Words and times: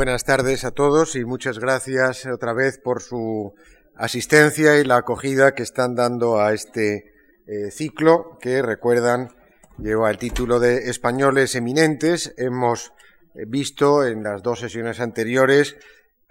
Buenas 0.00 0.24
tardes 0.24 0.64
a 0.64 0.70
todos 0.70 1.14
y 1.14 1.26
muchas 1.26 1.58
gracias 1.58 2.24
otra 2.24 2.54
vez 2.54 2.78
por 2.78 3.02
su 3.02 3.52
asistencia 3.94 4.78
y 4.78 4.84
la 4.84 4.96
acogida 4.96 5.54
que 5.54 5.62
están 5.62 5.94
dando 5.94 6.40
a 6.40 6.54
este 6.54 7.12
eh, 7.46 7.70
ciclo 7.70 8.38
que 8.40 8.62
recuerdan 8.62 9.28
lleva 9.76 10.10
el 10.10 10.16
título 10.16 10.58
de 10.58 10.88
Españoles 10.88 11.54
Eminentes. 11.54 12.32
Hemos 12.38 12.94
eh, 13.34 13.44
visto 13.46 14.06
en 14.06 14.22
las 14.22 14.42
dos 14.42 14.60
sesiones 14.60 15.00
anteriores 15.00 15.76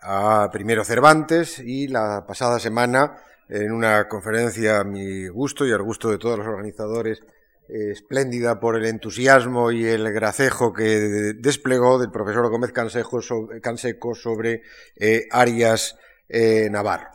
a 0.02 0.50
primero 0.52 0.84
Cervantes 0.84 1.60
y 1.60 1.90
la 1.90 2.26
pasada 2.28 2.60
semana 2.60 3.18
en 3.50 3.72
una 3.72 4.08
conferencia 4.08 4.80
a 4.80 4.84
mi 4.84 5.28
gusto 5.28 5.68
y 5.68 5.72
al 5.72 5.84
gusto 5.84 6.10
de 6.10 6.18
todos 6.18 6.40
los 6.40 6.48
organizadores 6.48 7.22
espléndida 7.70 8.60
por 8.60 8.76
el 8.76 8.86
entusiasmo 8.86 9.72
y 9.72 9.86
el 9.86 10.12
gracejo 10.12 10.74
que 10.74 11.34
desplegó 11.38 12.00
del 12.00 12.12
profesor 12.12 12.50
Gómez 12.50 12.72
Canseco 12.72 14.16
sobre 14.16 14.64
eh, 14.96 15.28
Arias 15.32 15.96
eh, 16.27 16.68
Navarro. 16.72 17.10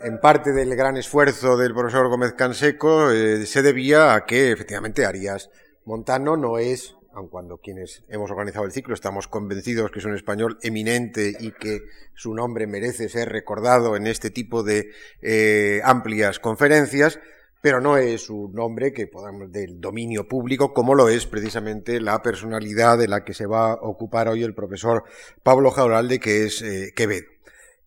En 0.00 0.20
parte 0.20 0.52
del 0.52 0.74
gran 0.76 0.96
esfuerzo 0.96 1.56
del 1.56 1.74
profesor 1.74 2.08
Gómez 2.08 2.34
Canseco 2.34 3.10
eh, 3.10 3.46
se 3.46 3.62
debía 3.62 4.14
a 4.14 4.24
que 4.24 4.52
efectivamente 4.52 5.06
Arias 5.06 5.50
Montano 5.84 6.36
no 6.36 6.58
es, 6.58 6.94
aun 7.12 7.28
cuando 7.28 7.58
quienes 7.58 8.04
hemos 8.08 8.30
organizado 8.30 8.64
el 8.64 8.72
ciclo 8.72 8.94
estamos 8.94 9.28
convencidos 9.28 9.90
que 9.90 9.98
es 9.98 10.04
un 10.04 10.14
español 10.14 10.58
eminente 10.62 11.36
y 11.38 11.52
que 11.52 11.80
su 12.14 12.34
nombre 12.34 12.66
merece 12.66 13.08
ser 13.08 13.28
recordado 13.30 13.96
en 13.96 14.06
este 14.06 14.30
tipo 14.30 14.62
de 14.62 14.90
amplias 15.84 16.38
conferencias, 16.38 17.18
pero 17.64 17.80
no 17.80 17.96
es 17.96 18.28
un 18.28 18.52
nombre 18.52 18.92
que 18.92 19.06
podamos 19.06 19.50
del 19.50 19.80
dominio 19.80 20.28
público, 20.28 20.74
como 20.74 20.94
lo 20.94 21.08
es 21.08 21.24
precisamente 21.24 21.98
la 21.98 22.20
personalidad 22.20 22.98
de 22.98 23.08
la 23.08 23.24
que 23.24 23.32
se 23.32 23.46
va 23.46 23.72
a 23.72 23.76
ocupar 23.76 24.28
hoy 24.28 24.42
el 24.42 24.54
profesor 24.54 25.04
Pablo 25.42 25.70
Jauralde, 25.70 26.20
que 26.20 26.44
es 26.44 26.60
eh, 26.60 26.92
Quevedo. 26.94 27.33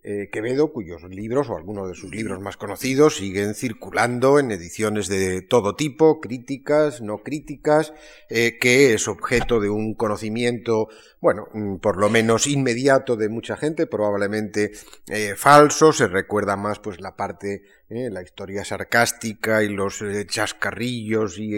Eh, 0.10 0.30
Quevedo, 0.32 0.72
cuyos 0.72 1.04
libros, 1.04 1.50
o 1.50 1.58
algunos 1.58 1.90
de 1.90 1.94
sus 1.94 2.10
libros 2.10 2.40
más 2.40 2.56
conocidos, 2.56 3.18
siguen 3.18 3.56
circulando 3.56 4.40
en 4.40 4.52
ediciones 4.52 5.10
de 5.10 5.42
todo 5.42 5.76
tipo, 5.76 6.22
críticas, 6.22 7.02
no 7.02 7.18
críticas, 7.18 7.92
eh, 8.30 8.58
que 8.58 8.94
es 8.94 9.10
objeto 9.10 9.60
de 9.60 9.70
un 9.70 9.96
conocimiento, 9.96 10.88
bueno, 11.20 11.50
mm, 11.52 11.80
por 11.80 11.98
lo 11.98 12.10
menos 12.10 12.48
inmediato 12.48 13.18
de 13.18 13.28
mucha 13.28 13.58
gente, 13.58 13.86
probablemente 13.86 14.72
eh, 15.10 15.34
falso, 15.36 15.92
se 15.92 16.08
recuerda 16.08 16.56
más 16.56 16.80
pues 16.80 17.02
la 17.02 17.18
parte, 17.18 17.64
la 17.90 18.24
historia 18.24 18.64
sarcástica 18.64 19.62
y 19.62 19.68
los 19.68 20.02
chascarrillos 20.30 21.38
y 21.38 21.52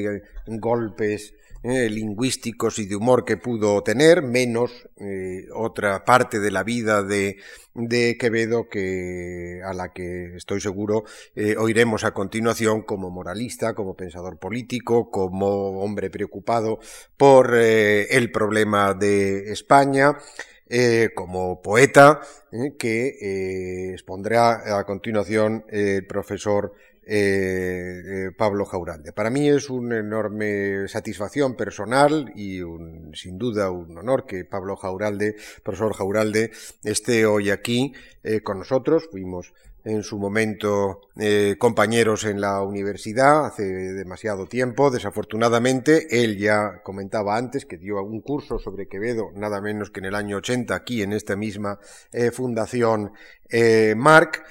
golpes 0.48 1.36
eh, 1.62 1.90
lingüísticos 1.90 2.80
y 2.80 2.86
de 2.86 2.96
humor 2.96 3.26
que 3.26 3.36
pudo 3.36 3.84
tener, 3.84 4.22
menos 4.22 4.88
eh, 4.96 5.46
otra 5.54 6.06
parte 6.06 6.40
de 6.40 6.52
la 6.52 6.64
vida 6.64 7.04
de, 7.04 7.36
de, 7.74 8.18
Quevedo 8.18 8.70
que 8.70 9.60
a 9.66 9.74
la 9.74 9.92
que 9.92 10.38
estoy 10.38 10.62
seguro 10.62 11.04
eh, 11.36 11.58
oiremos 11.58 12.06
a 12.06 12.14
continuación 12.14 12.84
como 12.84 13.10
moralista, 13.10 13.74
como 13.74 13.98
pensador 13.98 14.40
político, 14.40 15.12
como 15.12 15.82
hombre 15.82 16.10
preocupado 16.10 16.80
por 17.18 17.54
el 17.54 18.32
problema 18.32 18.94
de 18.94 19.52
España. 19.52 20.18
como 21.16 21.62
poeta, 21.62 22.22
que 22.78 23.92
expondrá 23.92 24.80
a 24.80 24.86
continuación 24.86 25.66
el 25.68 26.06
profesor 26.06 26.74
eh, 27.06 28.02
eh, 28.28 28.32
Pablo 28.38 28.66
Jauralde. 28.66 29.14
Para 29.14 29.30
mí 29.30 29.50
es 29.50 29.70
una 29.70 29.98
enorme 29.98 30.88
satisfacción 30.88 31.56
personal 31.56 32.32
y 32.36 32.62
un, 32.62 33.16
sin 33.16 33.38
duda 33.38 33.72
un 33.72 33.98
honor 33.98 34.26
que 34.28 34.46
Pablo 34.46 34.76
Jauralde, 34.76 35.36
profesor 35.64 35.94
Jauralde, 35.94 36.52
esté 36.84 37.26
hoy 37.26 37.50
aquí 37.50 37.94
eh, 38.24 38.42
con 38.42 38.60
nosotros. 38.60 39.08
Fuimos 39.12 39.54
en 39.86 40.04
su 40.04 40.20
momento 40.20 41.02
compañeros 41.58 42.26
en 42.26 42.42
la 42.42 42.62
universidad 42.62 43.46
hace 43.46 43.64
demasiado 43.64 44.46
tiempo. 44.46 44.92
Desafortunadamente, 44.92 46.24
él 46.24 46.38
ya 46.38 46.82
comentaba 46.84 47.38
antes 47.38 47.66
que 47.66 47.78
dio 47.78 48.04
un 48.04 48.22
curso 48.22 48.60
sobre 48.60 48.88
Quevedo, 48.88 49.32
nada 49.34 49.62
menos 49.62 49.90
que 49.90 50.02
en 50.02 50.08
el 50.08 50.16
año 50.16 50.38
80, 50.38 50.76
aquí 50.76 51.02
en 51.02 51.14
esta 51.14 51.38
misma 51.38 51.80
fundación 52.34 53.14
Marc. 53.96 54.44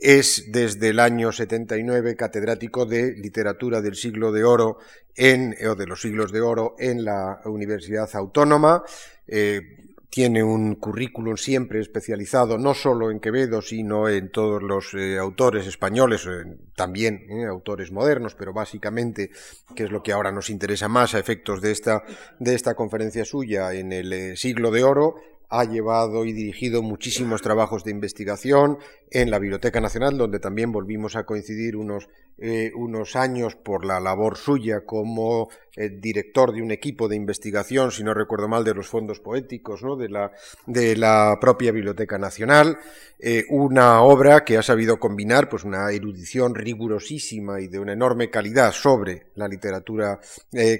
Es 0.00 0.50
desde 0.50 0.88
el 0.88 0.98
año 0.98 1.30
79 1.30 2.16
catedrático 2.16 2.86
de 2.86 3.12
literatura 3.12 3.82
del 3.82 3.96
siglo 3.96 4.32
de 4.32 4.44
oro 4.44 4.78
en, 5.14 5.54
o 5.68 5.74
de 5.74 5.86
los 5.86 6.00
siglos 6.00 6.32
de 6.32 6.40
oro 6.40 6.74
en 6.78 7.04
la 7.04 7.42
Universidad 7.44 8.08
Autónoma. 8.14 8.82
Eh, 9.26 9.60
tiene 10.08 10.42
un 10.42 10.76
currículum 10.76 11.36
siempre 11.36 11.80
especializado 11.80 12.56
no 12.56 12.72
solo 12.72 13.10
en 13.10 13.20
Quevedo, 13.20 13.60
sino 13.60 14.08
en 14.08 14.32
todos 14.32 14.62
los 14.62 14.94
eh, 14.94 15.18
autores 15.18 15.66
españoles, 15.66 16.26
eh, 16.26 16.46
también 16.74 17.26
autores 17.46 17.92
modernos, 17.92 18.34
pero 18.34 18.54
básicamente, 18.54 19.30
que 19.76 19.84
es 19.84 19.90
lo 19.92 20.02
que 20.02 20.12
ahora 20.12 20.32
nos 20.32 20.48
interesa 20.48 20.88
más 20.88 21.14
a 21.14 21.18
efectos 21.18 21.60
de 21.60 21.72
esta, 21.72 22.02
de 22.38 22.54
esta 22.54 22.74
conferencia 22.74 23.26
suya 23.26 23.74
en 23.74 23.92
el 23.92 24.36
siglo 24.38 24.70
de 24.70 24.82
oro, 24.82 25.16
ha 25.50 25.64
llevado 25.64 26.24
y 26.24 26.32
dirigido 26.32 26.80
muchísimos 26.80 27.42
trabajos 27.42 27.82
de 27.82 27.90
investigación 27.90 28.78
en 29.10 29.32
la 29.32 29.40
Biblioteca 29.40 29.80
Nacional, 29.80 30.16
donde 30.16 30.38
también 30.38 30.70
volvimos 30.70 31.16
a 31.16 31.24
coincidir 31.24 31.76
unos, 31.76 32.08
eh, 32.38 32.70
unos 32.76 33.16
años 33.16 33.56
por 33.56 33.84
la 33.84 33.98
labor 33.98 34.36
suya 34.36 34.86
como 34.86 35.48
eh, 35.74 35.88
director 35.88 36.52
de 36.52 36.62
un 36.62 36.70
equipo 36.70 37.08
de 37.08 37.16
investigación, 37.16 37.90
si 37.90 38.04
no 38.04 38.14
recuerdo 38.14 38.46
mal, 38.46 38.62
de 38.62 38.74
los 38.74 38.86
fondos 38.86 39.18
poéticos 39.18 39.82
¿no? 39.82 39.96
de, 39.96 40.08
la, 40.08 40.30
de 40.66 40.94
la 40.94 41.36
propia 41.40 41.72
Biblioteca 41.72 42.16
Nacional. 42.16 42.78
Eh, 43.18 43.44
una 43.50 44.02
obra 44.02 44.44
que 44.44 44.56
ha 44.56 44.62
sabido 44.62 45.00
combinar 45.00 45.48
pues, 45.48 45.64
una 45.64 45.90
erudición 45.90 46.54
rigurosísima 46.54 47.60
y 47.60 47.66
de 47.66 47.80
una 47.80 47.92
enorme 47.92 48.30
calidad 48.30 48.70
sobre 48.70 49.26
la 49.34 49.48
literatura 49.48 50.20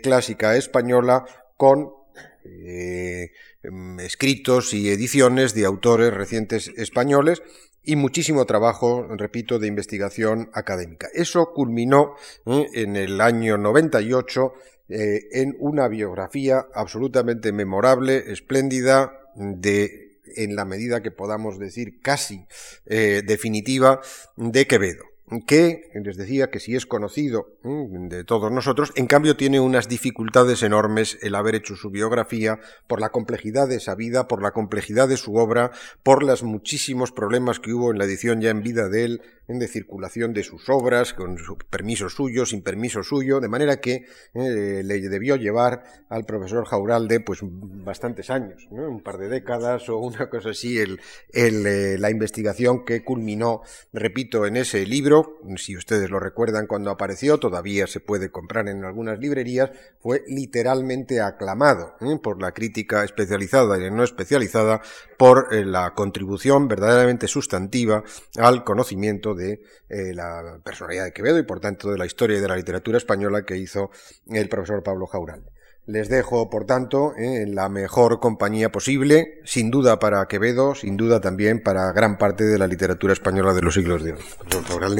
clásica 0.03 0.56
española 0.56 1.25
con 1.56 1.99
eh, 2.44 3.32
em, 3.62 4.00
escritos 4.00 4.72
y 4.72 4.88
ediciones 4.90 5.54
de 5.54 5.64
autores 5.64 6.12
recientes 6.12 6.68
españoles 6.76 7.42
y 7.82 7.96
muchísimo 7.96 8.46
trabajo, 8.46 9.06
repito, 9.16 9.58
de 9.58 9.68
investigación 9.68 10.50
académica. 10.52 11.08
Eso 11.12 11.52
culminó 11.54 12.14
eh, 12.46 12.66
en 12.74 12.96
el 12.96 13.20
año 13.20 13.58
98 13.58 14.52
eh, 14.88 15.28
en 15.32 15.56
una 15.58 15.88
biografía 15.88 16.66
absolutamente 16.74 17.52
memorable, 17.52 18.32
espléndida, 18.32 19.16
de, 19.36 20.18
en 20.36 20.56
la 20.56 20.64
medida 20.64 21.02
que 21.02 21.12
podamos 21.12 21.58
decir 21.58 22.00
casi 22.02 22.46
definitiva, 22.84 24.00
de 24.36 24.66
Quevedo 24.66 25.09
que 25.46 25.91
les 25.94 26.16
decía 26.16 26.50
que 26.50 26.60
si 26.60 26.74
es 26.74 26.86
conocido 26.86 27.46
de 27.62 28.24
todos 28.24 28.50
nosotros, 28.50 28.92
en 28.96 29.06
cambio 29.06 29.36
tiene 29.36 29.60
unas 29.60 29.88
dificultades 29.88 30.62
enormes 30.62 31.18
el 31.22 31.34
haber 31.34 31.54
hecho 31.54 31.76
su 31.76 31.91
biografía 31.91 32.58
por 32.86 33.00
la 33.00 33.10
complejidad 33.10 33.68
de 33.68 33.76
esa 33.76 33.94
vida, 33.94 34.26
por 34.26 34.42
la 34.42 34.50
complejidad 34.50 35.08
de 35.08 35.16
su 35.16 35.36
obra, 35.36 35.70
por 36.02 36.22
los 36.24 36.42
muchísimos 36.42 37.12
problemas 37.12 37.60
que 37.60 37.72
hubo 37.72 37.91
en 37.92 37.98
la 37.98 38.04
edición 38.04 38.41
ya 38.41 38.50
en 38.50 38.62
vida 38.62 38.88
de 38.88 39.04
él, 39.04 39.22
de 39.58 39.68
circulación 39.68 40.32
de 40.32 40.44
sus 40.44 40.68
obras, 40.68 41.12
con 41.12 41.38
su 41.38 41.56
permiso 41.56 42.08
suyo, 42.08 42.47
sin 42.47 42.62
permiso 42.62 43.02
suyo, 43.02 43.41
de 43.41 43.48
manera 43.48 43.80
que 43.80 44.04
eh, 44.34 44.82
le 44.84 45.00
debió 45.00 45.36
llevar 45.36 45.82
al 46.08 46.24
profesor 46.24 46.64
Jauralde 46.66 47.20
pues 47.20 47.41
bastantes 47.42 48.30
años, 48.30 48.66
un 48.70 49.02
par 49.02 49.18
de 49.18 49.28
décadas 49.28 49.88
o 49.88 49.98
una 49.98 50.28
cosa 50.28 50.50
así, 50.50 50.78
el, 50.78 51.00
eh, 51.32 51.97
la 51.98 52.10
investigación 52.10 52.84
que 52.84 53.02
culminó, 53.02 53.62
repito, 53.92 54.47
en 54.47 54.56
ese 54.56 54.86
libro, 54.86 55.19
si 55.56 55.76
ustedes 55.76 56.10
lo 56.10 56.20
recuerdan 56.20 56.66
cuando 56.66 56.91
apareció, 56.91 57.38
todavía 57.38 57.86
se 57.86 58.00
puede 58.00 58.31
comprar 58.31 58.69
en 58.69 58.84
algunas 58.84 59.19
librerías, 59.19 59.70
fue 60.00 60.22
literalmente 60.26 61.20
aclamado 61.20 61.97
¿eh? 62.00 62.19
por 62.22 62.41
la 62.41 62.53
crítica 62.53 63.04
especializada 63.04 63.78
y 63.78 63.91
no 63.91 64.04
especializada 64.04 64.82
por 65.19 65.54
la 65.54 65.94
contribución 65.94 66.68
verdaderamente 66.68 67.28
sustantiva 67.28 68.03
al 68.36 68.65
conocimiento 68.65 69.34
de 69.34 69.62
eh, 69.89 70.15
la 70.15 70.60
personalidad 70.65 71.04
de 71.04 71.12
Quevedo 71.12 71.39
y 71.39 71.44
por 71.44 71.60
tanto 71.60 71.91
de 71.91 71.98
la 71.98 72.06
historia 72.06 72.39
y 72.39 72.41
de 72.41 72.48
la 72.48 72.56
literatura 72.56 72.98
española 72.98 73.44
que 73.44 73.56
hizo 73.56 73.91
el 74.28 74.48
profesor 74.48 74.83
Pablo 74.83 75.06
Jaural. 75.06 75.44
Les 75.86 76.09
dejo, 76.09 76.50
por 76.50 76.66
tanto, 76.66 77.15
eh, 77.16 77.42
en 77.42 77.54
la 77.54 77.68
mejor 77.68 78.21
compañía 78.21 78.71
posible, 78.71 79.41
sin 79.44 79.71
duda 79.71 79.98
para 79.98 80.27
Quevedo, 80.27 80.74
sin 80.74 80.97
duda 80.97 81.21
también 81.21 81.62
para 81.62 81.91
gran 81.92 82.18
parte 82.18 82.44
de 82.44 82.59
la 82.59 82.66
literatura 82.66 83.12
española 83.12 83.54
de 83.54 83.62
los 83.62 83.74
siglos 83.74 84.04
de 84.04 84.12
hoy. 84.12 84.21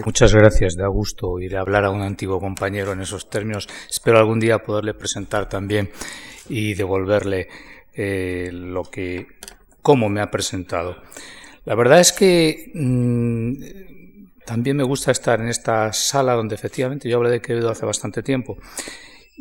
Muchas 0.05 0.35
gracias, 0.35 0.77
da 0.77 0.88
gusto 0.88 1.38
ir 1.38 1.56
a 1.56 1.61
hablar 1.61 1.85
a 1.85 1.91
un 1.91 2.03
antiguo 2.03 2.41
compañero 2.41 2.93
en 2.93 3.03
esos 3.03 3.29
términos. 3.29 3.69
Espero 3.88 4.19
algún 4.19 4.41
día 4.41 4.59
poderle 4.61 4.94
presentar 4.94 5.49
también 5.49 5.91
y 6.49 6.75
devolverle 6.75 7.49
eh, 7.94 8.50
lo 8.53 8.82
que, 8.85 9.27
cómo 9.82 10.09
me 10.09 10.21
ha 10.21 10.31
presentado. 10.31 10.97
La 11.67 11.75
verdad 11.75 12.00
es 12.00 12.12
que 12.12 12.73
mm, 12.75 14.44
también 14.47 14.77
me 14.77 14.85
gusta 14.85 15.12
estar 15.12 15.41
en 15.41 15.49
esta 15.49 15.93
sala 15.93 16.32
donde 16.35 16.55
efectivamente 16.55 17.09
yo 17.09 17.19
hablé 17.19 17.31
de 17.31 17.41
Quevedo 17.41 17.71
hace 17.71 17.87
bastante 17.87 18.23
tiempo. 18.23 18.56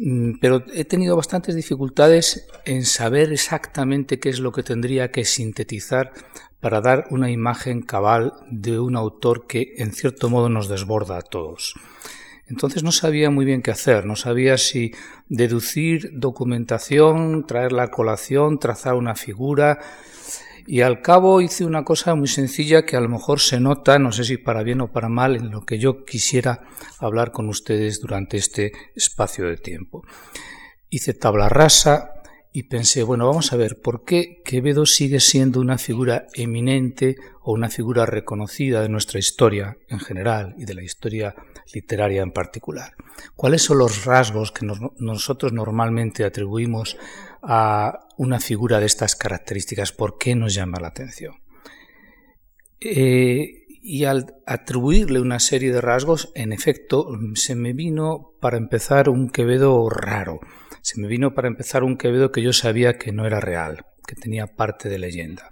Mm, 0.01 0.39
pero 0.39 0.63
he 0.73 0.85
tenido 0.85 1.17
bastantes 1.17 1.55
dificultades 1.55 2.47
en 2.63 2.85
saber 2.85 3.33
exactamente 3.33 4.17
qué 4.17 4.29
es 4.29 4.39
lo 4.39 4.53
que 4.53 4.63
tendría 4.63 5.11
que 5.11 5.25
sintetizar 5.25 6.13
para 6.61 6.79
dar 6.79 7.07
una 7.09 7.29
imagen 7.29 7.81
cabal 7.81 8.33
de 8.49 8.79
un 8.79 8.95
autor 8.95 9.45
que 9.45 9.73
en 9.77 9.91
cierto 9.91 10.29
modo 10.29 10.47
nos 10.47 10.69
desborda 10.69 11.17
a 11.17 11.21
todos. 11.21 11.73
Entonces 12.47 12.81
no 12.81 12.93
sabía 12.93 13.29
muy 13.29 13.43
bien 13.43 13.61
qué 13.61 13.71
hacer, 13.71 14.05
no 14.05 14.15
sabía 14.15 14.57
si 14.57 14.93
deducir 15.27 16.11
documentación, 16.13 17.45
traer 17.45 17.73
la 17.73 17.89
colación, 17.89 18.57
trazar 18.57 18.95
una 18.95 19.15
figura, 19.15 19.79
y 20.71 20.81
al 20.81 21.01
cabo 21.01 21.41
hice 21.41 21.65
una 21.65 21.83
cosa 21.83 22.13
muy 22.13 22.27
sencilla 22.27 22.85
que 22.85 22.95
a 22.95 23.01
lo 23.01 23.09
mejor 23.09 23.39
se 23.39 23.59
nota, 23.59 23.97
no 23.97 24.11
sé 24.11 24.23
si 24.23 24.37
para 24.37 24.61
bien 24.61 24.81
o 24.81 24.91
para 24.91 25.09
mal, 25.09 25.35
en 25.35 25.49
lo 25.49 25.65
que 25.65 25.79
yo 25.79 26.05
quisiera 26.05 26.61
hablar 26.99 27.31
con 27.31 27.49
ustedes 27.49 27.99
durante 27.99 28.37
este 28.37 28.71
espacio 28.95 29.47
de 29.47 29.57
tiempo. 29.57 30.03
Hice 30.91 31.15
tabla 31.15 31.49
rasa 31.49 32.11
y 32.53 32.63
pensé, 32.63 33.01
bueno, 33.01 33.25
vamos 33.25 33.51
a 33.51 33.57
ver, 33.57 33.81
¿por 33.81 34.05
qué 34.05 34.43
Quevedo 34.45 34.85
sigue 34.85 35.19
siendo 35.19 35.59
una 35.59 35.79
figura 35.79 36.27
eminente 36.35 37.15
o 37.41 37.51
una 37.51 37.69
figura 37.69 38.05
reconocida 38.05 38.83
de 38.83 38.89
nuestra 38.89 39.17
historia 39.17 39.75
en 39.87 39.99
general 39.99 40.53
y 40.55 40.65
de 40.65 40.75
la 40.75 40.83
historia 40.83 41.33
literaria 41.73 42.21
en 42.21 42.31
particular? 42.31 42.93
¿Cuáles 43.35 43.63
son 43.63 43.79
los 43.79 44.05
rasgos 44.05 44.51
que 44.51 44.67
nosotros 44.99 45.51
normalmente 45.51 46.25
atribuimos 46.25 46.95
a 47.41 48.07
una 48.17 48.39
figura 48.39 48.79
de 48.79 48.85
estas 48.85 49.15
características? 49.15 49.91
¿Por 49.91 50.17
qué 50.17 50.35
nos 50.35 50.53
llama 50.53 50.79
la 50.79 50.89
atención? 50.89 51.35
Eh, 52.81 53.65
y 53.81 54.05
al 54.05 54.35
atribuirle 54.45 55.19
una 55.19 55.39
serie 55.39 55.71
de 55.71 55.81
rasgos, 55.81 56.31
en 56.35 56.51
efecto, 56.51 57.07
se 57.35 57.55
me 57.55 57.73
vino 57.73 58.33
para 58.39 58.57
empezar 58.57 59.09
un 59.09 59.29
Quevedo 59.29 59.89
raro. 59.89 60.39
Se 60.81 60.99
me 60.99 61.07
vino 61.07 61.33
para 61.33 61.47
empezar 61.47 61.83
un 61.83 61.97
Quevedo 61.97 62.31
que 62.31 62.41
yo 62.41 62.53
sabía 62.53 62.97
que 62.97 63.11
no 63.11 63.25
era 63.25 63.39
real, 63.39 63.85
que 64.05 64.15
tenía 64.15 64.47
parte 64.47 64.89
de 64.89 64.99
leyenda. 64.99 65.49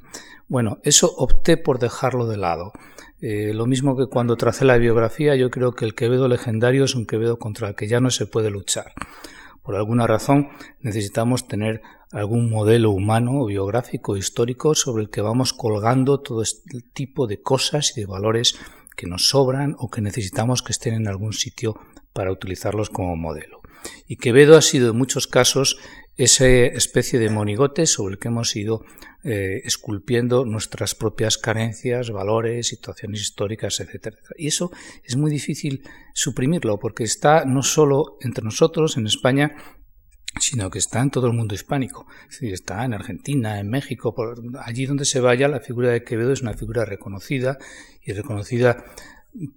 Bueno, 0.48 0.80
eso 0.84 1.13
opté 1.18 1.57
por 1.57 1.80
dejarlo 1.80 2.28
de 2.28 2.38
lado. 2.38 2.72
Eh, 3.19 3.54
lo 3.54 3.66
mismo 3.66 3.98
que 3.98 4.07
cuando 4.07 4.36
tracé 4.36 4.63
la 4.63 4.78
biografía, 4.78 5.36
yo 5.36 5.50
creo 5.50 5.74
que 5.74 5.86
el 5.86 5.95
Quevedo 5.95 6.28
legendario 6.28 6.84
es 6.84 6.95
un 6.95 7.06
Quevedo 7.06 7.39
contra 7.39 7.69
el 7.69 7.75
que 7.75 7.88
ya 7.88 8.00
no 8.00 8.12
se 8.12 8.28
puede 8.28 8.50
luchar 8.50 8.94
por 9.68 9.75
alguna 9.75 10.08
razón 10.08 10.48
necesitamos 10.80 11.46
tener 11.46 11.81
algún 12.14 12.50
modelo 12.50 12.92
humano, 12.92 13.44
biográfico, 13.44 14.16
histórico 14.16 14.75
sobre 14.75 15.04
el 15.04 15.10
que 15.10 15.19
vamos 15.19 15.52
colgando 15.52 16.22
todo 16.22 16.42
este 16.42 16.80
tipo 16.94 17.28
de 17.28 17.42
cosas 17.42 17.92
y 17.98 18.00
de 18.00 18.06
valores 18.08 18.58
que 18.96 19.08
nos 19.08 19.28
sobran 19.28 19.75
o 19.78 19.90
que 19.90 20.00
necesitamos 20.00 20.64
que 20.64 20.72
estén 20.72 20.94
en 20.94 21.10
algún 21.10 21.34
sitio 21.34 21.75
para 22.14 22.31
utilizarlos 22.31 22.90
como 22.90 23.18
modelo. 23.18 23.60
Y 24.08 24.16
Quevedo 24.16 24.56
ha 24.56 24.62
sido 24.62 24.92
en 24.92 24.98
muchos 24.98 25.28
casos 25.28 25.78
esa 26.18 26.48
especie 26.48 27.19
de 27.19 27.30
monigote 27.30 27.86
sobre 27.86 28.14
el 28.14 28.19
que 28.19 28.28
hemos 28.28 28.56
ido 28.56 28.84
eh, 29.24 29.62
esculpiendo 29.66 30.46
nuestras 30.46 30.96
propias 30.96 31.38
carencias, 31.38 32.10
valores, 32.10 32.68
situaciones 32.68 33.22
históricas, 33.22 33.80
etc. 33.80 34.16
Y 34.38 34.48
eso 34.48 34.72
es 35.04 35.16
muy 35.16 35.30
difícil 35.30 35.84
suprimirlo 36.14 36.80
porque 36.80 37.04
está 37.04 37.46
no 37.46 37.62
solo 37.62 38.18
entre 38.22 38.44
nosotros 38.44 38.98
en 38.98 39.06
España, 39.06 39.56
sino 40.40 40.69
que 40.69 40.80
está 40.80 41.02
en 41.02 41.12
todo 41.12 41.28
el 41.28 41.34
mundo 41.34 41.56
hispánico. 41.56 42.08
Está 42.42 42.84
en 42.86 42.94
Argentina, 42.94 43.60
en 43.60 43.70
México, 43.70 44.13
por 44.13 44.42
allí 44.63 44.86
donde 44.86 45.06
se 45.06 45.20
vaya, 45.20 45.48
la 45.48 45.60
figura 45.60 45.92
de 45.92 46.04
Quevedo 46.04 46.31
es 46.31 46.42
una 46.42 46.54
figura 46.54 46.86
reconocida 46.86 47.58
y 48.04 48.13
reconocida 48.13 48.86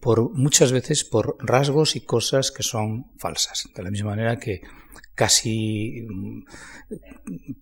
por 0.01 0.31
muchas 0.33 0.73
veces 0.73 1.05
por 1.05 1.37
rasgos 1.39 1.97
y 1.97 2.03
cosas 2.03 2.51
que 2.51 2.63
son 2.63 3.11
falsas. 3.19 3.69
De 3.75 3.83
la 3.83 3.91
misma 3.91 4.11
manera 4.11 4.39
que 4.39 4.61
casi 5.20 6.06
mm, 6.08 6.44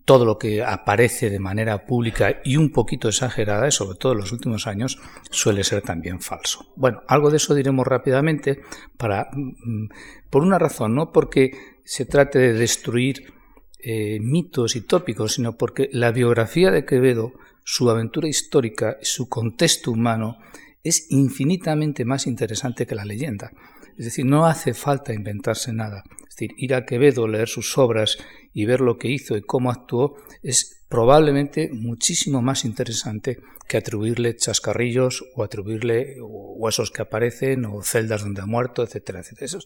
todo 0.05 0.23
lo 0.23 0.37
que 0.37 0.63
aparece 0.63 1.29
de 1.29 1.39
manera 1.39 1.85
pública 1.85 2.39
y 2.45 2.55
un 2.55 2.71
poquito 2.71 3.09
exagerada, 3.09 3.67
y 3.67 3.71
sobre 3.73 3.97
todo 3.97 4.13
en 4.13 4.19
los 4.19 4.31
últimos 4.31 4.65
años, 4.65 4.97
suele 5.29 5.65
ser 5.65 5.81
también 5.81 6.21
falso. 6.21 6.71
Bueno, 6.77 7.01
algo 7.09 7.29
de 7.29 7.35
eso 7.35 7.53
diremos 7.53 7.85
rápidamente 7.85 8.61
para, 8.97 9.27
mm, 9.33 9.89
por 10.29 10.43
una 10.43 10.57
razón, 10.57 10.95
no 10.95 11.11
porque 11.11 11.51
se 11.83 12.05
trate 12.05 12.39
de 12.39 12.53
destruir 12.53 13.33
eh, 13.81 14.19
mitos 14.21 14.77
y 14.77 14.81
tópicos, 14.81 15.33
sino 15.33 15.57
porque 15.57 15.89
la 15.91 16.11
biografía 16.11 16.71
de 16.71 16.85
Quevedo, 16.85 17.33
su 17.65 17.89
aventura 17.89 18.29
histórica, 18.29 18.97
su 19.01 19.27
contexto 19.27 19.91
humano, 19.91 20.37
es 20.81 21.07
infinitamente 21.09 22.05
más 22.05 22.25
interesante 22.25 22.85
que 22.85 22.95
la 22.95 23.03
leyenda. 23.03 23.51
Es 23.97 24.05
decir, 24.05 24.25
no 24.25 24.45
hace 24.45 24.73
falta 24.73 25.13
inventarse 25.13 25.73
nada. 25.73 26.03
Decir, 26.39 26.55
ir 26.57 26.73
a 26.73 26.85
Quevedo, 26.85 27.27
leer 27.27 27.49
sus 27.49 27.77
obras 27.77 28.17
y 28.53 28.65
ver 28.65 28.79
lo 28.79 28.97
que 28.97 29.09
hizo 29.09 29.35
y 29.35 29.41
cómo 29.41 29.71
actuó 29.71 30.15
es 30.41 30.85
probablemente 30.87 31.69
muchísimo 31.73 32.41
más 32.41 32.63
interesante 32.63 33.39
que 33.67 33.77
atribuirle 33.77 34.35
chascarrillos 34.37 35.25
o 35.35 35.43
atribuirle 35.43 36.15
huesos 36.21 36.91
que 36.91 37.01
aparecen 37.01 37.65
o 37.65 37.83
celdas 37.83 38.21
donde 38.21 38.41
ha 38.41 38.45
muerto, 38.45 38.83
etcétera, 38.83 39.19
etcétera. 39.19 39.45
Eso 39.45 39.57
es, 39.57 39.65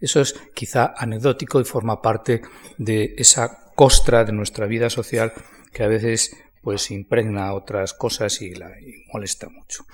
eso 0.00 0.20
es 0.20 0.34
quizá 0.54 0.92
anecdótico 0.96 1.60
y 1.60 1.64
forma 1.64 2.02
parte 2.02 2.42
de 2.76 3.14
esa 3.16 3.72
costra 3.76 4.24
de 4.24 4.32
nuestra 4.32 4.66
vida 4.66 4.90
social 4.90 5.32
que 5.72 5.84
a 5.84 5.88
veces 5.88 6.36
pues 6.62 6.90
impregna 6.90 7.54
otras 7.54 7.94
cosas 7.94 8.42
y, 8.42 8.54
la, 8.54 8.68
y 8.80 9.04
molesta 9.12 9.48
mucho. 9.48 9.84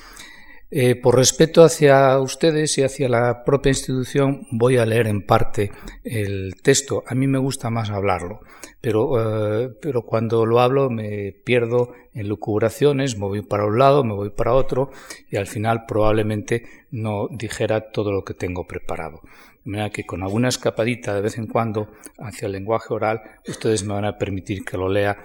Eh, 0.70 0.96
por 0.96 1.16
respeto 1.16 1.62
hacia 1.62 2.18
ustedes 2.18 2.78
y 2.78 2.82
hacia 2.82 3.08
la 3.08 3.44
propia 3.44 3.70
institución, 3.70 4.46
voy 4.50 4.76
a 4.78 4.86
leer 4.86 5.06
en 5.06 5.22
parte 5.24 5.70
el 6.02 6.54
texto. 6.62 7.04
A 7.06 7.14
mí 7.14 7.26
me 7.26 7.38
gusta 7.38 7.70
más 7.70 7.90
hablarlo, 7.90 8.40
pero, 8.80 9.64
eh, 9.64 9.68
pero 9.80 10.02
cuando 10.02 10.46
lo 10.46 10.60
hablo 10.60 10.90
me 10.90 11.32
pierdo 11.44 11.92
en 12.12 12.28
lucubraciones, 12.28 13.16
me 13.18 13.26
voy 13.26 13.42
para 13.42 13.66
un 13.66 13.78
lado, 13.78 14.04
me 14.04 14.14
voy 14.14 14.30
para 14.30 14.54
otro 14.54 14.90
y 15.30 15.36
al 15.36 15.46
final 15.46 15.84
probablemente 15.86 16.64
no 16.90 17.28
dijera 17.30 17.92
todo 17.92 18.10
lo 18.10 18.24
que 18.24 18.34
tengo 18.34 18.66
preparado. 18.66 19.20
De 19.64 19.70
manera 19.70 19.90
que 19.90 20.04
con 20.04 20.22
alguna 20.22 20.48
escapadita 20.48 21.14
de 21.14 21.20
vez 21.20 21.38
en 21.38 21.46
cuando 21.46 21.88
hacia 22.18 22.46
el 22.46 22.52
lenguaje 22.52 22.92
oral, 22.92 23.22
ustedes 23.46 23.84
me 23.84 23.94
van 23.94 24.04
a 24.06 24.18
permitir 24.18 24.64
que 24.64 24.76
lo 24.76 24.88
lea. 24.88 25.18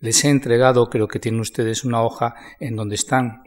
Les 0.00 0.24
he 0.24 0.28
entregado, 0.28 0.88
creo 0.88 1.08
que 1.08 1.18
tienen 1.18 1.40
ustedes 1.40 1.84
una 1.84 2.02
hoja 2.02 2.34
en 2.60 2.76
donde 2.76 2.94
están 2.94 3.42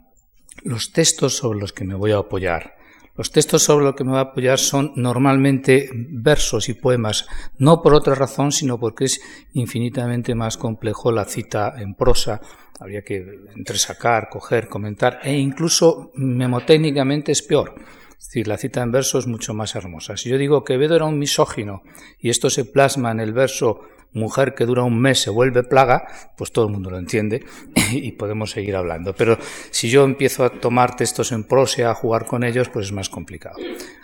los 0.64 0.92
textos 0.92 1.38
sobre 1.38 1.60
los 1.60 1.74
que 1.74 1.86
me 1.86 1.96
voy 1.96 2.12
a 2.12 2.18
apoyar. 2.18 2.76
Los 3.18 3.32
textos 3.32 3.64
sobre 3.64 3.86
los 3.86 3.96
que 3.96 4.04
me 4.04 4.12
voy 4.12 4.20
a 4.20 4.30
apoyar 4.30 4.60
son 4.60 4.92
normalmente 4.96 5.90
versos 5.94 6.70
y 6.70 6.76
poemas, 6.76 7.26
no 7.58 7.82
por 7.82 7.96
otra 7.96 8.14
razón, 8.14 8.52
sino 8.52 8.80
porque 8.80 9.06
es 9.06 9.20
infinitamente 9.54 10.36
más 10.36 10.56
complejo 10.56 11.12
la 11.12 11.26
cita 11.26 11.74
en 11.78 11.96
prosa. 11.96 12.40
Habría 12.80 13.02
que 13.02 13.26
entresacar, 13.56 14.30
coger, 14.30 14.68
comentar, 14.68 15.20
e 15.24 15.36
incluso 15.36 16.12
memotécnicamente 16.14 17.32
es 17.32 17.42
peor. 17.42 17.74
Es 18.20 18.28
decir, 18.28 18.48
la 18.48 18.58
cita 18.58 18.84
en 18.84 18.92
verso 18.92 19.18
es 19.18 19.26
mucho 19.26 19.56
más 19.56 19.74
hermosa. 19.74 20.16
Si 20.16 20.30
yo 20.30 20.38
digo 20.38 20.64
que 20.64 20.74
Quevedo 20.74 20.96
era 20.96 21.06
un 21.06 21.18
misógino 21.18 21.82
y 22.20 22.30
esto 22.30 22.52
se 22.52 22.66
plasma 22.66 23.12
en 23.12 23.20
el 23.20 23.34
verso 23.34 23.82
mujer 24.18 24.56
que 24.56 24.66
dura 24.66 24.84
un 24.84 25.00
mes 25.00 25.22
se 25.22 25.30
vuelve 25.30 25.64
plaga, 25.64 26.08
pues 26.36 26.52
todo 26.52 26.66
el 26.66 26.74
mundo 26.74 26.90
lo 26.90 26.98
entiende 26.98 27.46
y 27.92 28.12
podemos 28.14 28.52
seguir 28.52 28.76
hablando. 28.76 29.14
Pero 29.14 29.38
si 29.72 29.90
yo 29.90 30.04
empiezo 30.04 30.44
a 30.44 30.50
tomar 30.50 30.96
textos 30.96 31.32
en 31.32 31.44
prosa, 31.44 31.92
a 31.92 31.96
jugar 31.96 32.26
con 32.26 32.44
ellos, 32.44 32.70
pues 32.70 32.88
es 32.88 32.92
más 32.92 33.10
complicado. 33.10 33.58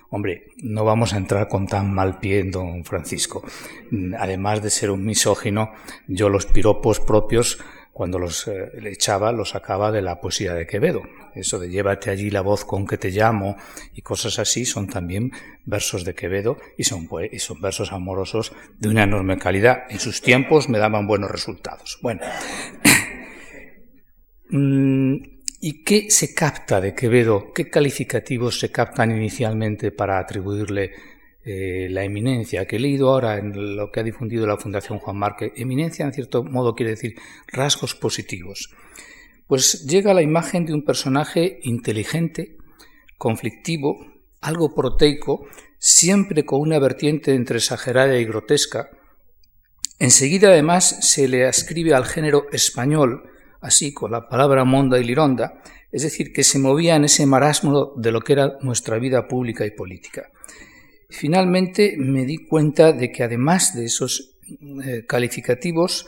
Hombre, 0.09 0.49
no 0.57 0.85
vamos 0.85 1.13
a 1.13 1.17
entrar 1.17 1.47
con 1.47 1.65
tan 1.65 1.91
mal 1.91 2.19
pie 2.19 2.39
en 2.39 2.51
don 2.51 2.85
Francisco. 2.85 3.43
Además 4.19 4.61
de 4.61 4.69
ser 4.69 4.91
un 4.91 5.03
misógino, 5.03 5.71
yo 6.07 6.29
los 6.29 6.45
piropos 6.45 6.99
propios 6.99 7.59
cuando 7.93 8.17
los 8.17 8.47
eh, 8.47 8.71
echaba, 8.85 9.31
los 9.31 9.49
sacaba 9.49 9.91
de 9.91 10.01
la 10.01 10.19
poesía 10.19 10.55
de 10.55 10.65
Quevedo. 10.65 11.03
Eso 11.35 11.59
de 11.59 11.69
llévate 11.69 12.09
allí 12.09 12.31
la 12.31 12.41
voz 12.41 12.65
con 12.65 12.87
que 12.87 12.97
te 12.97 13.11
llamo 13.11 13.55
y 13.93 14.01
cosas 14.01 14.39
así 14.39 14.65
son 14.65 14.87
también 14.87 15.31
versos 15.63 16.03
de 16.03 16.15
Quevedo 16.15 16.57
y 16.77 16.83
son, 16.83 17.07
y 17.31 17.39
son 17.39 17.61
versos 17.61 17.91
amorosos 17.91 18.51
de 18.79 18.89
una 18.89 19.03
enorme 19.03 19.37
calidad. 19.37 19.83
En 19.89 19.99
sus 19.99 20.21
tiempos 20.21 20.69
me 20.69 20.79
daban 20.79 21.07
buenos 21.07 21.31
resultados. 21.31 21.99
Bueno. 22.01 22.21
Mm, 24.55 25.15
¿Y 25.65 25.83
qué 25.83 26.11
se 26.11 26.35
capta 26.35 26.79
de 26.79 26.93
Quevedo? 26.93 27.53
¿Qué 27.55 27.69
calificativos 27.69 28.59
se 28.59 28.69
captan 28.69 29.09
inicialmente 29.09 29.91
para 29.91 30.19
atribuirle 30.19 30.91
eh, 31.45 31.87
la 31.89 32.03
eminencia, 32.03 32.65
que 32.65 32.77
he 32.77 32.79
leído 32.79 33.09
ahora 33.09 33.37
en 33.37 33.75
lo 33.75 33.91
que 33.91 33.99
ha 33.99 34.03
difundido 34.03 34.47
la 34.47 34.57
Fundación 34.57 34.99
Juan 34.99 35.17
Marque, 35.17 35.51
eminencia 35.57 36.05
en 36.05 36.13
cierto 36.13 36.43
modo 36.43 36.73
quiere 36.73 36.91
decir 36.91 37.15
rasgos 37.47 37.95
positivos, 37.95 38.69
pues 39.47 39.85
llega 39.85 40.13
la 40.13 40.21
imagen 40.21 40.65
de 40.65 40.73
un 40.73 40.85
personaje 40.85 41.59
inteligente, 41.63 42.55
conflictivo, 43.17 43.97
algo 44.39 44.73
proteico, 44.73 45.45
siempre 45.77 46.45
con 46.45 46.61
una 46.61 46.79
vertiente 46.79 47.33
entre 47.33 47.57
exagerada 47.57 48.17
y 48.17 48.25
grotesca. 48.25 48.89
Enseguida 49.99 50.47
además 50.47 50.97
se 51.01 51.27
le 51.27 51.45
ascribe 51.45 51.93
al 51.93 52.05
género 52.05 52.45
español, 52.53 53.29
así 53.59 53.93
con 53.93 54.11
la 54.11 54.29
palabra 54.29 54.63
monda 54.63 54.97
y 54.97 55.03
lironda, 55.03 55.61
es 55.91 56.03
decir, 56.03 56.31
que 56.31 56.43
se 56.43 56.57
movía 56.57 56.95
en 56.95 57.03
ese 57.03 57.25
marasmo 57.25 57.93
de 57.97 58.11
lo 58.11 58.21
que 58.21 58.33
era 58.33 58.57
nuestra 58.61 58.97
vida 58.97 59.27
pública 59.27 59.65
y 59.65 59.71
política. 59.71 60.29
Finalmente 61.13 61.95
me 61.97 62.25
di 62.25 62.37
cuenta 62.47 62.91
de 62.91 63.11
que 63.11 63.21
además 63.21 63.75
de 63.75 63.85
esos 63.85 64.35
eh, 64.83 65.05
calificativos, 65.07 66.07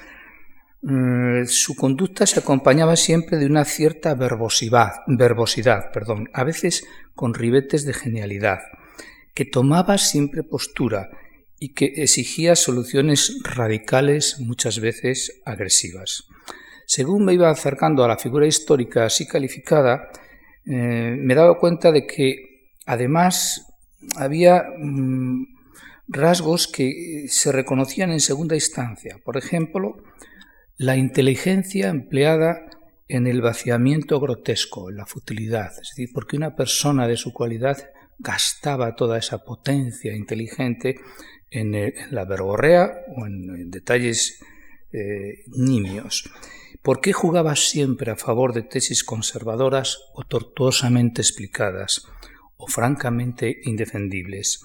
mm, 0.82 1.46
su 1.46 1.76
conducta 1.76 2.26
se 2.26 2.40
acompañaba 2.40 2.96
siempre 2.96 3.38
de 3.38 3.46
una 3.46 3.66
cierta 3.66 4.16
verbosidad, 4.16 5.04
verbosidad 5.06 5.92
perdón, 5.92 6.28
a 6.34 6.44
veces 6.44 6.88
con 7.14 7.36
ribetes 7.36 7.86
de 7.86 7.94
genialidad, 7.94 8.62
que 9.36 9.46
tomaba 9.46 10.00
siempre 10.00 10.42
postura 10.42 11.12
y 11.60 11.74
que 11.74 11.86
exigía 11.98 12.56
soluciones 12.56 13.38
radicales, 13.44 14.40
muchas 14.40 14.80
veces 14.80 15.40
agresivas. 15.46 16.24
Según 16.88 17.26
me 17.26 17.34
iba 17.34 17.52
acercando 17.52 18.04
a 18.04 18.08
la 18.08 18.18
figura 18.18 18.48
histórica 18.48 19.06
así 19.06 19.28
calificada, 19.28 20.10
eh, 20.66 21.16
me 21.16 21.36
daba 21.36 21.60
cuenta 21.60 21.92
de 21.92 22.08
que 22.08 22.72
además 22.88 23.72
había 24.18 24.64
mm, 24.78 25.46
rasgos 26.08 26.68
que 26.68 27.26
se 27.30 27.52
reconocían 27.52 28.12
en 28.12 28.20
segunda 28.20 28.56
instancia. 28.56 29.20
Por 29.24 29.38
ejemplo, 29.38 29.98
la 30.78 30.98
inteligencia 30.98 31.90
empleada 31.90 32.66
en 33.08 33.28
el 33.28 33.42
vaciamiento 33.42 34.20
grotesco, 34.20 34.90
en 34.90 34.98
la 34.98 35.06
futilidad. 35.06 35.72
Es 35.82 35.90
decir, 35.90 36.10
porque 36.14 36.38
una 36.38 36.56
persona 36.56 37.08
de 37.08 37.18
su 37.18 37.34
cualidad 37.34 37.78
gastaba 38.18 38.96
toda 38.96 39.18
esa 39.18 39.44
potencia 39.44 40.16
inteligente 40.16 41.00
en, 41.52 41.94
la 42.12 42.26
verborrea 42.26 42.92
o 43.16 43.26
en, 43.26 43.70
detalles 43.70 44.40
eh, 44.92 45.44
nimios. 45.48 46.30
¿Por 46.82 47.02
qué 47.02 47.14
jugaba 47.14 47.56
siempre 47.56 48.12
a 48.12 48.16
favor 48.16 48.54
de 48.54 48.64
tesis 48.64 49.04
conservadoras 49.04 50.00
o 50.14 50.24
tortuosamente 50.24 51.22
explicadas 51.22 52.08
o 52.58 52.68
francamente 52.68 53.62
indefendibles? 53.64 54.62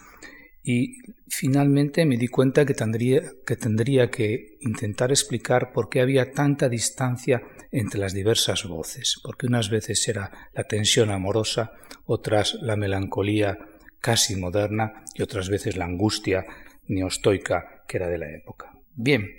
Y 0.62 0.98
finalmente 1.26 2.04
me 2.04 2.16
di 2.16 2.28
cuenta 2.28 2.66
que 2.66 2.74
tendría, 2.74 3.22
que 3.46 3.56
tendría 3.56 4.10
que 4.10 4.58
intentar 4.60 5.10
explicar 5.10 5.72
por 5.72 5.88
qué 5.88 6.00
había 6.00 6.32
tanta 6.32 6.68
distancia 6.68 7.42
entre 7.72 8.00
las 8.00 8.12
diversas 8.12 8.64
voces, 8.64 9.20
porque 9.22 9.46
unas 9.46 9.70
veces 9.70 10.06
era 10.08 10.30
la 10.52 10.64
tensión 10.64 11.10
amorosa, 11.10 11.72
otras 12.04 12.54
la 12.60 12.76
melancolía 12.76 13.56
casi 14.00 14.36
moderna 14.36 15.04
y 15.14 15.22
otras 15.22 15.48
veces 15.48 15.76
la 15.76 15.84
angustia 15.84 16.44
neostoica 16.88 17.84
que 17.86 17.96
era 17.96 18.08
de 18.08 18.18
la 18.18 18.30
época. 18.30 18.72
Bien, 18.94 19.30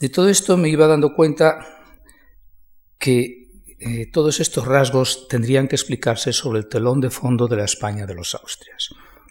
de 0.00 0.08
todo 0.08 0.28
esto 0.28 0.56
me 0.56 0.68
iba 0.68 0.86
dando 0.86 1.14
cuenta 1.14 1.58
que 2.98 3.41
eh, 3.84 4.06
todos 4.06 4.40
estos 4.40 4.66
rasgos 4.66 5.28
tendrían 5.28 5.68
que 5.68 5.76
explicarse 5.76 6.32
sobre 6.32 6.58
el 6.60 6.68
telón 6.68 7.00
de 7.00 7.10
fondo 7.10 7.48
de 7.48 7.56
la 7.56 7.64
España 7.64 8.06
de 8.06 8.14
los 8.14 8.34
Austrias 8.34 8.90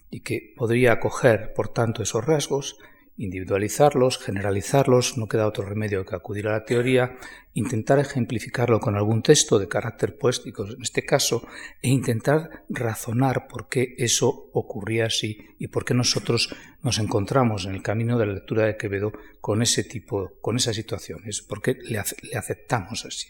y 0.09 0.21
que 0.21 0.53
podría 0.55 0.93
acoger, 0.93 1.53
por 1.53 1.69
tanto, 1.69 2.03
esos 2.03 2.25
rasgos 2.25 2.77
individualizarlos, 3.17 4.17
generalizarlos, 4.17 5.17
no 5.17 5.27
queda 5.27 5.47
otro 5.47 5.63
remedio 5.63 6.05
que 6.05 6.15
acudir 6.15 6.47
a 6.47 6.53
la 6.53 6.65
teoría, 6.65 7.17
intentar 7.53 7.99
ejemplificarlo 7.99 8.79
con 8.79 8.95
algún 8.95 9.21
texto 9.21 9.59
de 9.59 9.67
carácter 9.67 10.17
poético 10.17 10.65
en 10.65 10.81
este 10.81 11.05
caso, 11.05 11.45
e 11.81 11.89
intentar 11.89 12.63
razonar 12.69 13.47
por 13.47 13.69
qué 13.69 13.93
eso 13.97 14.49
ocurría 14.53 15.05
así 15.05 15.37
y 15.59 15.67
por 15.67 15.85
qué 15.85 15.93
nosotros 15.93 16.55
nos 16.81 16.97
encontramos 16.97 17.65
en 17.65 17.75
el 17.75 17.83
camino 17.83 18.17
de 18.17 18.25
la 18.25 18.33
lectura 18.33 18.65
de 18.65 18.77
Quevedo 18.77 19.11
con 19.39 19.61
ese 19.61 19.83
tipo, 19.83 20.31
con 20.41 20.57
esas 20.57 20.75
situaciones, 20.75 21.41
por 21.41 21.61
qué 21.61 21.75
le, 21.75 22.01
le 22.23 22.37
aceptamos 22.37 23.05
así. 23.05 23.27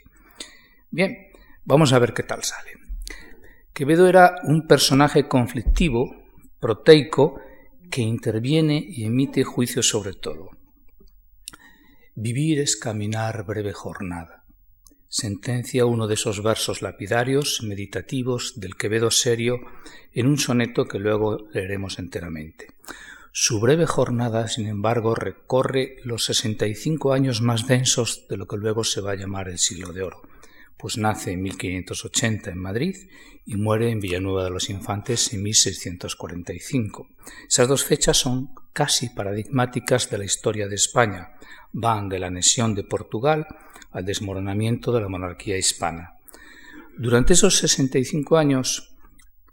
Bien, 0.94 1.30
vamos 1.64 1.94
a 1.94 2.00
ver 2.00 2.14
qué 2.14 2.22
tal 2.22 2.44
sale. 2.44 2.72
Quevedo 3.74 4.10
era 4.10 4.36
un 4.44 4.68
personaje 4.68 5.26
conflictivo, 5.26 6.14
proteico, 6.60 7.40
que 7.90 8.02
interviene 8.02 8.84
y 8.86 9.06
emite 9.06 9.46
juicio 9.46 9.84
sobre 9.84 10.14
todo. 10.14 10.50
Vivir 12.14 12.60
es 12.60 12.76
caminar 12.76 13.46
breve 13.46 13.72
jornada. 13.72 14.44
Sentencia 15.08 15.86
uno 15.86 16.08
de 16.08 16.16
esos 16.16 16.44
versos 16.44 16.82
lapidarios, 16.82 17.64
meditativos, 17.64 18.60
del 18.60 18.76
Quevedo 18.76 19.12
serio, 19.12 19.62
en 20.12 20.28
un 20.28 20.38
soneto 20.38 20.86
que 20.86 21.00
luego 21.00 21.48
leeremos 21.54 22.00
enteramente. 22.00 22.68
Su 23.32 23.62
breve 23.62 23.86
jornada, 23.86 24.50
sin 24.50 24.68
embargo, 24.68 25.16
recorre 25.16 25.96
los 26.04 26.26
65 26.26 27.14
años 27.14 27.42
más 27.42 27.66
densos 27.66 28.26
de 28.28 28.36
lo 28.36 28.46
que 28.46 28.58
luego 28.58 28.84
se 28.84 29.00
va 29.00 29.12
a 29.12 29.16
llamar 29.16 29.48
el 29.48 29.58
siglo 29.58 29.94
de 29.94 30.04
oro 30.04 30.31
pues 30.82 30.98
nace 30.98 31.34
en 31.34 31.44
1580 31.44 32.50
en 32.50 32.58
Madrid 32.58 32.96
y 33.46 33.56
muere 33.56 33.92
en 33.92 34.00
Villanueva 34.00 34.44
de 34.44 34.50
los 34.50 34.70
Infantes 34.72 35.32
en 35.32 35.44
1645. 35.44 37.08
Esas 37.48 37.68
dos 37.68 37.86
fechas 37.86 38.18
son 38.18 38.50
casi 38.74 39.10
paradigmáticas 39.10 40.10
de 40.10 40.18
la 40.18 40.26
historia 40.26 40.68
de 40.68 40.76
España. 40.76 41.34
Van 41.72 42.10
de 42.10 42.18
la 42.18 42.28
anexión 42.28 42.74
de 42.74 42.84
Portugal 42.84 43.46
al 43.92 44.06
desmoronamiento 44.06 44.92
de 44.92 45.02
la 45.02 45.08
monarquía 45.08 45.58
hispana. 45.58 46.16
Durante 46.98 47.34
esos 47.34 47.58
65 47.58 48.38
años, 48.38 48.96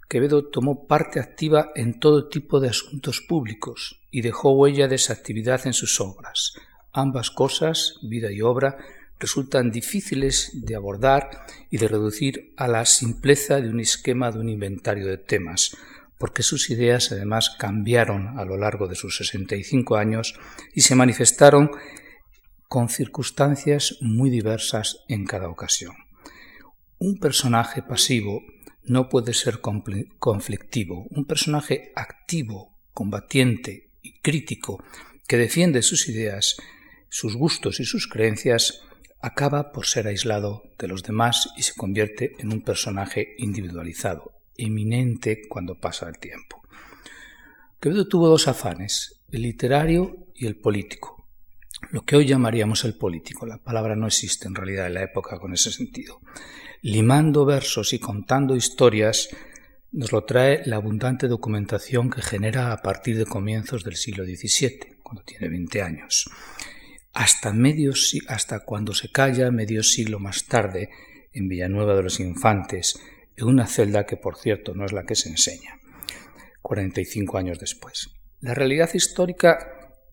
Quevedo 0.08 0.47
tomó 0.47 0.87
parte 0.87 1.20
activa 1.20 1.70
en 1.75 2.00
todo 2.00 2.28
tipo 2.28 2.61
de 2.61 2.70
asuntos 2.70 3.20
públicos 3.20 4.00
y 4.11 4.23
dejó 4.23 4.52
huella 4.52 4.88
de 4.88 4.94
esa 4.94 5.12
actividad 5.12 5.66
en 5.66 5.75
sus 5.75 6.00
obras. 6.00 6.54
Ambas 6.92 7.30
cosas, 7.30 7.99
vida 8.02 8.32
y 8.32 8.40
obra, 8.40 8.78
resultan 9.18 9.70
difíciles 9.70 10.50
de 10.54 10.76
abordar 10.76 11.46
y 11.70 11.78
de 11.78 11.88
reducir 11.88 12.54
a 12.56 12.68
la 12.68 12.84
simpleza 12.84 13.60
de 13.60 13.68
un 13.68 13.80
esquema 13.80 14.30
de 14.30 14.38
un 14.38 14.48
inventario 14.48 15.06
de 15.06 15.18
temas, 15.18 15.76
porque 16.18 16.42
sus 16.42 16.70
ideas 16.70 17.12
además 17.12 17.50
cambiaron 17.58 18.38
a 18.38 18.44
lo 18.44 18.56
largo 18.56 18.87
de 18.88 18.94
sus 18.94 19.16
65 19.16 19.96
años 19.96 20.34
y 20.75 20.82
se 20.82 20.94
manifestaron 20.94 21.70
con 22.68 22.88
circunstancias 22.88 23.96
muy 24.00 24.30
diversas 24.30 24.98
en 25.08 25.25
cada 25.25 25.48
ocasión. 25.48 25.94
Un 26.98 27.18
personaje 27.18 27.82
pasivo 27.82 28.42
no 28.84 29.08
puede 29.08 29.34
ser 29.34 29.60
conflictivo. 29.60 31.06
Un 31.10 31.25
personaje 31.25 31.92
activo, 31.94 32.76
combatiente 32.92 33.90
y 34.02 34.18
crítico 34.20 34.82
que 35.26 35.37
defiende 35.37 35.82
sus 35.82 36.08
ideas, 36.08 36.56
sus 37.08 37.37
gustos 37.37 37.80
y 37.80 37.84
sus 37.84 38.08
creencias 38.08 38.82
acaba 39.20 39.72
por 39.72 39.87
ser 39.87 40.06
aislado 40.06 40.62
de 40.78 40.88
los 40.88 41.02
demás 41.02 41.50
y 41.56 41.62
se 41.62 41.75
convierte 41.75 42.37
en 42.38 42.52
un 42.52 42.62
personaje 42.62 43.34
individualizado, 43.38 44.32
eminente 44.56 45.42
cuando 45.48 45.75
pasa 45.75 46.08
el 46.08 46.18
tiempo. 46.18 46.62
Quevedo 47.80 48.06
tuvo 48.06 48.28
dos 48.28 48.48
afanes, 48.48 49.20
el 49.30 49.42
literario 49.42 50.28
y 50.34 50.46
el 50.46 50.56
político. 50.56 51.26
Lo 51.90 52.02
que 52.02 52.16
hoy 52.16 52.26
llamaríamos 52.26 52.84
el 52.84 52.96
político, 52.96 53.46
la 53.46 53.58
palabra 53.58 53.94
no 53.94 54.06
existe 54.06 54.48
en 54.48 54.54
realidad 54.54 54.87
en 54.87 54.94
la 54.94 55.02
época 55.02 55.38
con 55.38 55.52
ese 55.52 55.70
sentido. 55.70 56.20
Limando 56.82 57.44
versos 57.44 57.92
y 57.92 57.98
contando 57.98 58.56
historias 58.56 59.28
nos 59.90 60.12
lo 60.12 60.25
trae 60.25 60.62
la 60.66 60.76
abundante 60.76 61.28
documentación 61.28 62.10
que 62.10 62.20
genera 62.20 62.72
a 62.72 62.82
partir 62.82 63.16
de 63.16 63.26
comienzos 63.26 63.84
del 63.84 63.96
siglo 63.96 64.25
XVII, 64.25 64.98
cuando 65.02 65.22
tiene 65.22 65.48
20 65.48 65.82
años 65.82 66.30
hasta, 67.12 67.53
medio, 67.53 67.93
hasta 68.29 68.61
cuando 68.61 68.95
se 68.95 69.11
calla 69.11 69.50
medio 69.50 69.83
siglo 69.83 70.19
más 70.19 70.47
tarde 70.47 70.91
en 71.33 71.49
Villanueva 71.49 71.95
de 71.95 72.03
los 72.03 72.21
Infantes, 72.21 72.99
en 73.37 73.47
una 73.47 73.67
celda 73.67 74.07
que, 74.07 74.17
por 74.17 74.37
cierto, 74.37 74.75
no 74.75 74.85
es 74.85 74.93
la 74.93 75.05
que 75.05 75.15
se 75.15 75.29
enseña, 75.29 75.79
45 76.62 77.38
años 77.38 77.59
después. 77.59 78.11
La 78.41 78.55
realidad 78.55 78.91
histórica 78.95 79.59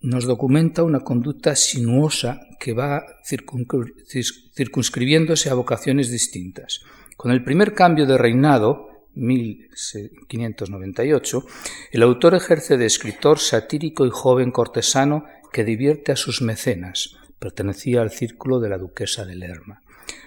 nos 0.01 0.25
documenta 0.25 0.83
una 0.83 0.99
conducta 0.99 1.55
sinuosa 1.55 2.41
que 2.59 2.73
va 2.73 3.03
circunscribiéndose 3.25 5.49
a 5.49 5.55
vocaciones 5.55 6.11
distintas. 6.11 6.81
Con 7.17 7.31
el 7.31 7.43
primer 7.43 7.73
cambio 7.73 8.05
de 8.05 8.17
reinado, 8.17 8.89
1598, 9.15 11.45
el 11.91 12.03
autor 12.03 12.35
ejerce 12.35 12.77
de 12.77 12.85
escritor 12.85 13.39
satírico 13.39 14.05
y 14.05 14.11
joven 14.11 14.51
cortesano 14.51 15.25
que 15.55 15.63
divierte 15.63 16.11
a 16.11 16.17
sus 16.17 16.41
mecenas. 16.41 17.15
Pertenecía 17.39 18.01
al 18.01 18.11
círculo 18.11 18.59
de 18.59 18.67
la 18.67 18.77
duquesa 18.77 19.23
de 19.23 19.35
Lerma. 19.35 19.83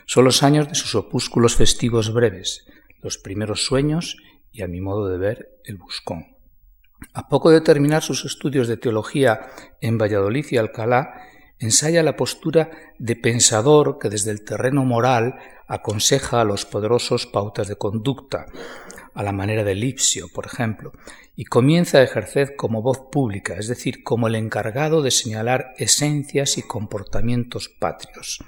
Son 0.06 0.25
los 0.25 0.42
años 0.42 0.68
de 0.68 0.75
sus 0.75 0.94
opúsculos 0.94 1.54
festivos 1.54 2.14
breves, 2.14 2.64
los 3.02 3.18
primeros 3.18 3.66
sueños 3.66 4.16
y, 4.52 4.62
a 4.62 4.68
mi 4.68 4.80
modo 4.80 5.06
de 5.06 5.18
ver, 5.18 5.61
el 5.64 5.76
buscón. 5.76 6.38
A 7.12 7.28
poco 7.28 7.50
de 7.50 7.61
terminar 7.61 8.02
sus 8.02 8.25
estudios 8.25 8.68
de 8.68 8.78
teología 8.78 9.50
en 9.82 9.99
Valladolid 9.99 10.47
y 10.50 10.56
Alcalá, 10.56 11.12
ensaya 11.58 12.02
la 12.02 12.16
postura 12.16 12.70
de 12.99 13.14
pensador 13.14 13.99
que 13.99 14.08
desde 14.08 14.30
el 14.30 14.47
terreno 14.47 14.87
moral 14.87 15.35
aconseja 15.66 16.40
a 16.40 16.44
los 16.44 16.64
poderosos 16.64 17.26
pautas 17.26 17.68
de 17.68 17.76
conducta, 17.76 18.47
a 19.19 19.25
la 19.25 19.33
manera 19.33 19.65
de 19.65 19.75
Lipsio, 19.75 20.29
por 20.29 20.47
ejemplo, 20.47 20.93
y 21.35 21.47
comienza 21.47 21.99
a 21.99 22.05
ejercer 22.05 22.55
como 22.55 22.83
voz 22.83 23.01
pública, 23.11 23.57
es 23.59 23.67
decir, 23.67 24.05
como 24.05 24.29
el 24.29 24.37
encargado 24.37 25.03
de 25.03 25.11
señalar 25.11 25.75
esencias 25.77 26.57
y 26.57 26.63
comportamientos 26.63 27.69
patrios. 27.69 28.39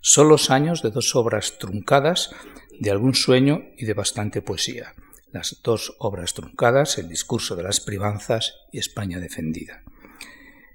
Son 0.00 0.28
los 0.28 0.50
años 0.50 0.82
de 0.82 0.92
dos 0.92 1.16
obras 1.16 1.58
truncadas, 1.58 2.30
de 2.78 2.92
algún 2.92 3.16
sueño 3.16 3.64
y 3.76 3.86
de 3.86 3.94
bastante 3.94 4.40
poesía. 4.40 4.94
las 5.32 5.60
dos 5.64 5.96
obras 5.98 6.32
truncadas, 6.32 6.98
El 6.98 7.08
discurso 7.08 7.56
de 7.56 7.64
las 7.64 7.80
privanzas 7.80 8.54
y 8.70 8.78
España 8.78 9.18
defendida. 9.18 9.82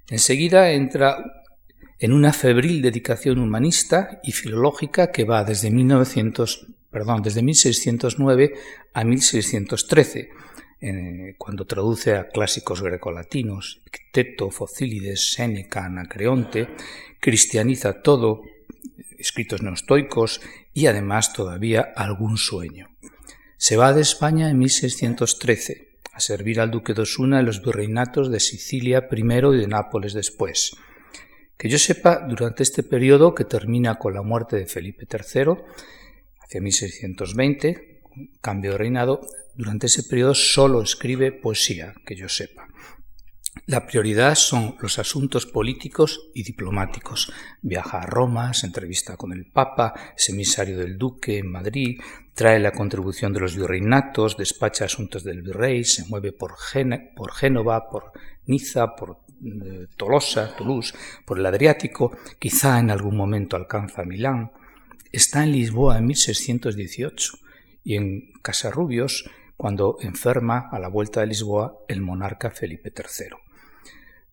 Enseguida 0.10 0.72
entra 0.72 1.46
en 2.00 2.12
una 2.12 2.34
febril 2.34 2.82
dedicación 2.82 3.40
humanista 3.40 4.20
y 4.22 4.34
filológica 4.34 5.14
que 5.14 5.24
va 5.24 5.46
desde, 5.46 5.72
1900, 5.72 6.68
perdón, 6.96 7.22
desde 7.22 7.44
1609 7.44 8.54
a 8.94 9.04
1613, 9.04 10.30
cuando 11.38 11.66
traduce 11.66 12.16
a 12.16 12.30
clásicos 12.30 12.82
grecolatinos, 12.82 13.82
Epicteto, 13.86 14.50
Focílides, 14.50 15.34
Séneca, 15.34 15.84
Anacreonte, 15.84 16.70
cristianiza 17.20 18.02
todo, 18.02 18.44
escritos 19.20 19.62
neostoicos 19.62 20.40
y 20.74 20.86
además 20.88 21.34
todavía 21.34 21.82
algún 21.98 22.38
sueño. 22.38 22.88
Se 23.58 23.76
va 23.76 23.92
de 23.92 24.02
España 24.02 24.50
en 24.50 24.58
1613 24.58 25.90
a 26.14 26.22
servir 26.22 26.62
al 26.62 26.72
duque 26.72 26.94
de 26.94 27.02
Osuna 27.02 27.42
en 27.42 27.46
los 27.46 27.62
virreinatos 27.62 28.32
de 28.32 28.40
Sicilia 28.40 29.10
primero 29.10 29.54
y 29.54 29.60
de 29.60 29.68
Nápoles 29.68 30.14
después. 30.14 30.78
Que 31.58 31.68
yo 31.68 31.78
sepa, 31.78 32.26
durante 32.26 32.64
este 32.64 32.84
periodo, 32.84 33.36
que 33.36 33.44
termina 33.44 33.96
con 33.96 34.14
la 34.14 34.22
muerte 34.22 34.56
de 34.56 34.66
Felipe 34.66 35.06
III, 35.12 35.58
hacia 36.46 36.62
1620, 36.62 38.02
cambio 38.42 38.72
de 38.72 38.78
reinado, 38.78 39.22
durante 39.56 39.88
ese 39.88 40.04
periodo 40.04 40.36
solo 40.36 40.82
escribe 40.82 41.32
poesía, 41.32 41.94
que 42.06 42.16
yo 42.16 42.30
sepa. 42.30 42.68
La 43.68 43.88
prioridad 43.88 44.36
son 44.36 44.76
los 44.80 45.00
asuntos 45.00 45.46
políticos 45.46 46.30
y 46.36 46.44
diplomáticos. 46.44 47.32
Viaja 47.62 48.00
a 48.00 48.06
Roma, 48.06 48.54
se 48.54 48.68
entrevista 48.68 49.18
con 49.18 49.32
el 49.32 49.46
Papa, 49.46 49.94
es 50.16 50.30
emisario 50.30 50.78
del 50.78 50.98
Duque 50.98 51.40
en 51.40 51.52
Madrid, 51.52 52.00
trae 52.36 52.60
la 52.60 52.74
contribución 52.74 53.34
de 53.34 53.40
los 53.40 53.56
virreinatos, 53.56 54.38
despacha 54.38 54.86
asuntos 54.86 55.24
del 55.24 55.42
virrey, 55.42 55.84
se 55.84 56.06
mueve 56.06 56.32
por, 56.32 56.56
Génova, 56.60 57.90
por 57.90 58.12
Niza, 58.46 58.96
por 58.96 59.22
eh, 59.44 59.88
Tolosa, 59.96 60.56
Toulouse, 60.56 60.94
por 61.26 61.40
el 61.40 61.46
Adriático, 61.46 62.16
quizá 62.38 62.78
en 62.80 62.92
algún 62.92 63.16
momento 63.16 63.56
alcanza 63.56 64.04
Milán. 64.04 64.52
Está 65.16 65.46
en 65.46 65.54
Lisboa 65.54 65.98
en 65.98 66.08
1618 66.08 67.38
y 67.86 67.96
en 67.96 68.34
Casarrubios 68.42 69.24
cuando 69.56 69.96
enferma 70.02 70.68
a 70.70 70.78
la 70.78 70.90
vuelta 70.90 71.22
de 71.22 71.28
Lisboa 71.28 71.78
el 71.88 72.02
monarca 72.02 72.52
Felipe 72.52 72.92
III. 72.94 73.28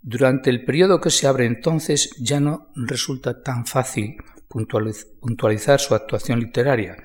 Durante 0.00 0.50
el 0.50 0.64
periodo 0.64 1.00
que 1.00 1.10
se 1.10 1.28
abre 1.28 1.46
entonces 1.46 2.10
ya 2.18 2.40
no 2.40 2.66
resulta 2.74 3.44
tan 3.44 3.64
fácil 3.64 4.16
puntualizar 4.48 5.78
su 5.78 5.94
actuación 5.94 6.40
literaria, 6.40 6.96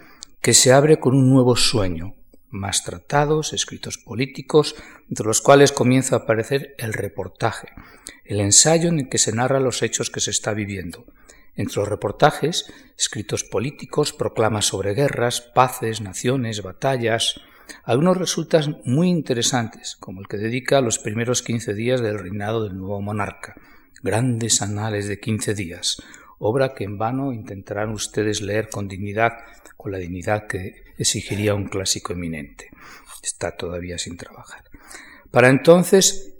que 0.41 0.55
se 0.55 0.74
abre 0.74 1.00
con 1.00 1.13
un 1.13 1.29
nuevo 1.29 1.55
sueño, 1.55 2.15
más 2.50 2.84
tratados, 2.84 3.53
escritos 3.53 4.00
políticos, 4.00 4.74
entre 5.07 5.27
los 5.27 5.39
cuales 5.39 5.72
comienza 5.72 6.15
a 6.15 6.19
aparecer 6.22 6.74
el 6.79 6.93
reportaje, 6.93 7.67
el 8.25 8.39
ensayo 8.39 8.89
en 8.89 9.01
el 9.01 9.10
que 9.10 9.19
se 9.19 9.34
narra 9.34 9.60
los 9.60 9.84
hechos 9.84 10.10
que 10.10 10.19
se 10.19 10.31
está 10.31 10.55
viviendo. 10.55 11.05
Entre 11.58 11.76
los 11.78 11.90
reportajes, 11.90 12.72
escritos 12.98 13.44
políticos, 13.44 14.14
proclamas 14.14 14.66
sobre 14.66 14.94
guerras, 14.94 15.42
paces, 15.42 16.02
naciones, 16.02 16.62
batallas, 16.62 17.42
algunos 17.84 18.18
resultan 18.18 18.80
muy 18.86 19.10
interesantes, 19.10 19.98
como 20.00 20.22
el 20.22 20.28
que 20.28 20.38
dedica 20.38 20.80
los 20.82 21.00
primeros 21.00 21.42
quince 21.42 21.74
días 21.74 22.00
del 22.00 22.20
reinado 22.20 22.64
del 22.64 22.78
nuevo 22.78 23.02
monarca, 23.02 23.56
Grandes 24.04 24.62
Anales 24.62 25.08
de 25.08 25.20
quince 25.20 25.54
días, 25.56 25.98
obra 26.40 26.74
que 26.76 26.84
en 26.84 26.98
vano 26.98 27.34
intentarán 27.34 27.90
ustedes 27.90 28.42
leer 28.42 28.70
con 28.70 28.88
dignidad, 28.88 29.34
con 29.76 29.92
la 29.92 29.98
dignidad 29.98 30.48
que 30.48 30.84
exigiría 30.98 31.56
un 31.56 31.68
clásico 31.68 32.14
eminente. 32.14 32.70
Está 33.24 33.58
todavía 33.58 33.98
sin 33.98 34.16
trabajar. 34.16 34.64
Para 35.32 35.50
entonces 35.50 36.37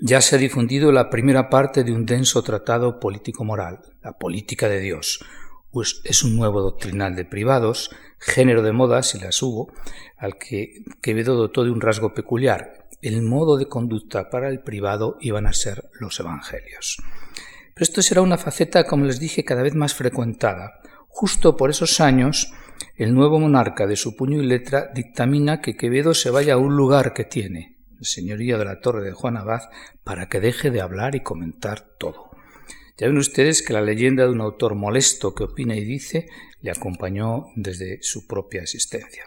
ya 0.00 0.20
se 0.20 0.36
ha 0.36 0.38
difundido 0.38 0.92
la 0.92 1.10
primera 1.10 1.50
parte 1.50 1.84
de 1.84 1.92
un 1.92 2.06
denso 2.06 2.42
tratado 2.42 2.98
político-moral, 2.98 3.80
la 4.02 4.12
política 4.12 4.68
de 4.68 4.80
Dios, 4.80 5.24
pues 5.70 6.00
es 6.04 6.24
un 6.24 6.36
nuevo 6.36 6.62
doctrinal 6.62 7.14
de 7.14 7.24
privados, 7.24 7.90
género 8.18 8.62
de 8.62 8.72
moda, 8.72 9.02
si 9.02 9.18
las 9.18 9.42
hubo, 9.42 9.72
al 10.16 10.36
que 10.36 10.84
Quevedo 11.00 11.36
dotó 11.36 11.64
de 11.64 11.70
un 11.70 11.80
rasgo 11.80 12.14
peculiar. 12.14 12.88
El 13.02 13.22
modo 13.22 13.56
de 13.56 13.66
conducta 13.66 14.28
para 14.28 14.48
el 14.48 14.60
privado 14.60 15.16
iban 15.20 15.46
a 15.46 15.52
ser 15.52 15.90
los 15.98 16.18
evangelios. 16.20 16.98
Pero 17.74 17.84
esto 17.84 18.02
será 18.02 18.20
una 18.20 18.36
faceta, 18.36 18.84
como 18.84 19.06
les 19.06 19.20
dije, 19.20 19.44
cada 19.44 19.62
vez 19.62 19.74
más 19.74 19.94
frecuentada. 19.94 20.80
Justo 21.08 21.56
por 21.56 21.70
esos 21.70 22.00
años, 22.00 22.52
el 22.96 23.14
nuevo 23.14 23.38
monarca 23.38 23.86
de 23.86 23.96
su 23.96 24.16
puño 24.16 24.42
y 24.42 24.46
letra 24.46 24.90
dictamina 24.94 25.60
que 25.60 25.76
Quevedo 25.76 26.12
se 26.14 26.30
vaya 26.30 26.54
a 26.54 26.58
un 26.58 26.76
lugar 26.76 27.14
que 27.14 27.24
tiene, 27.24 27.79
señorío 28.04 28.58
de 28.58 28.64
la 28.64 28.80
Torre 28.80 29.04
de 29.04 29.12
Juan 29.12 29.36
Abad, 29.36 29.62
para 30.04 30.28
que 30.28 30.40
deje 30.40 30.70
de 30.70 30.80
hablar 30.80 31.14
y 31.14 31.20
comentar 31.20 31.80
todo. 31.98 32.30
Ya 32.96 33.06
ven 33.06 33.16
ustedes 33.16 33.62
que 33.62 33.72
la 33.72 33.80
leyenda 33.80 34.24
de 34.24 34.30
un 34.30 34.40
autor 34.40 34.74
molesto 34.74 35.34
que 35.34 35.44
opina 35.44 35.74
y 35.74 35.84
dice 35.84 36.28
le 36.60 36.70
acompañó 36.70 37.46
desde 37.56 38.02
su 38.02 38.26
propia 38.26 38.62
existencia. 38.62 39.24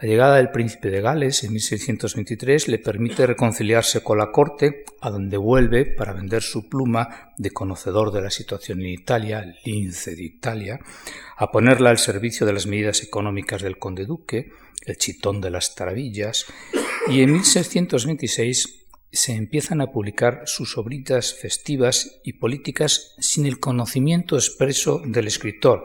La 0.00 0.08
llegada 0.08 0.36
del 0.36 0.50
príncipe 0.50 0.88
de 0.88 1.02
Gales 1.02 1.44
en 1.44 1.52
1623 1.52 2.68
le 2.68 2.78
permite 2.78 3.26
reconciliarse 3.26 4.02
con 4.02 4.16
la 4.16 4.32
corte, 4.32 4.86
a 5.02 5.10
donde 5.10 5.36
vuelve 5.36 5.84
para 5.84 6.14
vender 6.14 6.42
su 6.42 6.70
pluma 6.70 7.34
de 7.36 7.50
conocedor 7.50 8.10
de 8.10 8.22
la 8.22 8.30
situación 8.30 8.80
en 8.80 8.86
Italia, 8.86 9.54
lince 9.62 10.16
de 10.16 10.22
Italia, 10.22 10.80
a 11.36 11.50
ponerla 11.50 11.90
al 11.90 11.98
servicio 11.98 12.46
de 12.46 12.54
las 12.54 12.66
medidas 12.66 13.02
económicas 13.02 13.60
del 13.60 13.78
conde 13.78 14.06
duque, 14.06 14.50
el 14.86 14.96
chitón 14.96 15.42
de 15.42 15.50
las 15.50 15.74
taravillas, 15.74 16.46
y 17.08 17.20
en 17.20 17.32
1626 17.32 18.86
se 19.12 19.32
empiezan 19.32 19.82
a 19.82 19.92
publicar 19.92 20.44
sus 20.46 20.78
obritas 20.78 21.34
festivas 21.34 22.20
y 22.24 22.34
políticas 22.34 23.16
sin 23.18 23.44
el 23.44 23.60
conocimiento 23.60 24.36
expreso 24.36 25.02
del 25.04 25.26
escritor, 25.26 25.82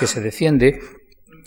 que 0.00 0.08
se 0.08 0.20
defiende 0.20 0.80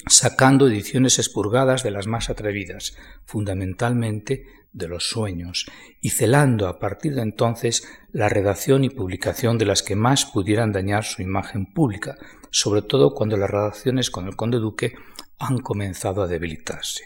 sacando 0.08 0.68
ediciones 0.68 1.20
expurgadas 1.20 1.84
de 1.84 1.92
las 1.92 2.08
más 2.08 2.30
atrevidas, 2.30 2.96
fundamentalmente 3.26 4.46
de 4.74 4.88
los 4.88 5.10
sueños, 5.10 5.66
y 6.00 6.10
celando 6.10 6.68
a 6.68 6.80
partir 6.80 7.16
de 7.16 7.22
entonces 7.22 7.88
la 8.12 8.30
redacción 8.30 8.84
y 8.84 8.90
publicación 8.90 9.58
de 9.58 9.66
las 9.66 9.84
que 9.84 9.96
más 9.96 10.26
pudieran 10.26 10.72
dañar 10.72 11.04
su 11.04 11.22
imagen 11.22 11.74
pública, 11.74 12.18
sobre 12.50 12.82
todo 12.82 13.14
cuando 13.14 13.38
las 13.38 13.50
redacciones 13.50 14.10
con 14.10 14.28
el 14.28 14.36
conde 14.36 14.60
duque 14.60 14.94
han 15.40 15.60
comenzado 15.60 16.22
a 16.22 16.28
debilitarse. 16.28 17.04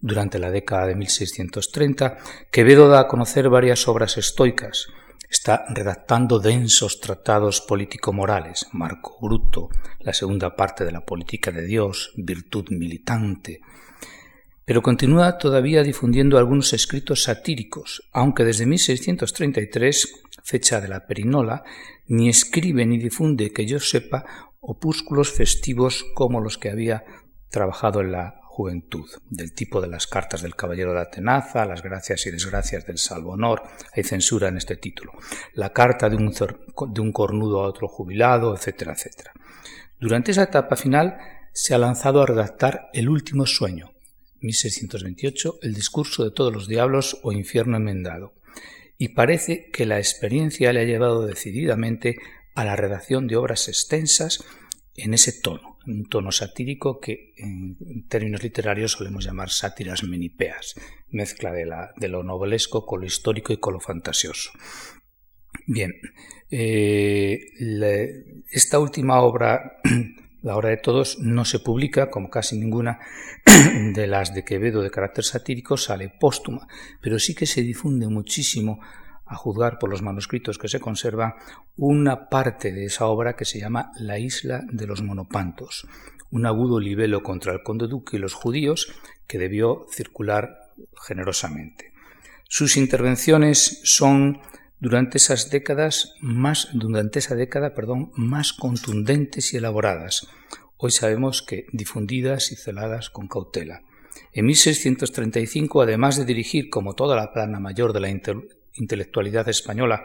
Durante 0.00 0.38
la 0.38 0.50
década 0.50 0.86
de 0.86 0.94
1630, 0.94 2.18
Quevedo 2.52 2.88
da 2.88 3.00
a 3.00 3.08
conocer 3.08 3.48
varias 3.48 3.88
obras 3.88 4.16
estoicas. 4.16 4.86
Está 5.28 5.64
redactando 5.68 6.38
densos 6.38 7.00
tratados 7.00 7.60
político-morales, 7.60 8.66
Marco 8.72 9.18
Bruto, 9.20 9.68
la 10.00 10.12
segunda 10.12 10.56
parte 10.56 10.84
de 10.84 10.92
la 10.92 11.04
política 11.04 11.50
de 11.50 11.66
Dios, 11.66 12.12
Virtud 12.16 12.70
militante. 12.70 13.60
Pero 14.64 14.82
continúa 14.82 15.38
todavía 15.38 15.82
difundiendo 15.82 16.38
algunos 16.38 16.72
escritos 16.72 17.22
satíricos, 17.22 18.08
aunque 18.12 18.44
desde 18.44 18.66
1633, 18.66 20.22
fecha 20.42 20.80
de 20.80 20.88
la 20.88 21.06
Perinola, 21.06 21.64
ni 22.06 22.28
escribe 22.28 22.84
ni 22.86 22.98
difunde, 22.98 23.52
que 23.52 23.66
yo 23.66 23.80
sepa, 23.80 24.24
opúsculos 24.60 25.32
festivos 25.32 26.04
como 26.14 26.40
los 26.40 26.58
que 26.58 26.70
había 26.70 27.04
trabajado 27.50 28.00
en 28.00 28.12
la 28.12 28.37
juventud, 28.58 29.08
del 29.30 29.52
tipo 29.52 29.80
de 29.80 29.86
las 29.86 30.08
cartas 30.08 30.42
del 30.42 30.56
Caballero 30.56 30.92
de 30.92 31.00
Atenaza, 31.00 31.64
las 31.64 31.80
gracias 31.80 32.26
y 32.26 32.32
desgracias 32.32 32.84
del 32.84 32.98
Salvo 32.98 33.34
Honor, 33.34 33.62
hay 33.94 34.02
censura 34.02 34.48
en 34.48 34.56
este 34.56 34.74
título, 34.74 35.12
la 35.54 35.72
carta 35.72 36.10
de 36.10 36.16
un, 36.16 36.34
de 36.88 37.00
un 37.00 37.12
cornudo 37.12 37.62
a 37.62 37.68
otro 37.68 37.86
jubilado, 37.86 38.52
etcétera, 38.56 38.94
etcétera. 38.94 39.32
Durante 40.00 40.32
esa 40.32 40.42
etapa 40.42 40.74
final 40.74 41.18
se 41.52 41.72
ha 41.72 41.78
lanzado 41.78 42.20
a 42.20 42.26
redactar 42.26 42.88
El 42.92 43.08
último 43.08 43.46
sueño, 43.46 43.92
1628, 44.40 45.60
El 45.62 45.72
discurso 45.72 46.24
de 46.24 46.32
todos 46.32 46.52
los 46.52 46.66
diablos 46.66 47.20
o 47.22 47.30
infierno 47.30 47.76
enmendado, 47.76 48.34
y 48.98 49.10
parece 49.10 49.70
que 49.70 49.86
la 49.86 49.98
experiencia 49.98 50.72
le 50.72 50.80
ha 50.80 50.84
llevado 50.84 51.24
decididamente 51.24 52.16
a 52.56 52.64
la 52.64 52.74
redacción 52.74 53.28
de 53.28 53.36
obras 53.36 53.68
extensas 53.68 54.42
en 54.96 55.14
ese 55.14 55.30
tono, 55.30 55.67
un 55.88 56.08
tono 56.08 56.30
satírico 56.30 57.00
que 57.00 57.34
en 57.36 58.06
términos 58.08 58.42
literarios 58.42 58.92
solemos 58.92 59.24
llamar 59.24 59.50
sátiras 59.50 60.04
menipeas, 60.04 60.74
mezcla 61.10 61.52
de, 61.52 61.66
la, 61.66 61.92
de 61.96 62.08
lo 62.08 62.22
novelesco 62.22 62.84
con 62.84 63.00
lo 63.00 63.06
histórico 63.06 63.52
y 63.52 63.58
con 63.58 63.74
lo 63.74 63.80
fantasioso. 63.80 64.50
Bien, 65.66 65.92
eh, 66.50 67.40
esta 68.50 68.78
última 68.78 69.20
obra, 69.20 69.80
la 70.42 70.56
obra 70.56 70.70
de 70.70 70.76
todos, 70.78 71.18
no 71.18 71.44
se 71.44 71.58
publica, 71.58 72.10
como 72.10 72.30
casi 72.30 72.58
ninguna 72.58 73.00
de 73.94 74.06
las 74.06 74.34
de 74.34 74.44
Quevedo 74.44 74.82
de 74.82 74.90
carácter 74.90 75.24
satírico, 75.24 75.76
sale 75.76 76.10
póstuma, 76.20 76.66
pero 77.00 77.18
sí 77.18 77.34
que 77.34 77.46
se 77.46 77.62
difunde 77.62 78.08
muchísimo 78.08 78.80
a 79.28 79.36
juzgar 79.36 79.78
por 79.78 79.90
los 79.90 80.02
manuscritos 80.02 80.58
que 80.58 80.68
se 80.68 80.80
conservan, 80.80 81.34
una 81.76 82.28
parte 82.28 82.72
de 82.72 82.86
esa 82.86 83.06
obra 83.06 83.36
que 83.36 83.44
se 83.44 83.60
llama 83.60 83.92
La 83.98 84.18
isla 84.18 84.62
de 84.70 84.86
los 84.86 85.02
monopantos, 85.02 85.86
un 86.30 86.46
agudo 86.46 86.80
libelo 86.80 87.22
contra 87.22 87.52
el 87.52 87.62
conde 87.62 87.86
duque 87.86 88.16
y 88.16 88.20
los 88.20 88.34
judíos 88.34 88.92
que 89.26 89.38
debió 89.38 89.86
circular 89.90 90.72
generosamente. 91.06 91.92
Sus 92.48 92.76
intervenciones 92.76 93.80
son 93.84 94.40
durante 94.80 95.18
esas 95.18 95.50
décadas 95.50 96.14
más 96.20 96.68
durante 96.72 97.18
esa 97.18 97.34
década, 97.34 97.74
perdón, 97.74 98.12
más 98.14 98.52
contundentes 98.52 99.52
y 99.52 99.58
elaboradas. 99.58 100.28
Hoy 100.76 100.92
sabemos 100.92 101.42
que 101.42 101.66
difundidas 101.72 102.52
y 102.52 102.56
celadas 102.56 103.10
con 103.10 103.28
cautela. 103.28 103.82
En 104.32 104.46
1635, 104.46 105.82
además 105.82 106.16
de 106.16 106.24
dirigir, 106.24 106.70
como 106.70 106.94
toda 106.94 107.16
la 107.16 107.32
plana 107.32 107.58
mayor 107.58 107.92
de 107.92 108.00
la 108.00 108.08
intelectualidad 108.78 109.48
española, 109.48 110.04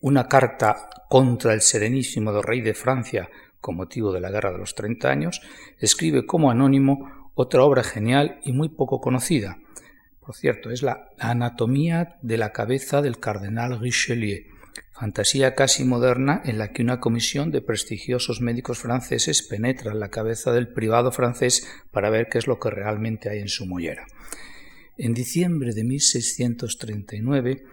una 0.00 0.28
carta 0.28 0.88
contra 1.08 1.52
el 1.54 1.60
serenísimo 1.60 2.40
rey 2.42 2.60
de 2.60 2.74
Francia 2.74 3.28
con 3.60 3.76
motivo 3.76 4.12
de 4.12 4.20
la 4.20 4.30
Guerra 4.30 4.52
de 4.52 4.58
los 4.58 4.74
Treinta 4.74 5.10
Años, 5.10 5.40
escribe 5.78 6.26
como 6.26 6.50
anónimo 6.50 7.30
otra 7.34 7.62
obra 7.62 7.84
genial 7.84 8.40
y 8.42 8.52
muy 8.52 8.68
poco 8.68 9.00
conocida. 9.00 9.58
Por 10.20 10.34
cierto, 10.34 10.70
es 10.70 10.82
la 10.82 11.08
Anatomía 11.18 12.18
de 12.22 12.38
la 12.38 12.52
cabeza 12.52 13.02
del 13.02 13.18
cardenal 13.18 13.80
Richelieu, 13.80 14.44
fantasía 14.92 15.54
casi 15.54 15.84
moderna 15.84 16.42
en 16.44 16.58
la 16.58 16.72
que 16.72 16.82
una 16.82 17.00
comisión 17.00 17.50
de 17.50 17.60
prestigiosos 17.60 18.40
médicos 18.40 18.78
franceses 18.78 19.42
penetra 19.42 19.92
en 19.92 20.00
la 20.00 20.10
cabeza 20.10 20.52
del 20.52 20.68
privado 20.68 21.10
francés 21.10 21.66
para 21.90 22.10
ver 22.10 22.28
qué 22.30 22.38
es 22.38 22.46
lo 22.46 22.58
que 22.58 22.70
realmente 22.70 23.28
hay 23.28 23.40
en 23.40 23.48
su 23.48 23.66
mollera. 23.66 24.06
En 24.96 25.14
diciembre 25.14 25.72
de 25.72 25.84
1639, 25.84 27.64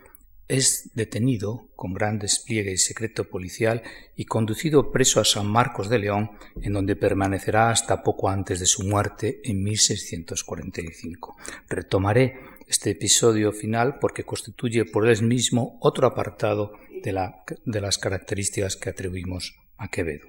es 0.49 0.89
detenido 0.95 1.69
con 1.75 1.93
gran 1.93 2.17
despliegue 2.17 2.71
y 2.71 2.77
secreto 2.77 3.29
policial 3.29 3.83
y 4.15 4.25
conducido 4.25 4.91
preso 4.91 5.21
a 5.21 5.25
San 5.25 5.47
Marcos 5.47 5.89
de 5.89 5.99
León, 5.99 6.31
en 6.61 6.73
donde 6.73 6.95
permanecerá 6.95 7.69
hasta 7.69 8.01
poco 8.01 8.29
antes 8.29 8.59
de 8.59 8.65
su 8.65 8.83
muerte 8.83 9.41
en 9.43 9.63
1645. 9.63 11.37
Retomaré 11.69 12.39
este 12.67 12.89
episodio 12.89 13.51
final 13.51 13.99
porque 13.99 14.23
constituye 14.23 14.85
por 14.85 15.07
él 15.07 15.21
mismo 15.21 15.77
otro 15.81 16.07
apartado 16.07 16.73
de, 17.03 17.13
las 17.13 17.97
características 17.99 18.75
que 18.75 18.89
atribuimos 18.89 19.55
a 19.77 19.87
Quevedo. 19.89 20.27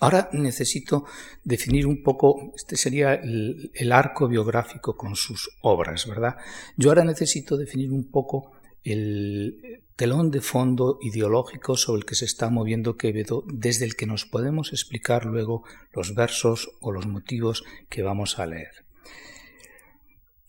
Ahora 0.00 0.28
necesito 0.32 1.06
definir 1.44 1.86
un 1.86 2.02
poco, 2.02 2.52
este 2.54 2.76
sería 2.76 3.14
el, 3.14 3.70
el 3.74 3.90
arco 3.90 4.28
biográfico 4.28 4.96
con 4.96 5.16
sus 5.16 5.48
obras, 5.62 6.06
¿verdad? 6.06 6.36
Yo 6.76 6.90
ahora 6.90 7.04
necesito 7.04 7.56
definir 7.56 7.90
un 7.90 8.10
poco 8.10 8.57
el 8.84 9.82
telón 9.96 10.30
de 10.30 10.40
fondo 10.40 10.98
ideológico 11.02 11.76
sobre 11.76 12.00
el 12.00 12.06
que 12.06 12.14
se 12.14 12.24
está 12.24 12.50
moviendo 12.50 12.96
Quevedo, 12.96 13.44
desde 13.52 13.84
el 13.84 13.96
que 13.96 14.06
nos 14.06 14.24
podemos 14.24 14.72
explicar 14.72 15.26
luego 15.26 15.64
los 15.92 16.14
versos 16.14 16.70
o 16.80 16.92
los 16.92 17.06
motivos 17.06 17.64
que 17.88 18.02
vamos 18.02 18.38
a 18.38 18.46
leer. 18.46 18.84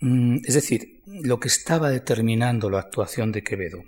Mm, 0.02 0.38
es 0.46 0.54
decir, 0.54 1.02
lo 1.06 1.40
que 1.40 1.48
estaba 1.48 1.90
determinando 1.90 2.70
la 2.70 2.80
actuación 2.80 3.32
de 3.32 3.44
Quevedo. 3.44 3.84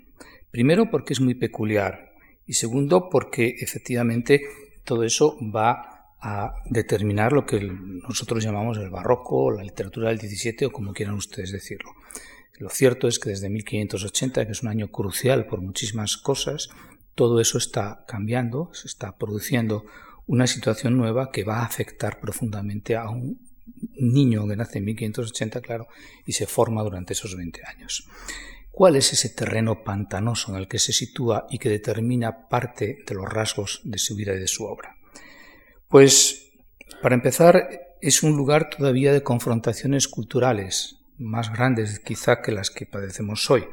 Primero 0.50 0.90
porque 0.90 1.14
es 1.14 1.20
muy 1.20 1.34
peculiar 1.34 2.12
y 2.46 2.54
segundo 2.54 3.08
porque 3.08 3.56
efectivamente 3.60 4.42
todo 4.84 5.04
eso 5.04 5.38
va 5.54 5.92
a 6.20 6.54
determinar 6.66 7.32
lo 7.32 7.46
que 7.46 7.60
nosotros 7.60 8.44
llamamos 8.44 8.78
el 8.78 8.90
barroco, 8.90 9.50
la 9.50 9.62
literatura 9.64 10.10
del 10.10 10.18
17 10.18 10.66
o 10.66 10.70
como 10.70 10.92
quieran 10.92 11.14
ustedes 11.14 11.50
decirlo. 11.50 11.90
Lo 12.58 12.68
cierto 12.68 13.08
es 13.08 13.18
que 13.18 13.30
desde 13.30 13.50
1580, 13.50 14.46
que 14.46 14.52
es 14.52 14.62
un 14.62 14.68
año 14.68 14.88
crucial 14.88 15.46
por 15.46 15.60
muchísimas 15.60 16.16
cosas, 16.16 16.68
todo 17.14 17.40
eso 17.40 17.58
está 17.58 18.04
cambiando, 18.06 18.70
se 18.72 18.88
está 18.88 19.16
produciendo 19.16 19.84
una 20.26 20.46
situación 20.46 20.96
nueva 20.96 21.30
que 21.30 21.44
va 21.44 21.58
a 21.58 21.64
afectar 21.64 22.20
profundamente 22.20 22.96
a 22.96 23.08
un 23.08 23.40
niño 23.94 24.46
que 24.46 24.56
nace 24.56 24.78
en 24.78 24.84
1580, 24.86 25.60
claro, 25.60 25.88
y 26.26 26.32
se 26.32 26.46
forma 26.46 26.82
durante 26.82 27.12
esos 27.12 27.36
20 27.36 27.62
años. 27.66 28.08
¿Cuál 28.70 28.96
es 28.96 29.12
ese 29.12 29.28
terreno 29.28 29.84
pantanoso 29.84 30.52
en 30.52 30.58
el 30.58 30.68
que 30.68 30.78
se 30.78 30.92
sitúa 30.92 31.46
y 31.50 31.58
que 31.58 31.68
determina 31.68 32.48
parte 32.48 33.04
de 33.06 33.14
los 33.14 33.30
rasgos 33.30 33.82
de 33.84 33.98
su 33.98 34.16
vida 34.16 34.34
y 34.34 34.40
de 34.40 34.48
su 34.48 34.64
obra? 34.64 34.96
Pues, 35.88 36.52
para 37.02 37.14
empezar, 37.14 37.68
es 38.00 38.22
un 38.22 38.34
lugar 38.36 38.70
todavía 38.70 39.12
de 39.12 39.22
confrontaciones 39.22 40.08
culturales, 40.08 40.96
más 41.22 41.52
grandes 41.52 42.00
quizá 42.00 42.42
que 42.42 42.52
las 42.52 42.70
que 42.70 42.86
padecemos 42.86 43.50
hoy. 43.50 43.64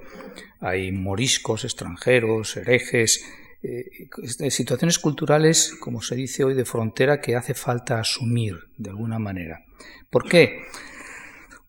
Hay 0.59 0.91
moriscos, 0.91 1.63
extranjeros, 1.63 2.57
herejes, 2.57 3.25
eh, 3.61 4.07
situaciones 4.49 4.99
culturales, 4.99 5.73
como 5.79 6.01
se 6.01 6.15
dice 6.15 6.43
hoy, 6.43 6.53
de 6.53 6.65
frontera 6.65 7.19
que 7.19 7.35
hace 7.35 7.53
falta 7.53 7.99
asumir 7.99 8.55
de 8.77 8.89
alguna 8.91 9.19
manera. 9.19 9.65
¿Por 10.09 10.27
qué? 10.27 10.61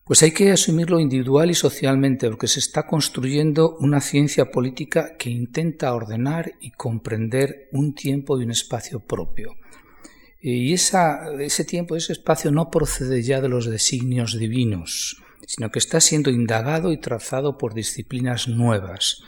Pues 0.05 0.23
hay 0.23 0.31
que 0.31 0.51
asumirlo 0.51 0.99
individual 0.99 1.51
y 1.51 1.53
socialmente, 1.53 2.29
porque 2.29 2.47
se 2.47 2.59
está 2.59 2.87
construyendo 2.87 3.77
una 3.79 4.01
ciencia 4.01 4.51
política 4.51 5.15
que 5.17 5.29
intenta 5.29 5.93
ordenar 5.93 6.53
y 6.59 6.71
comprender 6.71 7.69
un 7.71 7.93
tiempo 7.93 8.39
y 8.39 8.43
un 8.43 8.51
espacio 8.51 8.99
propio. 8.99 9.55
Y 10.41 10.73
ese 10.73 11.65
tiempo, 11.65 11.95
ese 11.95 12.13
espacio 12.13 12.51
no 12.51 12.71
procede 12.71 13.21
ya 13.21 13.41
de 13.41 13.49
los 13.49 13.67
designios 13.67 14.37
divinos, 14.37 15.21
sino 15.47 15.69
que 15.69 15.79
está 15.79 15.99
siendo 15.99 16.29
indagado 16.29 16.91
y 16.91 16.97
trazado 16.97 17.57
por 17.57 17.73
disciplinas 17.73 18.47
nuevas, 18.47 19.23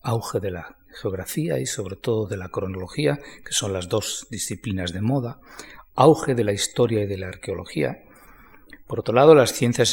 auge 0.00 0.40
de 0.40 0.50
la 0.50 0.76
geografía 1.00 1.58
y 1.58 1.66
sobre 1.66 1.96
todo 1.96 2.26
de 2.26 2.36
la 2.36 2.48
cronología, 2.48 3.18
que 3.44 3.52
son 3.52 3.72
las 3.72 3.88
dos 3.88 4.26
disciplinas 4.30 4.92
de 4.92 5.00
moda, 5.00 5.40
auge 5.94 6.34
de 6.34 6.44
la 6.44 6.52
historia 6.52 7.02
y 7.02 7.06
de 7.06 7.18
la 7.18 7.28
arqueología. 7.28 8.04
Por 8.86 9.00
otro 9.00 9.14
lado, 9.14 9.34
las 9.34 9.52
ciencias 9.52 9.92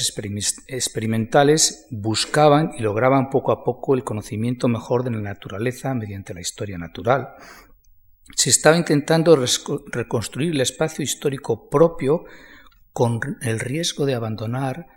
experimentales 0.68 1.86
buscaban 1.92 2.72
y 2.78 2.82
lograban 2.82 3.30
poco 3.30 3.52
a 3.52 3.64
poco 3.64 3.94
el 3.94 4.04
conocimiento 4.04 4.68
mejor 4.68 5.04
de 5.04 5.12
la 5.12 5.20
naturaleza 5.20 5.94
mediante 5.94 6.34
la 6.34 6.42
historia 6.42 6.78
natural. 6.78 7.30
Se 8.36 8.50
estaba 8.50 8.78
intentando 8.78 9.38
reconstruir 9.92 10.52
el 10.54 10.62
espacio 10.62 11.04
histórico 11.04 11.70
propio 11.70 12.24
con 12.94 13.20
el 13.42 13.60
riesgo 13.60 14.06
de 14.06 14.16
abandonar 14.16 14.88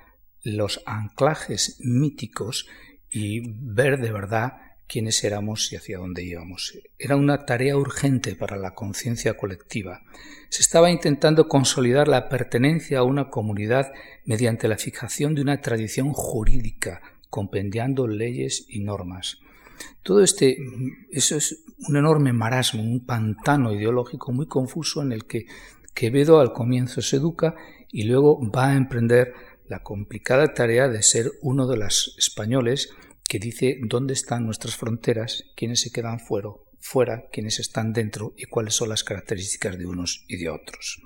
los 0.42 0.80
anclajes 0.86 1.76
míticos 1.80 2.66
y 3.10 3.42
ver 3.46 4.00
de 4.00 4.12
verdad 4.12 4.54
quiénes 4.86 5.22
éramos 5.22 5.70
y 5.72 5.76
hacia 5.76 5.98
dónde 5.98 6.24
íbamos. 6.24 6.78
Era 6.98 7.16
una 7.16 7.44
tarea 7.44 7.76
urgente 7.76 8.34
para 8.34 8.56
la 8.56 8.74
conciencia 8.74 9.36
colectiva. 9.36 10.02
Se 10.48 10.62
estaba 10.62 10.90
intentando 10.90 11.46
consolidar 11.46 12.08
la 12.08 12.28
pertenencia 12.28 13.00
a 13.00 13.04
una 13.04 13.28
comunidad 13.28 13.92
mediante 14.24 14.66
la 14.66 14.78
fijación 14.78 15.34
de 15.34 15.42
una 15.42 15.60
tradición 15.60 16.12
jurídica, 16.12 17.02
compendiando 17.28 18.08
leyes 18.08 18.64
y 18.68 18.80
normas. 18.80 19.38
Todo 20.02 20.24
este, 20.24 20.56
eso 21.10 21.36
es 21.36 21.64
un 21.86 21.96
enorme 21.96 22.32
marasmo, 22.32 22.82
un 22.82 23.04
pantano 23.04 23.72
ideológico 23.72 24.32
muy 24.32 24.46
confuso 24.46 25.02
en 25.02 25.12
el 25.12 25.26
que 25.26 25.46
Quevedo 25.98 26.38
al 26.38 26.52
comienzo 26.52 27.02
se 27.02 27.16
educa 27.16 27.56
y 27.90 28.04
luego 28.04 28.40
va 28.52 28.68
a 28.68 28.76
emprender 28.76 29.34
la 29.68 29.82
complicada 29.82 30.54
tarea 30.54 30.88
de 30.88 31.02
ser 31.02 31.32
uno 31.42 31.66
de 31.66 31.76
los 31.76 32.14
españoles 32.18 32.90
que 33.28 33.38
dice 33.38 33.78
dónde 33.82 34.14
están 34.14 34.46
nuestras 34.46 34.76
fronteras, 34.76 35.44
quiénes 35.54 35.82
se 35.82 35.90
quedan 35.90 36.18
fuera, 36.18 37.28
quiénes 37.30 37.58
están 37.58 37.92
dentro 37.92 38.34
y 38.36 38.46
cuáles 38.46 38.74
son 38.74 38.88
las 38.88 39.04
características 39.04 39.78
de 39.78 39.86
unos 39.86 40.24
y 40.28 40.38
de 40.38 40.48
otros. 40.48 41.02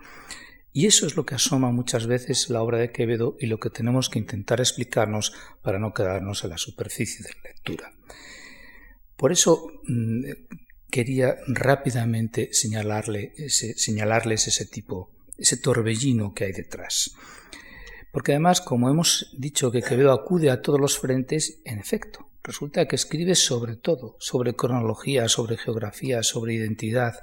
Y 0.72 0.86
eso 0.86 1.06
es 1.06 1.16
lo 1.16 1.26
que 1.26 1.34
asoma 1.34 1.70
muchas 1.70 2.06
veces 2.06 2.48
la 2.48 2.62
obra 2.62 2.78
de 2.78 2.92
Quevedo 2.92 3.36
y 3.38 3.46
lo 3.46 3.58
que 3.58 3.68
tenemos 3.68 4.08
que 4.08 4.18
intentar 4.18 4.60
explicarnos 4.60 5.34
para 5.60 5.78
no 5.78 5.92
quedarnos 5.92 6.44
en 6.44 6.50
la 6.50 6.58
superficie 6.58 7.22
de 7.22 7.30
la 7.30 7.50
lectura. 7.50 7.92
Por 9.16 9.32
eso 9.32 9.66
mm, 9.86 10.24
quería 10.90 11.36
rápidamente 11.46 12.50
señalarle 12.52 13.32
señalarles 13.48 14.46
ese 14.46 14.64
tipo, 14.64 15.10
ese 15.36 15.58
torbellino 15.58 16.32
que 16.32 16.44
hay 16.44 16.52
detrás. 16.52 17.14
Porque 18.12 18.32
además, 18.32 18.60
como 18.60 18.90
hemos 18.90 19.34
dicho 19.36 19.72
que 19.72 19.82
Quevedo 19.82 20.12
acude 20.12 20.50
a 20.50 20.60
todos 20.60 20.78
los 20.78 20.98
frentes, 20.98 21.60
en 21.64 21.78
efecto, 21.78 22.28
resulta 22.44 22.86
que 22.86 22.96
escribe 22.96 23.34
sobre 23.34 23.76
todo, 23.76 24.16
sobre 24.20 24.54
cronología, 24.54 25.28
sobre 25.28 25.56
geografía, 25.56 26.22
sobre 26.22 26.54
identidad, 26.54 27.14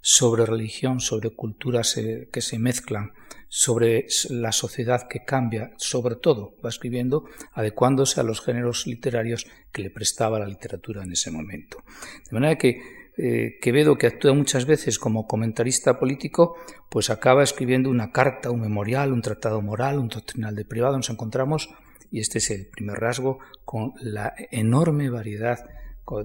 sobre 0.00 0.46
religión, 0.46 1.00
sobre 1.00 1.30
culturas 1.30 1.96
eh, 1.96 2.28
que 2.32 2.40
se 2.40 2.60
mezclan, 2.60 3.12
sobre 3.48 4.06
la 4.30 4.52
sociedad 4.52 5.08
que 5.08 5.24
cambia, 5.24 5.72
sobre 5.78 6.14
todo 6.14 6.54
va 6.64 6.68
escribiendo 6.68 7.24
adecuándose 7.52 8.20
a 8.20 8.24
los 8.24 8.40
géneros 8.40 8.86
literarios 8.86 9.46
que 9.72 9.82
le 9.82 9.90
prestaba 9.90 10.38
la 10.38 10.46
literatura 10.46 11.02
en 11.02 11.12
ese 11.12 11.30
momento. 11.30 11.82
De 12.30 12.34
manera 12.34 12.56
que 12.56 12.95
eh, 13.16 13.58
Quevedo, 13.60 13.96
que 13.96 14.06
actúa 14.06 14.34
muchas 14.34 14.66
veces 14.66 14.98
como 14.98 15.26
comentarista 15.26 15.98
político, 15.98 16.56
pues 16.90 17.10
acaba 17.10 17.42
escribiendo 17.42 17.90
una 17.90 18.12
carta, 18.12 18.50
un 18.50 18.60
memorial, 18.60 19.12
un 19.12 19.22
tratado 19.22 19.62
moral, 19.62 19.98
un 19.98 20.08
doctrinal 20.08 20.54
de 20.54 20.64
privado. 20.64 20.96
Nos 20.96 21.10
encontramos, 21.10 21.70
y 22.10 22.20
este 22.20 22.38
es 22.38 22.50
el 22.50 22.66
primer 22.66 22.98
rasgo, 22.98 23.38
con 23.64 23.94
la 24.00 24.34
enorme 24.50 25.10
variedad 25.10 25.58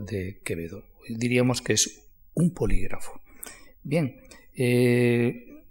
de 0.01 0.41
Quevedo. 0.43 0.83
Diríamos 1.09 1.61
que 1.61 1.73
es 1.73 2.07
un 2.33 2.53
polígrafo. 2.53 3.19
Bien, 3.83 4.21
eh, 4.55 5.63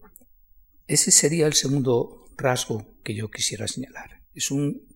Ese 0.91 1.13
sería 1.13 1.47
el 1.47 1.53
segundo 1.53 2.25
rasgo 2.37 2.97
que 3.05 3.15
yo 3.15 3.31
quisiera 3.31 3.69
señalar. 3.69 4.23
Es 4.35 4.51
un, 4.51 4.89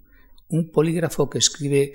un 0.49 0.73
polígrafo 0.73 1.31
que 1.31 1.39
escribe 1.39 1.93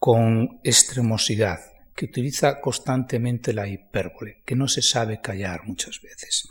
con 0.00 0.58
extremosidad, 0.64 1.60
que 1.96 2.04
utiliza 2.04 2.60
constantemente 2.60 3.52
la 3.52 3.66
hipérbole, 3.66 4.42
que 4.44 4.54
no 4.54 4.68
se 4.68 4.82
sabe 4.82 5.20
callar 5.20 5.62
muchas 5.64 6.00
veces. 6.02 6.48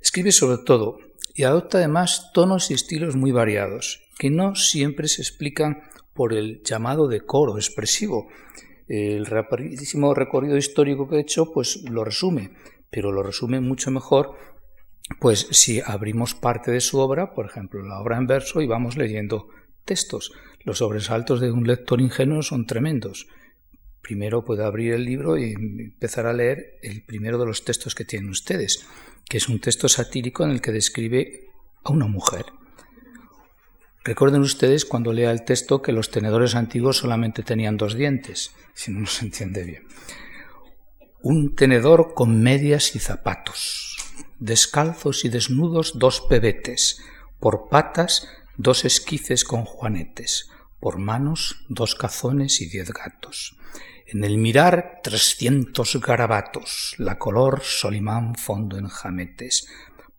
Escribe 0.00 0.32
sobre 0.32 0.62
todo 0.64 0.98
y 1.34 1.42
adopta 1.42 1.78
además 1.78 2.30
tonos 2.32 2.70
y 2.70 2.74
estilos 2.74 3.16
muy 3.16 3.32
variados, 3.32 4.02
que 4.18 4.30
no 4.30 4.54
siempre 4.54 5.08
se 5.08 5.22
explican 5.22 5.82
por 6.14 6.32
el 6.32 6.62
llamado 6.62 7.08
decoro 7.08 7.56
expresivo. 7.56 8.28
El 8.86 9.26
rapidísimo 9.26 10.14
recorrido 10.14 10.56
histórico 10.56 11.08
que 11.08 11.16
he 11.16 11.20
hecho 11.20 11.52
pues 11.52 11.82
lo 11.90 12.04
resume, 12.04 12.52
pero 12.90 13.10
lo 13.10 13.22
resume 13.22 13.60
mucho 13.60 13.90
mejor 13.90 14.36
pues 15.20 15.48
si 15.50 15.80
abrimos 15.84 16.34
parte 16.34 16.70
de 16.70 16.80
su 16.80 16.98
obra, 16.98 17.34
por 17.34 17.46
ejemplo, 17.46 17.82
la 17.82 18.00
obra 18.00 18.16
en 18.16 18.26
verso 18.26 18.60
y 18.60 18.66
vamos 18.66 18.96
leyendo 18.96 19.48
textos. 19.84 20.32
Los 20.60 20.78
sobresaltos 20.78 21.40
de 21.40 21.50
un 21.50 21.66
lector 21.66 22.00
ingenuo 22.00 22.42
son 22.42 22.66
tremendos. 22.66 23.26
Primero 24.02 24.44
puede 24.44 24.64
abrir 24.64 24.94
el 24.94 25.04
libro 25.04 25.38
y 25.38 25.52
empezar 25.52 26.26
a 26.26 26.32
leer 26.32 26.78
el 26.82 27.02
primero 27.02 27.38
de 27.38 27.46
los 27.46 27.64
textos 27.64 27.94
que 27.94 28.04
tienen 28.04 28.30
ustedes, 28.30 28.86
que 29.28 29.36
es 29.38 29.48
un 29.48 29.60
texto 29.60 29.88
satírico 29.88 30.44
en 30.44 30.50
el 30.50 30.60
que 30.60 30.72
describe 30.72 31.48
a 31.84 31.92
una 31.92 32.06
mujer. 32.06 32.46
Recuerden 34.04 34.42
ustedes 34.42 34.84
cuando 34.84 35.12
lea 35.12 35.30
el 35.30 35.44
texto 35.44 35.80
que 35.80 35.92
los 35.92 36.10
tenedores 36.10 36.56
antiguos 36.56 36.98
solamente 36.98 37.44
tenían 37.44 37.76
dos 37.76 37.94
dientes, 37.94 38.50
si 38.74 38.90
no 38.90 39.06
se 39.06 39.24
entiende 39.26 39.62
bien. 39.62 39.86
Un 41.22 41.54
tenedor 41.54 42.14
con 42.14 42.42
medias 42.42 42.96
y 42.96 42.98
zapatos, 42.98 43.96
descalzos 44.40 45.24
y 45.24 45.28
desnudos 45.28 45.92
dos 46.00 46.20
pebetes, 46.22 47.00
por 47.38 47.68
patas 47.68 48.26
dos 48.56 48.84
esquices 48.84 49.44
con 49.44 49.64
juanetes, 49.64 50.50
por 50.80 50.98
manos 50.98 51.64
dos 51.68 51.94
cazones 51.94 52.60
y 52.60 52.68
diez 52.68 52.90
gatos. 52.90 53.56
En 54.12 54.24
el 54.24 54.36
mirar 54.36 55.00
trescientos 55.02 55.98
garabatos, 55.98 56.94
la 56.98 57.18
color 57.18 57.62
solimán 57.62 58.34
fondo 58.34 58.76
en 58.76 58.86
jametes, 58.86 59.66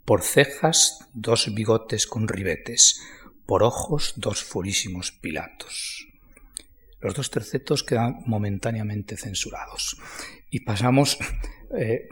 por 0.04 0.24
cejas 0.24 1.08
dos 1.14 1.54
bigotes 1.54 2.08
con 2.08 2.28
ribetes, 2.28 3.00
por 3.46 3.62
ojos 3.62 4.16
dos 4.16 4.44
furísimos 4.44 5.12
pilatos. 5.12 6.08
Los 7.02 7.14
dos 7.14 7.30
tercetos 7.30 7.84
quedan 7.84 8.24
momentáneamente 8.26 9.16
censurados. 9.16 9.96
Y 10.50 10.62
pasamos, 10.62 11.20
eh, 11.78 12.10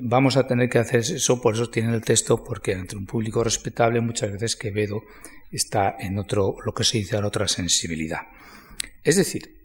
vamos 0.00 0.36
a 0.36 0.46
tener 0.46 0.68
que 0.68 0.78
hacer 0.78 1.00
eso, 1.00 1.42
por 1.42 1.56
eso 1.56 1.68
tiene 1.68 1.96
el 1.96 2.04
texto, 2.04 2.44
porque 2.44 2.70
entre 2.70 2.96
un 2.96 3.06
público 3.06 3.42
respetable 3.42 4.00
muchas 4.00 4.30
veces 4.30 4.54
Quevedo 4.54 5.02
está 5.50 5.96
en 5.98 6.16
otro, 6.16 6.54
lo 6.64 6.72
que 6.72 6.84
se 6.84 6.98
dice 6.98 7.16
en 7.16 7.24
otra 7.24 7.48
sensibilidad. 7.48 8.20
Es 9.02 9.16
decir, 9.16 9.57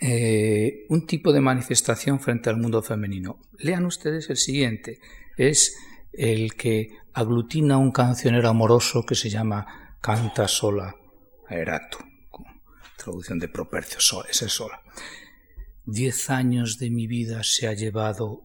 eh, 0.00 0.84
un 0.88 1.06
tipo 1.06 1.32
de 1.32 1.40
manifestación 1.40 2.20
frente 2.20 2.50
al 2.50 2.58
mundo 2.58 2.82
femenino. 2.82 3.40
Lean 3.58 3.86
ustedes 3.86 4.28
el 4.30 4.36
siguiente, 4.36 4.98
es 5.36 5.76
el 6.12 6.54
que 6.54 6.88
aglutina 7.12 7.78
un 7.78 7.92
cancionero 7.92 8.48
amoroso 8.48 9.04
que 9.04 9.14
se 9.14 9.30
llama 9.30 9.96
Canta 10.00 10.46
sola 10.46 10.94
Erato, 11.48 11.98
traducción 12.96 13.38
de 13.38 13.48
Propercio, 13.48 14.00
sola, 14.00 14.28
ese 14.30 14.48
sola. 14.48 14.82
Diez 15.84 16.28
años 16.28 16.78
de 16.78 16.90
mi 16.90 17.06
vida 17.06 17.42
se 17.42 17.66
ha 17.66 17.72
llevado 17.72 18.42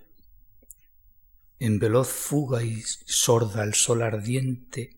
en 1.60 1.80
veloz 1.80 2.10
fuga 2.10 2.64
y 2.64 2.82
sorda 3.06 3.64
el 3.64 3.74
sol 3.74 4.02
ardiente, 4.02 4.98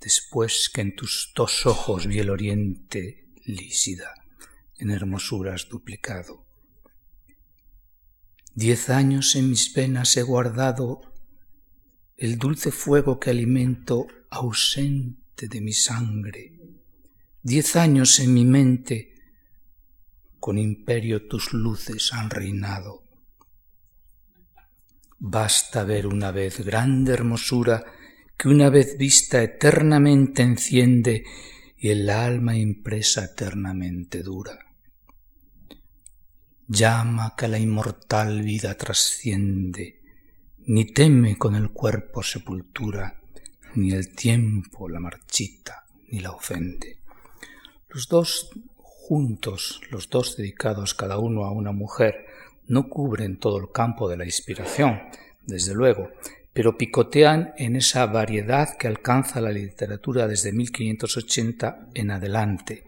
después 0.00 0.70
que 0.72 0.80
en 0.80 0.96
tus 0.96 1.32
dos 1.34 1.66
ojos 1.66 2.06
vi 2.06 2.18
el 2.18 2.30
oriente 2.30 3.26
lísida, 3.44 4.14
en 4.78 4.90
hermosuras 4.90 5.68
duplicado. 5.68 6.46
Diez 8.54 8.88
años 8.88 9.36
en 9.36 9.50
mis 9.50 9.72
venas 9.74 10.16
he 10.16 10.22
guardado 10.22 11.00
el 12.16 12.38
dulce 12.38 12.70
fuego 12.70 13.20
que 13.20 13.30
alimento 13.30 14.06
ausente 14.30 15.48
de 15.48 15.60
mi 15.60 15.72
sangre. 15.72 16.58
Diez 17.42 17.76
años 17.76 18.18
en 18.20 18.32
mi 18.32 18.44
mente 18.44 19.12
con 20.40 20.58
imperio 20.58 21.26
tus 21.28 21.52
luces 21.52 22.12
han 22.12 22.30
reinado. 22.30 23.02
Basta 25.18 25.84
ver 25.84 26.06
una 26.06 26.30
vez 26.30 26.64
grande 26.64 27.12
hermosura 27.12 27.84
que 28.36 28.48
una 28.48 28.70
vez 28.70 28.96
vista 28.98 29.42
eternamente 29.42 30.42
enciende 30.42 31.24
y 31.78 31.88
el 31.88 32.08
alma 32.10 32.56
impresa 32.56 33.24
eternamente 33.24 34.22
dura. 34.22 34.65
Llama 36.68 37.34
que 37.36 37.46
la 37.46 37.58
inmortal 37.58 38.42
vida 38.42 38.74
trasciende, 38.74 40.00
ni 40.66 40.84
teme 40.86 41.38
con 41.38 41.54
el 41.54 41.70
cuerpo 41.70 42.24
sepultura, 42.24 43.20
ni 43.76 43.92
el 43.92 44.12
tiempo 44.14 44.88
la 44.88 44.98
marchita, 44.98 45.84
ni 46.08 46.18
la 46.18 46.32
ofende. 46.32 46.98
Los 47.88 48.08
dos 48.08 48.50
juntos, 48.76 49.80
los 49.90 50.10
dos 50.10 50.36
dedicados 50.36 50.94
cada 50.94 51.18
uno 51.18 51.44
a 51.44 51.52
una 51.52 51.70
mujer, 51.70 52.26
no 52.66 52.88
cubren 52.88 53.38
todo 53.38 53.58
el 53.58 53.70
campo 53.70 54.08
de 54.08 54.16
la 54.16 54.24
inspiración, 54.24 55.02
desde 55.46 55.72
luego, 55.72 56.10
pero 56.52 56.76
picotean 56.76 57.52
en 57.58 57.76
esa 57.76 58.06
variedad 58.06 58.76
que 58.76 58.88
alcanza 58.88 59.40
la 59.40 59.52
literatura 59.52 60.26
desde 60.26 60.52
1580 60.52 61.90
en 61.94 62.10
adelante, 62.10 62.82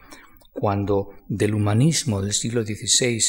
cuando 0.52 1.14
del 1.28 1.54
humanismo 1.54 2.20
del 2.20 2.32
siglo 2.32 2.64
XVI, 2.64 3.22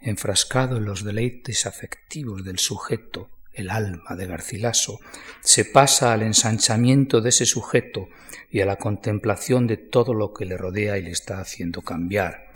enfrascado 0.00 0.76
en 0.76 0.84
los 0.84 1.04
deleites 1.04 1.66
afectivos 1.66 2.44
del 2.44 2.58
sujeto, 2.58 3.30
el 3.52 3.70
alma 3.70 4.14
de 4.16 4.26
Garcilaso, 4.26 5.00
se 5.40 5.64
pasa 5.64 6.12
al 6.12 6.22
ensanchamiento 6.22 7.20
de 7.20 7.30
ese 7.30 7.46
sujeto 7.46 8.08
y 8.50 8.60
a 8.60 8.66
la 8.66 8.76
contemplación 8.76 9.66
de 9.66 9.78
todo 9.78 10.14
lo 10.14 10.32
que 10.32 10.44
le 10.44 10.56
rodea 10.56 10.98
y 10.98 11.02
le 11.02 11.10
está 11.10 11.40
haciendo 11.40 11.82
cambiar. 11.82 12.52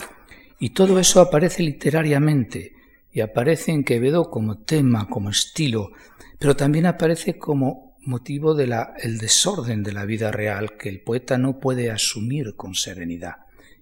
Y 0.58 0.70
todo 0.70 0.98
eso 0.98 1.20
aparece 1.20 1.62
literariamente, 1.62 2.74
y 3.12 3.20
aparece 3.20 3.72
en 3.72 3.82
Quevedo 3.82 4.30
como 4.30 4.58
tema, 4.58 5.08
como 5.08 5.30
estilo, 5.30 5.90
pero 6.38 6.54
también 6.54 6.86
aparece 6.86 7.38
como 7.38 7.96
motivo 8.02 8.54
del 8.54 8.72
desorden 9.18 9.82
de 9.82 9.92
la 9.92 10.04
vida 10.04 10.30
real 10.30 10.76
que 10.76 10.88
el 10.88 11.00
poeta 11.00 11.38
no 11.38 11.58
puede 11.58 11.90
asumir 11.90 12.54
con 12.56 12.74
serenidad 12.74 13.36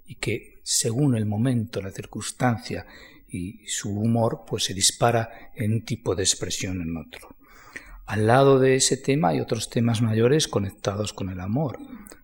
y 0.07 0.17
que, 0.17 0.61
según 0.63 1.17
el 1.17 1.27
momento, 1.27 1.81
la 1.81 1.91
circunstancia 1.91 2.87
y 3.29 3.67
su 3.67 3.91
humor 3.91 4.45
pues 4.47 4.65
se 4.65 4.75
dispara 4.75 5.51
en 5.55 5.73
un 5.73 5.85
tipo 5.85 6.15
de 6.15 6.23
expresión 6.23 6.81
en 6.81 6.97
otro. 6.97 7.37
Al 8.07 8.27
lado 8.27 8.59
de 8.59 8.75
ese 8.75 8.97
tema 8.97 9.29
hay 9.29 9.41
otros 9.41 9.69
temas 9.69 10.01
mayores 10.01 10.49
conectados 10.49 11.13
con 11.13 11.29
el 11.29 11.41
amor, 11.41 11.79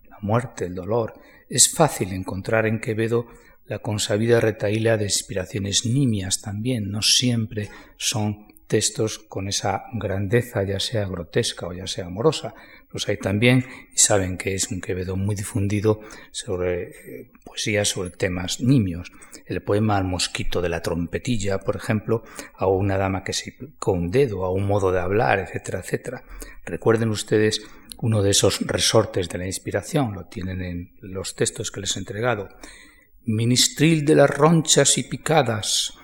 la 0.09 0.17
muerte, 0.21 0.65
el 0.65 0.73
dolor. 0.73 1.13
Es 1.47 1.71
fácil 1.71 2.11
encontrar 2.11 2.65
en 2.65 2.79
Quevedo 2.79 3.27
la 3.65 3.79
consabida 3.79 4.39
retaíla 4.39 4.97
de 4.97 5.05
inspiraciones 5.05 5.85
nimias 5.85 6.41
también, 6.41 6.89
no 6.89 7.01
siempre 7.01 7.69
son 7.97 8.47
textos 8.67 9.19
con 9.19 9.47
esa 9.47 9.83
grandeza, 9.93 10.63
ya 10.63 10.79
sea 10.79 11.07
grotesca 11.07 11.67
o 11.67 11.73
ya 11.73 11.87
sea 11.87 12.05
amorosa. 12.05 12.53
Los 12.95 13.09
hay 13.09 13.17
también 13.17 13.65
y 13.93 13.97
saben 13.97 14.37
que 14.37 14.55
es 14.55 14.71
un 14.71 14.79
Quevedo 14.79 15.17
muy 15.17 15.35
difundido 15.35 15.99
sobre 16.31 16.83
eh, 16.83 17.31
poesía 17.43 17.83
sobre 17.83 18.09
temas 18.11 18.61
nimios. 18.61 19.11
El 19.45 19.61
poema 19.61 19.97
Al 19.97 20.05
mosquito 20.05 20.61
de 20.61 20.69
la 20.69 20.81
trompetilla, 20.81 21.59
por 21.59 21.75
ejemplo, 21.75 22.23
a 22.53 22.67
una 22.67 22.97
dama 22.97 23.25
que 23.25 23.33
se 23.33 23.57
con 23.79 23.99
un 23.99 24.11
dedo, 24.11 24.45
a 24.45 24.51
un 24.53 24.65
modo 24.65 24.93
de 24.93 25.01
hablar, 25.01 25.39
etcétera, 25.39 25.79
etcétera. 25.79 26.23
Recuerden 26.63 27.09
ustedes 27.09 27.67
uno 27.97 28.23
de 28.23 28.29
esos 28.29 28.61
resortes 28.61 29.27
de 29.27 29.39
la 29.39 29.45
inspiración, 29.45 30.13
lo 30.13 30.27
tienen 30.27 30.61
en 30.61 30.91
los 31.01 31.35
textos 31.35 31.71
que 31.71 31.81
les 31.81 31.97
he 31.97 31.99
entregado. 31.99 32.47
Ministril 33.25 34.05
de 34.05 34.15
las 34.15 34.29
ronchas 34.29 34.97
y 34.97 35.03
picadas, 35.03 35.95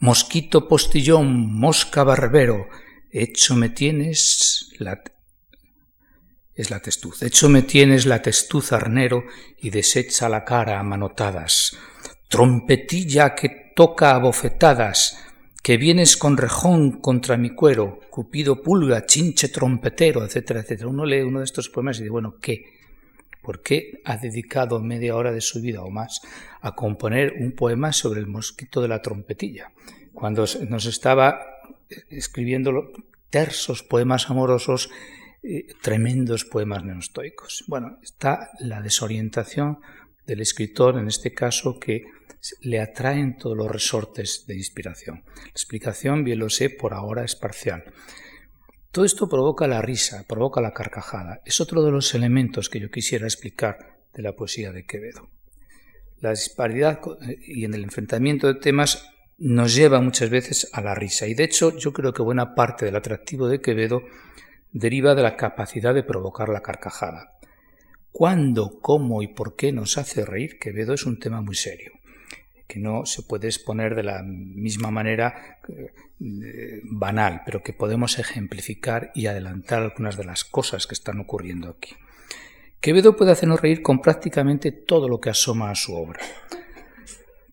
Mosquito 0.00 0.66
postillón, 0.66 1.54
mosca 1.54 2.02
barbero, 2.02 2.66
hecho 3.12 3.54
me 3.54 3.68
tienes 3.68 4.72
la... 4.80 5.00
es 6.60 6.70
la 6.70 6.80
testuz, 6.80 7.22
hecho 7.22 7.48
me 7.48 7.62
tienes 7.62 8.06
la 8.06 8.20
testuz 8.20 8.72
arnero 8.72 9.24
y 9.58 9.70
desecha 9.70 10.28
la 10.28 10.44
cara 10.44 10.78
a 10.78 10.82
manotadas. 10.82 11.76
Trompetilla 12.28 13.34
que 13.34 13.72
toca 13.74 14.14
a 14.14 14.18
bofetadas, 14.18 15.18
que 15.62 15.76
vienes 15.76 16.16
con 16.16 16.36
rejón 16.36 17.00
contra 17.00 17.36
mi 17.36 17.50
cuero, 17.50 18.00
cupido 18.10 18.62
pulga, 18.62 19.06
chinche 19.06 19.48
trompetero, 19.48 20.24
etcétera, 20.24 20.60
etcétera. 20.60 20.88
Uno 20.88 21.04
lee 21.04 21.22
uno 21.22 21.38
de 21.38 21.46
estos 21.46 21.68
poemas 21.68 21.96
y 21.96 22.02
dice, 22.02 22.10
bueno, 22.10 22.36
¿qué? 22.40 22.66
¿Por 23.42 23.62
qué 23.62 24.02
ha 24.04 24.18
dedicado 24.18 24.80
media 24.80 25.16
hora 25.16 25.32
de 25.32 25.40
su 25.40 25.62
vida 25.62 25.82
o 25.82 25.90
más 25.90 26.20
a 26.60 26.74
componer 26.74 27.34
un 27.40 27.52
poema 27.52 27.92
sobre 27.92 28.20
el 28.20 28.26
mosquito 28.26 28.82
de 28.82 28.88
la 28.88 29.00
trompetilla? 29.00 29.72
Cuando 30.12 30.44
nos 30.68 30.84
estaba 30.84 31.40
escribiendo 32.10 32.92
tersos 33.30 33.82
poemas 33.82 34.28
amorosos 34.28 34.90
eh, 35.42 35.66
tremendos 35.82 36.44
poemas 36.44 36.84
neostoicos. 36.84 37.64
Bueno, 37.66 37.98
está 38.02 38.50
la 38.60 38.80
desorientación 38.80 39.78
del 40.26 40.40
escritor, 40.40 40.98
en 40.98 41.08
este 41.08 41.32
caso, 41.32 41.78
que 41.78 42.04
le 42.60 42.80
atraen 42.80 43.36
todos 43.36 43.56
los 43.56 43.70
resortes 43.70 44.44
de 44.46 44.56
inspiración. 44.56 45.24
La 45.36 45.50
explicación, 45.50 46.24
bien 46.24 46.38
lo 46.38 46.50
sé, 46.50 46.70
por 46.70 46.94
ahora 46.94 47.24
es 47.24 47.36
parcial. 47.36 47.84
Todo 48.90 49.04
esto 49.04 49.28
provoca 49.28 49.66
la 49.66 49.82
risa, 49.82 50.24
provoca 50.28 50.60
la 50.60 50.72
carcajada. 50.72 51.40
Es 51.44 51.60
otro 51.60 51.82
de 51.82 51.92
los 51.92 52.14
elementos 52.14 52.68
que 52.68 52.80
yo 52.80 52.90
quisiera 52.90 53.26
explicar 53.26 54.00
de 54.12 54.22
la 54.22 54.34
poesía 54.34 54.72
de 54.72 54.84
Quevedo. 54.84 55.28
La 56.18 56.30
disparidad 56.30 57.00
eh, 57.22 57.38
y 57.46 57.64
en 57.64 57.74
el 57.74 57.84
enfrentamiento 57.84 58.46
de 58.46 58.60
temas 58.60 59.08
nos 59.38 59.74
lleva 59.74 60.00
muchas 60.00 60.28
veces 60.28 60.68
a 60.72 60.82
la 60.82 60.94
risa. 60.94 61.26
Y 61.26 61.34
de 61.34 61.44
hecho, 61.44 61.76
yo 61.78 61.92
creo 61.92 62.12
que 62.12 62.22
buena 62.22 62.54
parte 62.54 62.84
del 62.84 62.96
atractivo 62.96 63.48
de 63.48 63.60
Quevedo 63.60 64.02
deriva 64.72 65.14
de 65.14 65.22
la 65.22 65.36
capacidad 65.36 65.94
de 65.94 66.02
provocar 66.02 66.48
la 66.48 66.62
carcajada. 66.62 67.38
¿Cuándo, 68.12 68.80
cómo 68.80 69.22
y 69.22 69.28
por 69.28 69.56
qué 69.56 69.72
nos 69.72 69.98
hace 69.98 70.24
reír 70.24 70.58
Quevedo 70.58 70.94
es 70.94 71.06
un 71.06 71.18
tema 71.18 71.40
muy 71.40 71.54
serio, 71.54 71.92
que 72.66 72.80
no 72.80 73.06
se 73.06 73.22
puede 73.22 73.46
exponer 73.46 73.94
de 73.94 74.02
la 74.02 74.22
misma 74.22 74.90
manera 74.90 75.58
eh, 75.68 76.80
banal, 76.84 77.42
pero 77.44 77.62
que 77.62 77.72
podemos 77.72 78.18
ejemplificar 78.18 79.12
y 79.14 79.26
adelantar 79.26 79.82
algunas 79.82 80.16
de 80.16 80.24
las 80.24 80.44
cosas 80.44 80.86
que 80.86 80.94
están 80.94 81.20
ocurriendo 81.20 81.68
aquí. 81.68 81.94
Quevedo 82.80 83.16
puede 83.16 83.32
hacernos 83.32 83.60
reír 83.60 83.82
con 83.82 84.00
prácticamente 84.00 84.72
todo 84.72 85.08
lo 85.08 85.20
que 85.20 85.30
asoma 85.30 85.70
a 85.70 85.74
su 85.74 85.94
obra 85.94 86.20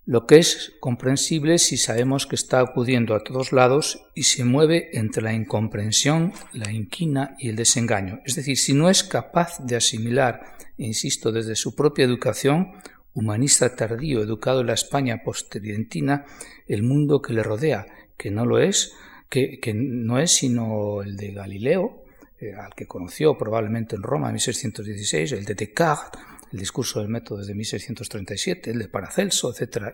lo 0.08 0.26
que 0.26 0.38
es 0.38 0.74
comprensible 0.80 1.58
si 1.60 1.76
sabemos 1.76 2.28
que 2.28 2.38
está 2.38 2.62
acudiendo 2.62 3.14
a 3.14 3.26
todos 3.26 3.52
lados 3.52 4.08
y 4.16 4.24
se 4.24 4.46
mueve 4.46 4.98
entre 4.98 5.22
la 5.22 5.34
incomprensión, 5.34 6.32
la 6.54 6.72
inquina 6.72 7.36
y 7.38 7.50
el 7.50 7.58
desengaño. 7.58 8.22
Es 8.24 8.36
decir, 8.36 8.58
si 8.58 8.74
no 8.74 8.90
es 8.90 9.04
capaz 9.04 9.60
de 9.60 9.76
asimilar, 9.76 10.56
insisto, 10.78 11.34
desde 11.34 11.58
su 11.58 11.76
propia 11.76 12.06
educación, 12.06 12.72
humanista 13.14 13.76
tardío, 13.76 14.24
educado 14.24 14.62
en 14.62 14.68
la 14.68 14.76
España 14.76 15.24
postridentina, 15.26 16.26
el 16.68 16.84
mundo 16.84 17.22
que 17.22 17.34
le 17.34 17.44
rodea, 17.44 17.86
que 18.16 18.32
no 18.32 18.46
lo 18.46 18.60
es, 18.60 18.94
que, 19.30 19.60
no 19.76 20.20
es 20.20 20.32
sino 20.32 21.02
el 21.02 21.18
de 21.18 21.34
Galileo, 21.34 22.06
eh, 22.40 22.54
al 22.54 22.74
que 22.76 22.88
conoció 22.88 23.38
probablemente 23.38 23.98
en 23.98 24.04
Roma 24.04 24.28
en 24.28 24.36
1616, 24.36 25.34
el 25.34 25.44
de 25.44 25.54
Descartes, 25.56 26.22
el 26.52 26.60
discurso 26.60 27.00
del 27.00 27.10
método 27.10 27.40
desde 27.40 27.56
1637, 27.56 28.72
el 28.72 28.80
de 28.80 28.88
Paracelso, 28.88 29.54
etc., 29.54 29.94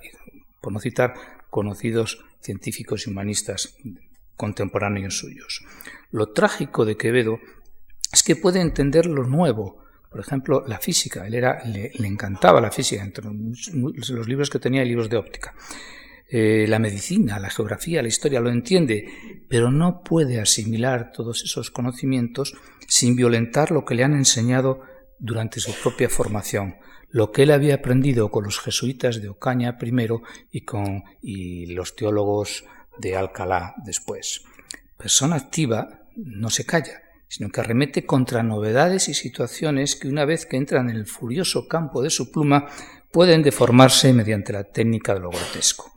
por 0.61 0.71
no 0.71 0.79
citar 0.79 1.13
conocidos 1.49 2.23
científicos 2.41 3.05
y 3.05 3.09
humanistas 3.09 3.75
contemporáneos 4.35 5.17
suyos. 5.17 5.65
Lo 6.11 6.31
trágico 6.31 6.85
de 6.85 6.97
Quevedo 6.97 7.39
es 8.11 8.23
que 8.23 8.35
puede 8.35 8.61
entender 8.61 9.05
lo 9.05 9.23
nuevo, 9.23 9.83
por 10.09 10.19
ejemplo, 10.19 10.63
la 10.67 10.79
física. 10.79 11.25
Él 11.25 11.33
era, 11.33 11.63
le, 11.65 11.91
encantaba 11.99 12.61
la 12.61 12.71
física, 12.71 13.03
entre 13.03 13.25
los 13.25 14.27
libros 14.27 14.49
que 14.49 14.59
tenía, 14.59 14.83
libros 14.83 15.09
de 15.09 15.17
óptica. 15.17 15.53
Eh, 16.29 16.65
la 16.67 16.79
medicina, 16.79 17.39
la 17.39 17.49
geografía, 17.49 18.01
la 18.01 18.07
historia, 18.07 18.39
lo 18.39 18.49
entiende, 18.49 19.07
pero 19.47 19.71
no 19.71 20.01
puede 20.01 20.39
asimilar 20.39 21.11
todos 21.11 21.43
esos 21.43 21.69
conocimientos 21.69 22.55
sin 22.87 23.15
violentar 23.15 23.71
lo 23.71 23.85
que 23.85 23.95
le 23.95 24.03
han 24.03 24.13
enseñado 24.13 24.81
durante 25.23 25.61
su 25.61 25.71
propia 25.81 26.09
formación, 26.09 26.75
lo 27.09 27.31
que 27.31 27.43
él 27.43 27.51
había 27.51 27.75
aprendido 27.75 28.29
con 28.29 28.43
los 28.43 28.59
jesuitas 28.59 29.21
de 29.21 29.29
Ocaña 29.29 29.77
primero 29.77 30.21
y 30.51 30.61
con 30.61 31.03
y 31.21 31.67
los 31.67 31.95
teólogos 31.95 32.65
de 32.97 33.15
Alcalá 33.15 33.73
después. 33.85 34.43
Persona 34.97 35.37
activa 35.37 36.01
no 36.17 36.49
se 36.49 36.65
calla, 36.65 37.01
sino 37.29 37.49
que 37.49 37.61
arremete 37.61 38.05
contra 38.05 38.43
novedades 38.43 39.07
y 39.07 39.13
situaciones 39.13 39.95
que 39.95 40.09
una 40.09 40.25
vez 40.25 40.45
que 40.45 40.57
entran 40.57 40.89
en 40.89 40.97
el 40.97 41.07
furioso 41.07 41.69
campo 41.69 42.01
de 42.01 42.09
su 42.09 42.29
pluma 42.29 42.67
pueden 43.09 43.43
deformarse 43.43 44.11
mediante 44.11 44.51
la 44.51 44.65
técnica 44.65 45.13
de 45.13 45.21
lo 45.21 45.29
grotesco. 45.29 45.93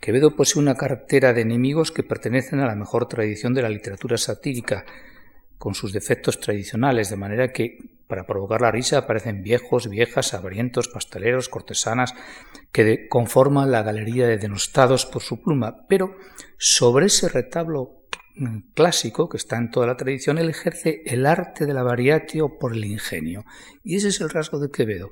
Quevedo 0.00 0.36
posee 0.36 0.60
una 0.60 0.74
cartera 0.74 1.32
de 1.32 1.40
enemigos 1.40 1.92
que 1.92 2.02
pertenecen 2.02 2.60
a 2.60 2.66
la 2.66 2.76
mejor 2.76 3.08
tradición 3.08 3.54
de 3.54 3.62
la 3.62 3.70
literatura 3.70 4.18
satírica, 4.18 4.84
con 5.58 5.74
sus 5.74 5.92
defectos 5.92 6.40
tradicionales, 6.40 7.10
de 7.10 7.16
manera 7.16 7.52
que 7.52 7.78
para 8.06 8.26
provocar 8.26 8.60
la 8.60 8.70
risa 8.70 8.98
aparecen 8.98 9.42
viejos, 9.42 9.88
viejas, 9.88 10.34
abrientos, 10.34 10.88
pasteleros, 10.88 11.48
cortesanas, 11.48 12.14
que 12.72 13.08
conforman 13.08 13.70
la 13.70 13.82
galería 13.82 14.26
de 14.26 14.38
denostados 14.38 15.06
por 15.06 15.22
su 15.22 15.42
pluma, 15.42 15.86
pero 15.88 16.16
sobre 16.56 17.06
ese 17.06 17.28
retablo 17.28 18.06
mm, 18.36 18.72
clásico 18.74 19.28
que 19.28 19.36
está 19.36 19.56
en 19.56 19.70
toda 19.70 19.86
la 19.86 19.96
tradición, 19.96 20.38
él 20.38 20.48
ejerce 20.48 21.02
el 21.06 21.26
arte 21.26 21.66
de 21.66 21.74
la 21.74 21.82
variatio 21.82 22.58
por 22.58 22.74
el 22.74 22.84
ingenio. 22.84 23.44
Y 23.82 23.96
ese 23.96 24.08
es 24.08 24.20
el 24.20 24.30
rasgo 24.30 24.58
de 24.60 24.70
Quevedo. 24.70 25.10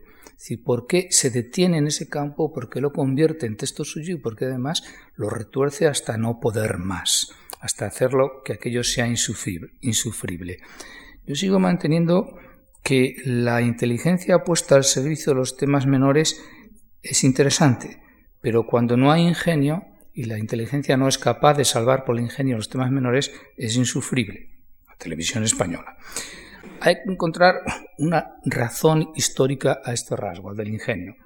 ¿por 0.63 0.87
qué 0.87 1.09
se 1.11 1.31
detiene 1.31 1.79
en 1.79 1.87
ese 1.87 2.09
campo? 2.09 2.53
¿Por 2.53 2.69
qué 2.69 2.81
lo 2.81 2.93
convierte 2.93 3.47
en 3.47 3.57
texto 3.57 3.85
suyo? 3.85 4.15
Y 4.15 4.19
por 4.19 4.37
qué 4.37 4.45
además 4.45 4.83
lo 5.15 5.31
retuerce 5.31 5.87
hasta 5.87 6.19
no 6.19 6.39
poder 6.39 6.79
más 6.79 7.33
hasta 7.65 7.87
hacerlo 7.87 8.43
que 8.45 8.53
aquello 8.53 8.85
sea 8.85 9.07
insufrible. 9.07 10.59
Yo 11.27 11.35
sigo 11.35 11.59
manteniendo 11.59 12.39
que 12.83 13.17
la 13.25 13.63
inteligencia 13.63 14.45
puesta 14.45 14.75
al 14.75 14.85
servicio 14.85 15.33
de 15.33 15.39
los 15.39 15.57
temas 15.57 15.87
menores 15.87 16.45
es 17.03 17.25
interesante, 17.25 18.03
pero 18.43 18.67
cuando 18.67 18.99
no 18.99 19.11
hay 19.11 19.23
ingenio 19.23 19.83
y 20.13 20.25
la 20.25 20.39
inteligencia 20.39 20.99
no 20.99 21.09
es 21.09 21.17
capaz 21.17 21.55
de 21.55 21.65
salvar 21.65 22.05
por 22.05 22.19
el 22.19 22.25
ingenio 22.25 22.57
los 22.57 22.69
temas 22.69 22.91
menores, 22.91 23.33
es 23.57 23.77
insufrible. 23.77 24.51
La 24.87 24.97
televisión 24.97 25.43
española. 25.43 25.97
Hay 26.81 26.97
que 26.97 27.11
encontrar 27.11 27.63
una 27.97 28.35
razón 28.45 29.11
histórica 29.15 29.81
a 29.83 29.95
este 29.95 30.17
rasgo, 30.17 30.51
al 30.51 30.57
del 30.57 30.69
ingenio. 30.69 31.17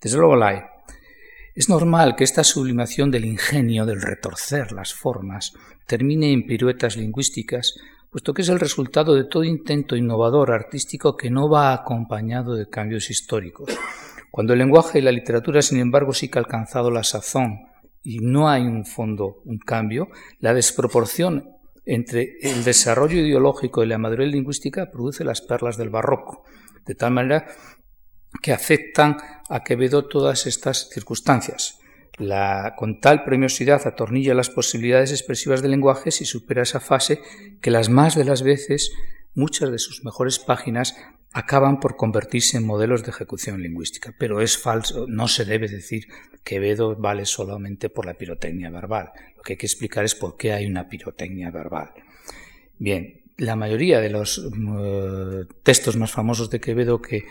Desde 0.00 0.18
luego 0.18 0.34
la 0.34 0.48
hay. 0.48 0.60
Es 1.58 1.68
normal 1.68 2.14
que 2.14 2.22
esta 2.22 2.44
sublimación 2.44 3.10
del 3.10 3.24
ingenio, 3.24 3.84
del 3.84 4.00
retorcer 4.00 4.70
las 4.70 4.94
formas, 4.94 5.54
termine 5.88 6.32
en 6.32 6.46
piruetas 6.46 6.96
lingüísticas, 6.96 7.74
puesto 8.12 8.32
que 8.32 8.42
es 8.42 8.48
el 8.48 8.60
resultado 8.60 9.16
de 9.16 9.24
todo 9.24 9.42
intento 9.42 9.96
innovador 9.96 10.52
artístico 10.52 11.16
que 11.16 11.30
no 11.30 11.50
va 11.50 11.72
acompañado 11.72 12.54
de 12.54 12.68
cambios 12.68 13.10
históricos. 13.10 13.76
Cuando 14.30 14.52
el 14.52 14.60
lenguaje 14.60 15.00
y 15.00 15.02
la 15.02 15.10
literatura, 15.10 15.60
sin 15.60 15.80
embargo, 15.80 16.12
sí 16.12 16.28
que 16.28 16.38
ha 16.38 16.42
alcanzado 16.42 16.92
la 16.92 17.02
sazón 17.02 17.58
y 18.04 18.20
no 18.20 18.48
hay 18.48 18.62
un 18.62 18.84
fondo, 18.84 19.42
un 19.44 19.58
cambio, 19.58 20.10
la 20.38 20.54
desproporción 20.54 21.56
entre 21.84 22.36
el 22.40 22.62
desarrollo 22.62 23.18
ideológico 23.18 23.82
y 23.82 23.88
la 23.88 23.98
madurez 23.98 24.30
lingüística 24.30 24.92
produce 24.92 25.24
las 25.24 25.40
perlas 25.40 25.76
del 25.76 25.90
barroco, 25.90 26.44
de 26.86 26.94
tal 26.94 27.10
manera 27.10 27.48
que 28.40 28.52
afectan 28.52 29.16
a 29.48 29.64
Quevedo 29.64 30.04
todas 30.06 30.46
estas 30.46 30.88
circunstancias. 30.90 31.78
La, 32.16 32.74
con 32.76 33.00
tal 33.00 33.24
premiosidad 33.24 33.86
atornilla 33.86 34.34
las 34.34 34.50
posibilidades 34.50 35.12
expresivas 35.12 35.62
del 35.62 35.70
lenguaje 35.70 36.10
si 36.10 36.24
supera 36.24 36.62
esa 36.62 36.80
fase 36.80 37.20
que 37.60 37.70
las 37.70 37.88
más 37.88 38.16
de 38.16 38.24
las 38.24 38.42
veces 38.42 38.92
muchas 39.34 39.70
de 39.70 39.78
sus 39.78 40.04
mejores 40.04 40.40
páginas 40.40 40.96
acaban 41.32 41.78
por 41.78 41.96
convertirse 41.96 42.56
en 42.56 42.66
modelos 42.66 43.04
de 43.04 43.10
ejecución 43.10 43.62
lingüística. 43.62 44.14
Pero 44.18 44.40
es 44.40 44.58
falso, 44.58 45.06
no 45.08 45.28
se 45.28 45.44
debe 45.44 45.68
decir 45.68 46.08
que 46.42 46.56
Quevedo 46.56 46.96
vale 46.96 47.26
solamente 47.26 47.90
por 47.90 48.06
la 48.06 48.14
pirotecnia 48.14 48.70
verbal. 48.70 49.12
Lo 49.36 49.42
que 49.42 49.52
hay 49.52 49.56
que 49.56 49.66
explicar 49.66 50.04
es 50.04 50.14
por 50.14 50.36
qué 50.36 50.52
hay 50.52 50.66
una 50.66 50.88
pirotecnia 50.88 51.50
verbal. 51.50 51.92
Bien, 52.78 53.22
la 53.36 53.54
mayoría 53.54 54.00
de 54.00 54.10
los 54.10 54.38
eh, 54.38 55.44
textos 55.62 55.96
más 55.96 56.10
famosos 56.10 56.50
de 56.50 56.60
Quevedo 56.60 57.00
que 57.00 57.24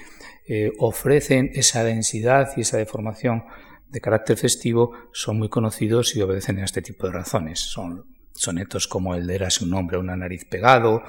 eh, 0.48 0.72
ofrecen 0.80 1.52
esa 1.56 1.84
densidad 1.84 2.54
y 2.56 2.62
esa 2.62 2.78
deformación 2.78 3.44
de 3.90 4.00
carácter 4.00 4.38
festivo 4.38 4.94
son 5.12 5.38
muy 5.38 5.50
conocidos 5.50 6.16
y 6.16 6.22
obedecen 6.22 6.60
a 6.60 6.66
este 6.66 6.82
tipo 6.82 7.08
de 7.08 7.14
razones. 7.14 7.60
Son 7.60 8.06
sonetos 8.34 8.88
como 8.88 9.16
el 9.16 9.28
de 9.28 9.36
Eras 9.36 9.62
un 9.62 9.74
hombre, 9.74 9.98
una 9.98 10.16
nariz 10.16 10.46
pegado, 10.46 11.04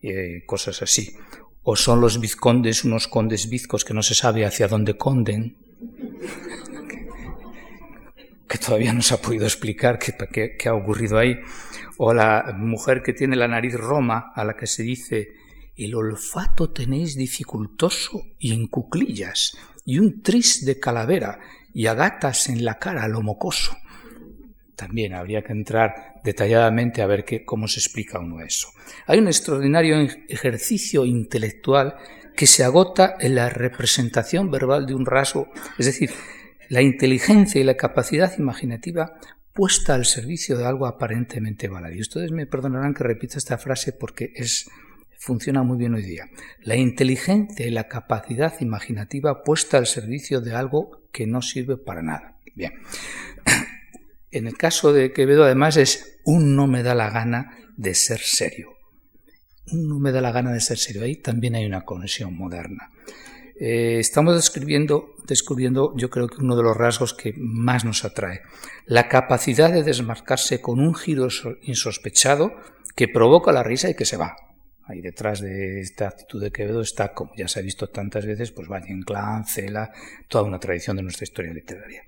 eh, 0.00 0.44
cosas 0.46 0.82
así. 0.82 1.16
O 1.62 1.76
son 1.76 2.00
los 2.00 2.20
vizcondes, 2.20 2.84
unos 2.84 3.08
condes 3.08 3.48
vizcos 3.48 3.84
que 3.84 3.94
no 3.94 4.02
se 4.02 4.14
sabe 4.14 4.44
hacia 4.44 4.68
dónde 4.68 4.96
conden, 4.96 5.56
que 8.48 8.58
todavía 8.58 8.92
no 8.92 9.02
se 9.02 9.14
ha 9.14 9.22
podido 9.22 9.44
explicar 9.44 9.98
qué 9.98 10.68
ha 10.68 10.74
ocurrido 10.74 11.18
ahí. 11.18 11.40
O 11.96 12.12
la 12.12 12.54
mujer 12.56 13.02
que 13.02 13.12
tiene 13.12 13.34
la 13.34 13.48
nariz 13.48 13.74
roma, 13.74 14.32
a 14.34 14.44
la 14.44 14.56
que 14.56 14.66
se 14.66 14.82
dice 14.82 15.32
el 15.76 15.94
olfato 15.94 16.70
tenéis 16.70 17.16
dificultoso 17.16 18.22
y 18.38 18.52
en 18.52 18.68
cuclillas, 18.68 19.56
y 19.84 19.98
un 19.98 20.22
tris 20.22 20.64
de 20.64 20.78
calavera, 20.78 21.40
y 21.72 21.86
a 21.86 21.94
gatas 21.94 22.48
en 22.48 22.64
la 22.64 22.78
cara 22.78 23.08
lo 23.08 23.22
mocoso. 23.22 23.76
También 24.76 25.14
habría 25.14 25.42
que 25.42 25.52
entrar 25.52 26.20
detalladamente 26.24 27.02
a 27.02 27.06
ver 27.06 27.24
qué, 27.24 27.44
cómo 27.44 27.68
se 27.68 27.80
explica 27.80 28.18
uno 28.18 28.40
eso. 28.40 28.68
Hay 29.06 29.18
un 29.18 29.26
extraordinario 29.26 29.96
ejercicio 30.28 31.04
intelectual 31.04 31.96
que 32.36 32.46
se 32.46 32.64
agota 32.64 33.16
en 33.20 33.36
la 33.36 33.48
representación 33.48 34.50
verbal 34.50 34.86
de 34.86 34.94
un 34.94 35.06
rasgo, 35.06 35.48
es 35.78 35.86
decir, 35.86 36.10
la 36.68 36.82
inteligencia 36.82 37.60
y 37.60 37.64
la 37.64 37.76
capacidad 37.76 38.36
imaginativa 38.38 39.18
puesta 39.52 39.94
al 39.94 40.04
servicio 40.04 40.58
de 40.58 40.66
algo 40.66 40.86
aparentemente 40.86 41.68
baladí. 41.68 42.00
Ustedes 42.00 42.32
me 42.32 42.46
perdonarán 42.46 42.94
que 42.94 43.04
repita 43.04 43.38
esta 43.38 43.58
frase 43.58 43.92
porque 43.92 44.32
es 44.34 44.68
funciona 45.18 45.62
muy 45.62 45.78
bien 45.78 45.94
hoy 45.94 46.02
día. 46.02 46.28
La 46.62 46.76
inteligencia 46.76 47.66
y 47.66 47.70
la 47.70 47.88
capacidad 47.88 48.54
imaginativa 48.60 49.42
puesta 49.42 49.78
al 49.78 49.86
servicio 49.86 50.40
de 50.40 50.54
algo 50.54 51.02
que 51.12 51.26
no 51.26 51.42
sirve 51.42 51.76
para 51.76 52.02
nada. 52.02 52.38
Bien. 52.54 52.72
En 54.30 54.48
el 54.48 54.56
caso 54.56 54.92
de 54.92 55.12
Quevedo, 55.12 55.44
además, 55.44 55.76
es 55.76 56.18
un 56.24 56.56
no 56.56 56.66
me 56.66 56.82
da 56.82 56.96
la 56.96 57.08
gana 57.08 57.56
de 57.76 57.94
ser 57.94 58.18
serio. 58.18 58.70
Un 59.70 59.88
no 59.88 60.00
me 60.00 60.10
da 60.10 60.20
la 60.20 60.32
gana 60.32 60.52
de 60.52 60.60
ser 60.60 60.76
serio. 60.76 61.04
Ahí 61.04 61.22
también 61.22 61.54
hay 61.54 61.64
una 61.64 61.82
conexión 61.82 62.36
moderna. 62.36 62.90
Eh, 63.60 63.98
estamos 64.00 64.34
describiendo, 64.34 65.14
descubriendo, 65.28 65.94
yo 65.96 66.10
creo 66.10 66.26
que 66.26 66.42
uno 66.42 66.56
de 66.56 66.64
los 66.64 66.76
rasgos 66.76 67.14
que 67.14 67.32
más 67.36 67.84
nos 67.84 68.04
atrae, 68.04 68.40
la 68.86 69.08
capacidad 69.08 69.72
de 69.72 69.84
desmarcarse 69.84 70.60
con 70.60 70.80
un 70.80 70.94
giro 70.94 71.28
insospechado 71.62 72.52
que 72.96 73.06
provoca 73.06 73.52
la 73.52 73.62
risa 73.62 73.88
y 73.88 73.94
que 73.94 74.04
se 74.04 74.16
va. 74.16 74.34
Ahí 74.86 75.00
detrás 75.00 75.40
de 75.40 75.80
esta 75.80 76.08
actitud 76.08 76.42
de 76.42 76.50
Quevedo 76.50 76.82
está, 76.82 77.14
como 77.14 77.34
ya 77.36 77.48
se 77.48 77.60
ha 77.60 77.62
visto 77.62 77.88
tantas 77.88 78.26
veces, 78.26 78.52
pues 78.52 78.68
Valle 78.68 78.92
Inclán, 78.92 79.46
Cela, 79.46 79.90
toda 80.28 80.44
una 80.44 80.58
tradición 80.58 80.96
de 80.96 81.02
nuestra 81.02 81.24
historia 81.24 81.54
literaria. 81.54 82.02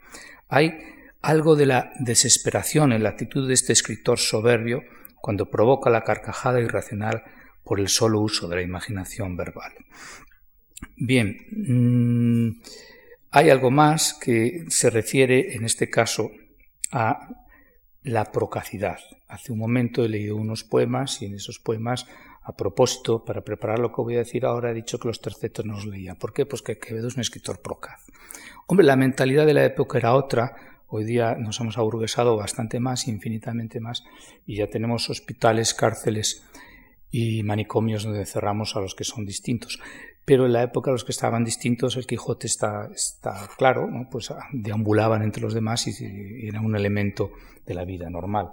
Hay 0.48 0.78
algo 1.22 1.56
de 1.56 1.66
la 1.66 1.92
desesperación 1.98 2.92
en 2.92 3.02
la 3.02 3.10
actitud 3.10 3.48
de 3.48 3.54
este 3.54 3.72
escritor 3.72 4.18
soberbio 4.18 4.82
cuando 5.20 5.50
provoca 5.50 5.90
la 5.90 6.04
carcajada 6.04 6.60
irracional 6.60 7.22
por 7.64 7.80
el 7.80 7.88
solo 7.88 8.20
uso 8.20 8.46
de 8.46 8.56
la 8.56 8.62
imaginación 8.62 9.36
verbal. 9.36 9.72
Bien, 10.96 11.36
mm, 11.50 12.60
hay 13.30 13.50
algo 13.50 13.70
más 13.70 14.14
que 14.14 14.66
se 14.68 14.90
refiere 14.90 15.54
en 15.54 15.64
este 15.64 15.90
caso 15.90 16.30
a 16.92 17.28
la 18.02 18.30
procacidad. 18.30 18.98
Hace 19.28 19.52
un 19.52 19.58
momento 19.58 20.04
he 20.04 20.08
leído 20.08 20.36
unos 20.36 20.62
poemas 20.62 21.20
y 21.22 21.26
en 21.26 21.34
esos 21.34 21.58
poemas 21.58 22.06
a 22.46 22.52
propósito, 22.52 23.24
para 23.24 23.40
preparar 23.40 23.80
lo 23.80 23.90
que 23.90 24.02
voy 24.02 24.14
a 24.14 24.18
decir 24.18 24.46
ahora, 24.46 24.70
he 24.70 24.74
dicho 24.74 25.00
que 25.00 25.08
los 25.08 25.20
tercetos 25.20 25.64
no 25.64 25.74
los 25.74 25.86
leía. 25.86 26.14
¿Por 26.14 26.32
qué? 26.32 26.46
Pues 26.46 26.62
que 26.62 26.78
Quevedo 26.78 27.08
es 27.08 27.16
un 27.16 27.20
escritor 27.20 27.60
procaz. 27.60 28.06
Hombre, 28.68 28.86
la 28.86 28.94
mentalidad 28.94 29.46
de 29.46 29.54
la 29.54 29.64
época 29.64 29.98
era 29.98 30.14
otra. 30.14 30.54
Hoy 30.86 31.04
día 31.04 31.34
nos 31.34 31.58
hemos 31.58 31.76
aburguesado 31.76 32.36
bastante 32.36 32.78
más, 32.78 33.08
infinitamente 33.08 33.80
más, 33.80 34.04
y 34.46 34.58
ya 34.58 34.68
tenemos 34.68 35.10
hospitales, 35.10 35.74
cárceles 35.74 36.44
y 37.10 37.42
manicomios 37.42 38.04
donde 38.04 38.24
cerramos 38.26 38.76
a 38.76 38.80
los 38.80 38.94
que 38.94 39.02
son 39.02 39.26
distintos. 39.26 39.80
Pero 40.24 40.46
en 40.46 40.52
la 40.52 40.62
época 40.62 40.92
los 40.92 41.02
que 41.02 41.10
estaban 41.10 41.42
distintos, 41.42 41.96
el 41.96 42.06
Quijote 42.06 42.46
está, 42.46 42.88
claro, 43.58 43.88
pues 44.08 44.30
ah, 44.30 44.38
deambulaban 44.52 45.22
entre 45.22 45.42
los 45.42 45.52
demás 45.52 45.88
y 45.88 46.46
era 46.46 46.60
un 46.60 46.76
elemento 46.76 47.32
de 47.64 47.74
la 47.74 47.84
vida 47.84 48.08
normal. 48.08 48.52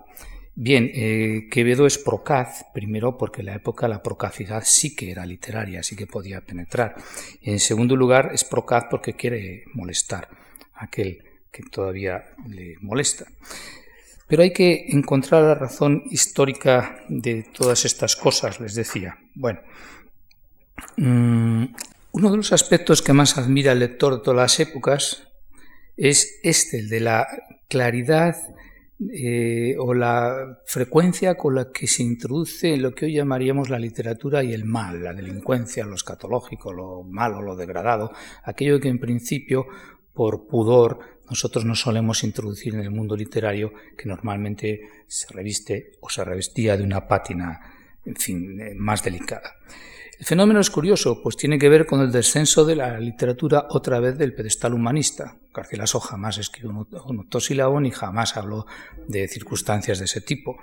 Bien, 0.56 0.92
eh, 0.94 1.48
Quevedo 1.50 1.88
es 1.88 1.98
procaz, 1.98 2.66
primero 2.74 3.18
porque 3.18 3.42
en 3.42 3.48
la 3.48 3.56
época 3.56 3.88
la 3.88 4.04
procacidad 4.04 4.62
sí 4.64 4.96
que 4.96 5.10
era 5.10 5.26
literaria, 5.26 5.82
sí 5.82 5.96
que 5.96 6.06
podía 6.06 6.42
penetrar. 6.42 6.96
En 7.42 7.60
segundo 7.60 7.96
lugar, 7.96 8.30
es 8.34 8.44
procaz 8.44 8.86
porque 8.90 9.16
quiere 9.16 9.64
molestar 9.74 10.30
a 10.76 10.86
aquel 10.86 11.24
que 11.52 11.64
todavía 11.64 12.36
le 12.48 12.76
molesta. 12.82 13.26
Pero 14.28 14.44
hay 14.44 14.54
que 14.54 14.86
encontrar 14.90 15.42
la 15.44 15.56
razón 15.56 16.04
histórica 16.12 17.04
de 17.10 17.44
todas 17.52 17.84
estas 17.86 18.16
cosas, 18.16 18.60
les 18.60 18.76
decía. 18.76 19.18
Bueno, 19.34 19.60
mm, 20.98 21.66
uno 22.12 22.32
de 22.32 22.38
los 22.38 22.54
aspectos 22.54 23.02
que 23.02 23.14
más 23.14 23.40
admira 23.40 23.72
el 23.72 23.80
lector 23.80 24.18
de 24.18 24.24
todas 24.24 24.38
las 24.38 24.60
épocas 24.60 25.28
es 25.98 26.40
este, 26.44 26.78
el 26.78 26.90
de 26.90 27.00
la 27.00 27.28
claridad 27.68 28.36
eh, 29.12 29.76
o 29.80 29.94
la 29.94 30.60
frecuencia 30.66 31.36
con 31.36 31.56
la 31.56 31.72
que 31.72 31.88
se 31.88 32.04
introduce 32.04 32.78
lo 32.78 32.94
que 32.94 33.06
hoy 33.06 33.14
llamaríamos 33.14 33.70
la 33.70 33.80
literatura 33.80 34.44
y 34.44 34.54
el 34.54 34.66
mal, 34.66 35.04
la 35.04 35.14
delincuencia, 35.14 35.86
lo 35.86 35.96
escatológico, 35.96 36.72
lo 36.72 37.04
malo, 37.04 37.42
lo 37.42 37.56
degradado, 37.56 38.12
aquello 38.44 38.80
que 38.80 38.90
en 38.90 39.00
principio, 39.00 39.66
por 40.14 40.48
pudor, 40.48 41.00
nosotros 41.30 41.66
no 41.66 41.76
solemos 41.76 42.24
introducir 42.24 42.76
en 42.76 42.82
el 42.82 42.92
mundo 42.92 43.16
literario, 43.16 43.74
que 43.98 44.08
normalmente 44.08 44.82
se 45.08 45.34
reviste 45.34 45.94
o 46.02 46.10
se 46.10 46.24
revestía 46.24 46.78
de 46.78 46.84
una 46.84 47.08
pátina, 47.08 47.60
en 48.06 48.16
fin, 48.16 48.60
eh, 48.60 48.74
más 48.76 49.04
delicada. 49.04 49.56
El 50.24 50.28
fenómeno 50.28 50.62
es 50.62 50.70
curioso, 50.70 51.22
pues 51.22 51.36
tiene 51.36 51.60
que 51.60 51.68
ver 51.68 51.86
con 51.86 52.00
el 52.00 52.10
descenso 52.10 52.64
de 52.64 52.78
la 52.78 52.98
literatura 52.98 53.68
otra 53.72 54.00
vez 54.00 54.18
del 54.18 54.34
pedestal 54.34 54.74
humanista. 54.74 55.36
Garcilaso 55.54 56.00
jamás 56.00 56.38
escribió 56.38 56.88
un 57.08 57.20
octosílabo 57.20 57.78
ni 57.82 57.92
jamás 57.92 58.38
habló 58.38 58.66
de 59.06 59.28
circunstancias 59.28 60.00
de 60.00 60.06
ese 60.06 60.22
tipo. 60.22 60.56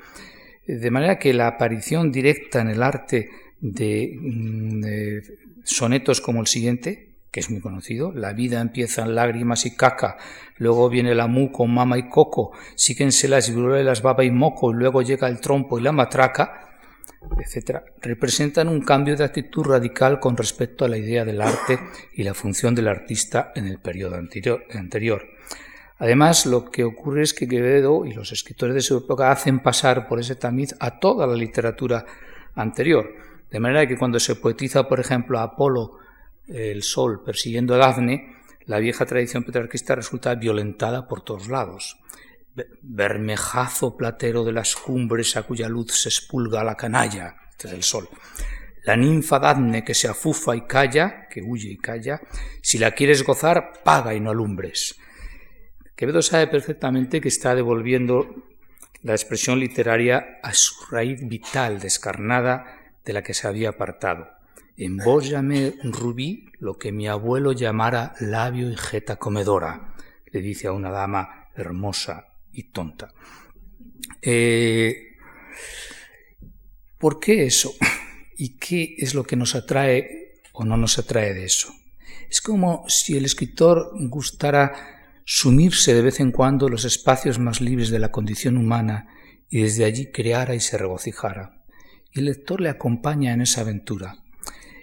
De 0.67 0.91
manera 0.91 1.19
que 1.19 1.35
la 1.35 1.47
aparición 1.47 2.11
directa 2.11 2.63
en 2.63 2.69
el 2.69 2.83
arte 2.83 3.29
de, 3.61 4.17
mm, 4.19 4.81
de 4.81 5.23
sonetos 5.65 6.23
como 6.23 6.41
el 6.41 6.47
siguiente, 6.47 7.17
que 7.31 7.41
es 7.41 7.51
muy 7.51 7.61
conocido, 7.61 8.13
la 8.13 8.33
vida 8.33 8.63
empieza 8.63 9.03
en 9.03 9.15
lágrimas 9.15 9.67
y 9.67 9.77
caca, 9.77 10.17
luego 10.57 10.89
viene 10.89 11.15
la 11.15 11.27
mu 11.27 11.53
con 11.53 11.71
mama 11.71 11.99
y 11.99 12.09
coco, 12.09 12.53
síguense 12.77 13.29
las 13.29 13.55
viruelas, 13.55 14.01
baba 14.01 14.25
y 14.25 14.31
moco, 14.31 14.71
y 14.71 14.77
luego 14.77 15.03
llega 15.03 15.29
el 15.29 15.39
trompo 15.39 15.79
y 15.79 15.83
la 15.83 15.93
matraca, 15.93 16.70
etc., 17.39 17.83
representan 18.01 18.69
un 18.69 18.81
cambio 18.81 19.17
de 19.17 19.25
actitud 19.25 19.65
radical 19.65 20.21
con 20.21 20.37
respecto 20.37 20.85
a 20.85 20.89
la 20.89 20.99
idea 20.99 21.25
del 21.25 21.41
arte 21.41 21.79
y 22.15 22.25
la 22.25 22.35
función 22.35 22.75
del 22.75 22.89
artista 22.89 23.53
en 23.55 23.67
el 23.67 23.79
periodo 23.79 24.17
anterior. 24.17 25.27
Además, 25.99 26.47
lo 26.47 26.71
que 26.71 26.85
ocurre 26.85 27.23
es 27.23 27.35
que 27.35 27.47
Quevedo 27.47 28.07
y 28.07 28.13
los 28.13 28.33
escritores 28.33 28.75
de 28.75 28.81
su 28.81 28.99
época 28.99 29.31
hacen 29.31 29.61
pasar 29.61 30.09
por 30.09 30.19
ese 30.19 30.35
tamiz 30.35 30.75
a 30.81 30.99
toda 30.99 31.27
la 31.27 31.35
literatura 31.35 32.07
anterior, 32.55 33.15
de 33.51 33.61
manera 33.61 33.87
que 33.87 33.99
cuando 33.99 34.19
se 34.19 34.37
poetiza, 34.37 34.89
por 34.89 35.01
ejemplo, 35.01 35.39
a 35.39 35.43
Apolo, 35.43 35.99
el 36.49 36.83
sol 36.83 37.23
persiguiendo 37.25 37.75
a 37.75 37.79
Dafne, 37.79 38.37
la 38.65 38.79
vieja 38.79 39.05
tradición 39.05 39.45
petrarquista 39.45 39.95
resulta 39.95 40.35
violentada 40.35 41.07
por 41.07 41.23
todos 41.23 41.49
lados 41.49 42.01
bermejazo 42.83 43.97
platero 43.97 44.45
de 44.45 44.53
las 44.53 44.75
cumbres 44.75 45.37
a 45.37 45.43
cuya 45.43 45.69
luz 45.69 45.93
se 45.93 46.09
espulga 46.09 46.65
la 46.65 46.77
canalla, 46.77 47.37
desde 47.61 47.77
el 47.77 47.83
sol. 47.83 48.09
La 48.85 48.97
ninfa 48.97 49.39
Dadne 49.39 49.85
que 49.85 49.95
se 49.95 50.09
afufa 50.09 50.57
y 50.57 50.63
calla, 50.63 51.29
que 51.29 51.43
huye 51.43 51.71
y 51.71 51.77
calla, 51.77 52.21
si 52.63 52.79
la 52.79 52.93
quieres 52.93 53.23
gozar, 53.23 53.73
paga 53.85 54.15
y 54.15 54.21
no 54.21 54.31
alumbres. 54.31 54.97
Quevedo 55.95 56.23
sabe 56.23 56.47
perfectamente 56.47 57.21
que 57.21 57.29
está 57.29 57.55
devolviendo 57.55 58.27
la 59.03 59.13
expresión 59.13 59.61
literaria 59.61 60.39
a 60.43 60.55
su 60.55 60.75
raíz 60.91 61.21
vital, 61.27 61.79
descarnada, 61.79 62.79
de 63.05 63.13
la 63.13 63.23
que 63.23 63.35
se 63.35 63.47
había 63.47 63.71
apartado. 63.71 64.29
En 64.77 64.97
vos 64.97 65.29
llamé 65.29 65.75
rubí 65.85 66.47
lo 66.59 66.79
que 66.79 66.91
mi 66.91 67.07
abuelo 67.07 67.53
llamara 67.53 68.15
labio 68.21 68.71
y 68.71 68.77
jeta 68.77 69.17
comedora, 69.17 69.95
le 70.27 70.41
dice 70.41 70.69
a 70.69 70.73
una 70.73 70.91
dama 70.91 71.49
hermosa 71.55 72.30
y 72.53 72.65
tonta. 72.65 73.13
Eh, 74.23 75.17
¿Por 76.99 77.19
qué 77.19 77.47
eso? 77.47 77.73
¿Y 78.37 78.57
qué 78.59 78.95
es 78.99 79.15
lo 79.15 79.25
que 79.25 79.37
nos 79.37 79.55
atrae 79.55 80.41
o 80.53 80.65
no 80.65 80.77
nos 80.77 80.99
atrae 80.99 81.35
de 81.35 81.45
eso? 81.45 81.73
Es 82.29 82.41
como 82.41 82.85
si 82.89 83.17
el 83.17 83.25
escritor 83.25 83.91
gustara 84.09 84.73
sumirse 85.25 85.95
de 85.95 86.03
vez 86.03 86.21
en 86.21 86.33
cuando 86.33 86.69
los 86.69 86.85
espacios 86.85 87.39
más 87.39 87.61
libres 87.61 87.91
de 87.91 87.99
la 87.99 88.11
condición 88.11 88.57
humana 88.57 89.09
y 89.49 89.63
desde 89.63 89.85
allí 89.85 90.11
creara 90.11 90.55
y 90.55 90.61
se 90.61 90.79
regocijara. 90.79 91.63
El 92.13 92.27
lector 92.27 92.61
le 92.61 92.69
acompaña 92.69 93.33
en 93.33 93.41
esa 93.41 93.61
aventura. 93.61 94.17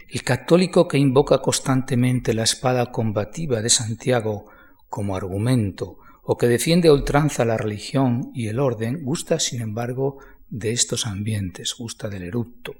El 0.10 0.24
católico 0.24 0.88
que 0.88 0.98
invoca 0.98 1.40
constantemente 1.40 2.34
la 2.34 2.44
espada 2.44 2.92
combativa 2.92 3.62
de 3.62 3.70
Santiago 3.70 4.46
como 4.90 5.16
argumento 5.16 6.00
o 6.30 6.38
que 6.38 6.48
defiende 6.48 6.90
a 6.90 6.94
ultranza 6.94 7.46
la 7.46 7.56
religión 7.56 8.32
y 8.34 8.50
el 8.50 8.60
orden, 8.60 9.02
gusta, 9.02 9.40
sin 9.40 9.62
embargo, 9.62 10.20
de 10.50 10.74
estos 10.74 11.08
ambientes, 11.08 11.74
gusta 11.78 12.10
del 12.10 12.24
erupto. 12.24 12.76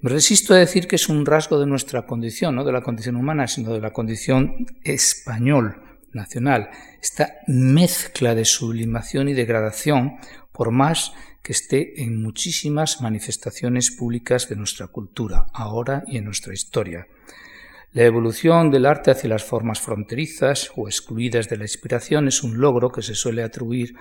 Me 0.00 0.10
resisto 0.10 0.54
a 0.54 0.56
decir 0.56 0.88
que 0.88 0.96
es 0.96 1.10
un 1.10 1.26
rasgo 1.26 1.60
de 1.60 1.66
nuestra 1.66 2.06
condición, 2.06 2.56
no 2.56 2.64
de 2.64 2.72
la 2.72 2.80
condición 2.80 3.16
humana, 3.16 3.46
sino 3.46 3.74
de 3.74 3.80
la 3.80 3.92
condición 3.92 4.66
español, 4.82 5.82
nacional, 6.14 6.70
esta 7.00 7.34
mezcla 7.46 8.34
de 8.34 8.46
sublimación 8.46 9.28
y 9.28 9.34
degradación, 9.34 10.16
por 10.50 10.70
más 10.70 11.12
que 11.42 11.52
esté 11.52 12.02
en 12.02 12.22
muchísimas 12.22 13.02
manifestaciones 13.02 13.90
públicas 13.90 14.48
de 14.48 14.56
nuestra 14.56 14.86
cultura, 14.86 15.46
ahora 15.52 16.04
y 16.06 16.16
en 16.16 16.24
nuestra 16.24 16.54
historia. 16.54 17.06
La 17.94 18.04
evolución 18.04 18.70
del 18.70 18.86
arte 18.86 19.10
hacia 19.10 19.28
las 19.28 19.44
formas 19.44 19.78
fronterizas 19.78 20.72
o 20.76 20.88
excluidas 20.88 21.50
de 21.50 21.58
la 21.58 21.64
inspiración 21.64 22.26
es 22.26 22.42
un 22.42 22.58
logro 22.58 22.90
que 22.90 23.02
se 23.02 23.14
suele 23.14 23.42
atribuir 23.42 23.94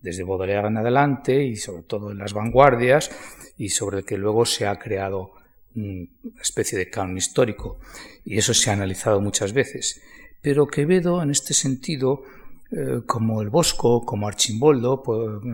desde 0.00 0.24
Baudelaire 0.24 0.68
en 0.68 0.78
adelante 0.78 1.44
y 1.44 1.56
sobre 1.56 1.82
todo 1.82 2.10
en 2.10 2.18
las 2.18 2.32
vanguardias 2.32 3.10
y 3.58 3.68
sobre 3.68 3.98
el 3.98 4.04
que 4.06 4.16
luego 4.16 4.46
se 4.46 4.66
ha 4.66 4.78
creado 4.78 5.32
una 5.74 6.06
especie 6.40 6.78
de 6.78 6.88
canon 6.88 7.18
histórico 7.18 7.80
y 8.24 8.38
eso 8.38 8.54
se 8.54 8.70
ha 8.70 8.72
analizado 8.72 9.20
muchas 9.20 9.52
veces. 9.52 10.00
Pero 10.40 10.66
Quevedo 10.66 11.22
en 11.22 11.30
este 11.30 11.52
sentido 11.52 12.22
eh, 12.70 13.02
como 13.04 13.42
el 13.42 13.50
Bosco, 13.50 14.06
como 14.06 14.26
Archimboldo, 14.26 15.02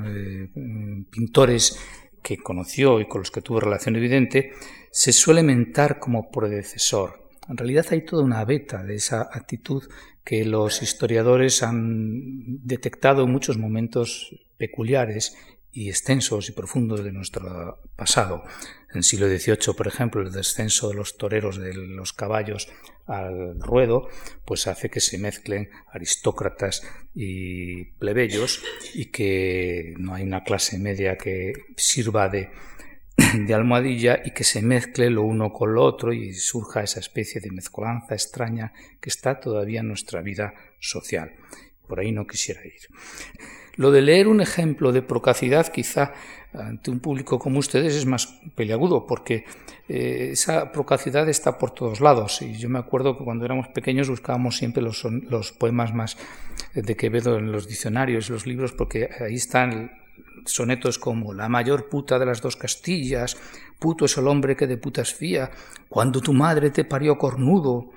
eh, 0.07 0.49
pintores 1.11 1.77
que 2.23 2.37
conoció 2.37 3.01
y 3.01 3.09
con 3.09 3.23
los 3.23 3.33
que 3.33 3.43
tuvo 3.43 3.59
relación 3.59 3.97
evidente, 3.97 4.53
se 4.93 5.13
suele 5.13 5.43
mentar 5.43 5.99
como 5.99 6.31
predecesor. 6.31 7.20
En 7.51 7.57
realidad 7.57 7.87
hay 7.91 8.03
toda 8.03 8.23
una 8.23 8.45
beta 8.45 8.85
de 8.85 8.95
esa 8.95 9.23
actitud 9.23 9.83
que 10.25 10.45
los 10.45 10.83
historiadores 10.83 11.65
han 11.65 12.65
detectado 12.65 13.25
en 13.25 13.33
muchos 13.33 13.59
momentos 13.59 14.33
peculiares 14.57 15.37
y 15.73 15.89
extensos 15.89 16.49
y 16.49 16.53
profundos 16.53 17.03
de 17.03 17.11
nuestro 17.11 17.81
pasado. 17.97 18.45
En 18.91 18.99
el 18.99 19.03
siglo 19.03 19.29
XVIII, 19.29 19.75
por 19.77 19.89
ejemplo, 19.89 20.23
el 20.23 20.31
descenso 20.31 20.91
de 20.91 20.95
los 20.95 21.17
toreros 21.17 21.59
de 21.59 21.75
los 21.75 22.13
caballos 22.13 22.69
al 23.07 23.61
ruedo, 23.61 24.09
pues 24.45 24.69
hace 24.69 24.89
que 24.89 25.01
se 25.01 25.19
mezclen 25.19 25.71
aristócratas 25.93 26.83
y 27.15 27.85
plebeyos 27.99 28.63
y 28.95 29.07
que 29.07 29.95
no 29.99 30.15
hay 30.15 30.23
una 30.23 30.45
clase 30.45 30.79
media 30.79 31.17
que 31.17 31.53
sirva 31.77 32.29
de, 32.29 32.51
de 33.47 33.55
almohadilla 33.55 34.21
y 34.25 34.31
que 34.31 34.45
se 34.45 34.63
mezcle 34.63 35.11
lo 35.11 35.23
uno 35.23 35.53
con 35.53 35.75
lo 35.75 35.83
otro 35.83 36.13
y 36.13 36.33
surja 36.33 36.83
esa 36.83 37.01
especie 37.01 37.41
de 37.41 37.51
mezcolanza 37.51 38.15
extraña 38.15 38.73
que 39.01 39.11
está 39.11 39.41
todavía 39.41 39.81
en 39.81 39.89
nuestra 39.89 40.23
vida 40.23 40.55
social. 40.79 41.33
Por 41.87 42.01
ahí 42.01 42.13
no 42.13 42.27
quisiera 42.27 42.65
ir. 42.65 42.89
Lo 43.77 43.91
de 43.91 44.03
leer 44.03 44.29
un 44.29 44.41
ejemplo 44.41 44.93
de 44.93 45.03
procacidad 45.03 45.69
quizá 45.73 46.13
ante 46.53 46.91
un 46.91 47.01
público 47.01 47.39
como 47.39 47.59
ustedes 47.61 47.95
es 47.95 48.07
más 48.07 48.27
peliagudo 48.57 49.07
porque 49.07 49.45
eh, 49.89 50.31
esa 50.33 50.73
procacidad 50.73 51.29
está 51.29 51.59
por 51.59 51.71
todos 51.71 52.01
lados 52.01 52.43
y 52.43 52.55
yo 52.55 52.69
me 52.69 52.79
acuerdo 52.79 53.17
que 53.17 53.25
cuando 53.25 53.45
éramos 53.45 53.69
pequeños 53.69 54.11
buscábamos 54.11 54.57
siempre 54.57 54.83
los, 54.83 55.05
los 55.05 55.53
poemas 55.53 55.95
más 55.95 56.17
de 56.75 56.97
Quevedo 56.97 57.39
en 57.39 57.53
los 57.53 57.69
diccionarios, 57.69 58.31
los 58.31 58.47
libros, 58.47 58.73
porque 58.73 59.09
ahí 59.21 59.35
están 59.35 59.93
sonetos 60.47 60.99
como 60.99 61.33
La 61.33 61.49
mayor 61.49 61.89
puta 61.89 62.19
de 62.19 62.27
las 62.27 62.41
dos 62.41 62.57
Castillas, 62.57 63.37
puto 63.79 64.05
es 64.05 64.17
el 64.17 64.29
hombre 64.29 64.57
que 64.57 64.67
de 64.67 64.77
putas 64.77 65.15
fía, 65.15 65.51
cuando 65.89 66.21
tu 66.21 66.33
madre 66.33 66.71
te 66.71 66.85
parió 66.85 67.17
cornudo, 67.19 67.91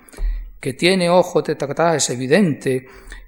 que 0.59 0.73
tiene 0.73 1.09
ojo 1.09 1.43
te 1.43 1.55
tacatá, 1.55 1.95
es 1.95 2.09
evidente, 2.09 2.87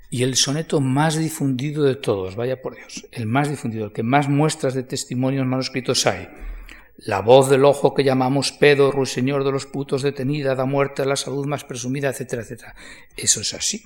y 0.10 0.24
el 0.24 0.36
soneto 0.36 0.80
más 0.80 1.18
difundido 1.18 1.84
de 1.84 1.96
todos, 1.96 2.36
vaya 2.36 2.62
por 2.62 2.76
Dios, 2.76 3.08
el 3.12 3.26
más 3.26 3.50
difundido, 3.50 3.86
el 3.86 3.92
que 3.92 4.04
más 4.04 4.30
muestras 4.30 4.74
de 4.74 4.84
testimonios 4.84 5.46
manuscritos 5.46 6.06
hay. 6.08 6.30
La 6.98 7.20
voz 7.20 7.50
del 7.50 7.66
ojo 7.66 7.94
que 7.94 8.06
llamamos 8.06 8.54
pedo, 8.54 8.92
ruiseñor 8.92 9.44
de 9.44 9.52
los 9.52 9.66
putos 9.66 10.02
detenida, 10.02 10.56
da 10.56 10.64
muerte 10.64 11.02
a 11.02 11.06
la 11.06 11.18
salud 11.18 11.46
más 11.46 11.66
presumida, 11.66 12.10
etcétera, 12.10 12.44
etcétera. 12.44 12.76
Eso 13.18 13.42
es 13.42 13.54
así. 13.54 13.84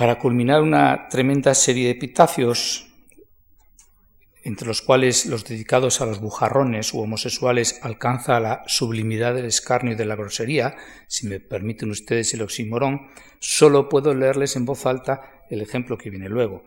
Para 0.00 0.18
culminar 0.18 0.62
una 0.62 1.08
tremenda 1.10 1.54
serie 1.54 1.84
de 1.84 1.90
epitafios, 1.90 2.90
entre 4.42 4.66
los 4.66 4.80
cuales 4.80 5.26
los 5.26 5.44
dedicados 5.44 6.00
a 6.00 6.06
los 6.06 6.20
bujarrones 6.20 6.94
u 6.94 7.00
homosexuales 7.00 7.78
alcanza 7.82 8.40
la 8.40 8.62
sublimidad 8.66 9.34
del 9.34 9.44
escarnio 9.44 9.92
y 9.92 9.96
de 9.96 10.06
la 10.06 10.16
grosería, 10.16 10.74
si 11.06 11.26
me 11.26 11.38
permiten 11.38 11.90
ustedes 11.90 12.32
el 12.32 12.40
oxímoron, 12.40 13.08
solo 13.40 13.90
puedo 13.90 14.14
leerles 14.14 14.56
en 14.56 14.64
voz 14.64 14.86
alta 14.86 15.44
el 15.50 15.60
ejemplo 15.60 15.98
que 15.98 16.08
viene 16.08 16.30
luego. 16.30 16.64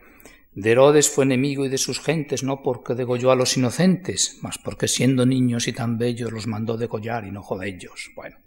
De 0.54 0.70
Herodes 0.70 1.10
fue 1.10 1.24
enemigo 1.24 1.66
y 1.66 1.70
de 1.70 1.80
sus 1.80 2.00
gentes, 2.00 2.44
no 2.44 2.62
porque 2.62 2.94
degolló 2.94 3.32
a 3.32 3.36
los 3.36 3.58
inocentes, 3.58 4.38
mas 4.44 4.60
porque 4.60 4.88
siendo 4.88 5.26
niños 5.26 5.68
y 5.68 5.74
tan 5.74 5.98
bellos 5.98 6.32
los 6.32 6.46
mandó 6.46 6.78
degollar 6.78 7.26
y 7.26 7.32
no 7.32 7.44
de 7.60 7.68
ellos. 7.68 8.12
Bueno, 8.16 8.38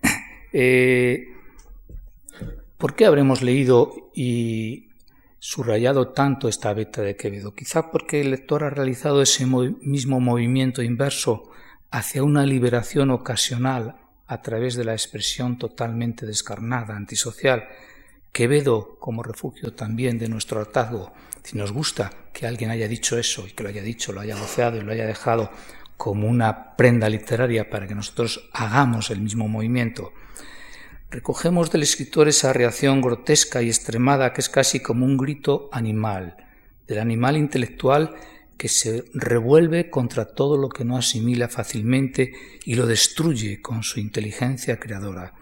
eh, 0.54 1.34
¿por 2.78 2.94
qué 2.94 3.04
habremos 3.04 3.42
leído 3.42 4.10
y 4.14 4.88
subrayado 5.40 6.08
tanto 6.08 6.48
esta 6.48 6.72
beta 6.72 7.02
de 7.02 7.16
Quevedo? 7.16 7.54
Quizá 7.54 7.90
porque 7.90 8.20
el 8.20 8.30
lector 8.30 8.64
ha 8.64 8.70
realizado 8.70 9.20
ese 9.20 9.44
mismo 9.46 10.20
movimiento 10.20 10.82
inverso 10.82 11.50
hacia 11.90 12.22
una 12.22 12.46
liberación 12.46 13.10
ocasional 13.10 13.96
a 14.26 14.42
través 14.42 14.76
de 14.76 14.84
la 14.84 14.92
expresión 14.92 15.58
totalmente 15.58 16.24
descarnada, 16.24 16.96
antisocial. 16.96 17.68
Quevedo 18.32 18.96
como 19.00 19.22
refugio 19.22 19.72
también 19.72 20.18
de 20.18 20.28
nuestro 20.28 20.60
hartazgo. 20.60 21.12
Si 21.42 21.56
nos 21.56 21.72
gusta 21.72 22.10
que 22.32 22.46
alguien 22.46 22.70
haya 22.70 22.86
dicho 22.86 23.18
eso 23.18 23.46
y 23.46 23.52
que 23.52 23.62
lo 23.62 23.70
haya 23.70 23.82
dicho, 23.82 24.12
lo 24.12 24.20
haya 24.20 24.36
voceado 24.36 24.76
y 24.76 24.82
lo 24.82 24.92
haya 24.92 25.06
dejado 25.06 25.50
como 25.96 26.28
una 26.28 26.76
prenda 26.76 27.08
literaria 27.08 27.68
para 27.68 27.88
que 27.88 27.94
nosotros 27.94 28.48
hagamos 28.52 29.10
el 29.10 29.20
mismo 29.20 29.48
movimiento, 29.48 30.12
Recogemos 31.10 31.70
del 31.70 31.82
escritor 31.82 32.28
esa 32.28 32.52
reacción 32.52 33.00
grotesca 33.00 33.62
y 33.62 33.68
extremada 33.68 34.34
que 34.34 34.42
es 34.42 34.50
casi 34.50 34.80
como 34.80 35.06
un 35.06 35.16
grito 35.16 35.70
animal, 35.72 36.36
del 36.86 36.98
animal 36.98 37.38
intelectual 37.38 38.14
que 38.58 38.68
se 38.68 39.04
revuelve 39.14 39.88
contra 39.88 40.26
todo 40.26 40.58
lo 40.58 40.68
que 40.68 40.84
no 40.84 40.98
asimila 40.98 41.48
fácilmente 41.48 42.34
y 42.66 42.74
lo 42.74 42.86
destruye 42.86 43.62
con 43.62 43.82
su 43.84 44.00
inteligencia 44.00 44.78
creadora. 44.78 45.32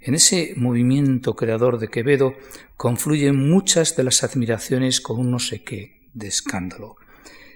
En 0.00 0.14
ese 0.14 0.52
movimiento 0.56 1.34
creador 1.34 1.80
de 1.80 1.88
Quevedo 1.88 2.34
confluyen 2.76 3.34
muchas 3.34 3.96
de 3.96 4.04
las 4.04 4.22
admiraciones 4.22 5.00
con 5.00 5.18
un 5.18 5.32
no 5.32 5.40
sé 5.40 5.64
qué 5.64 6.08
de 6.14 6.28
escándalo. 6.28 6.96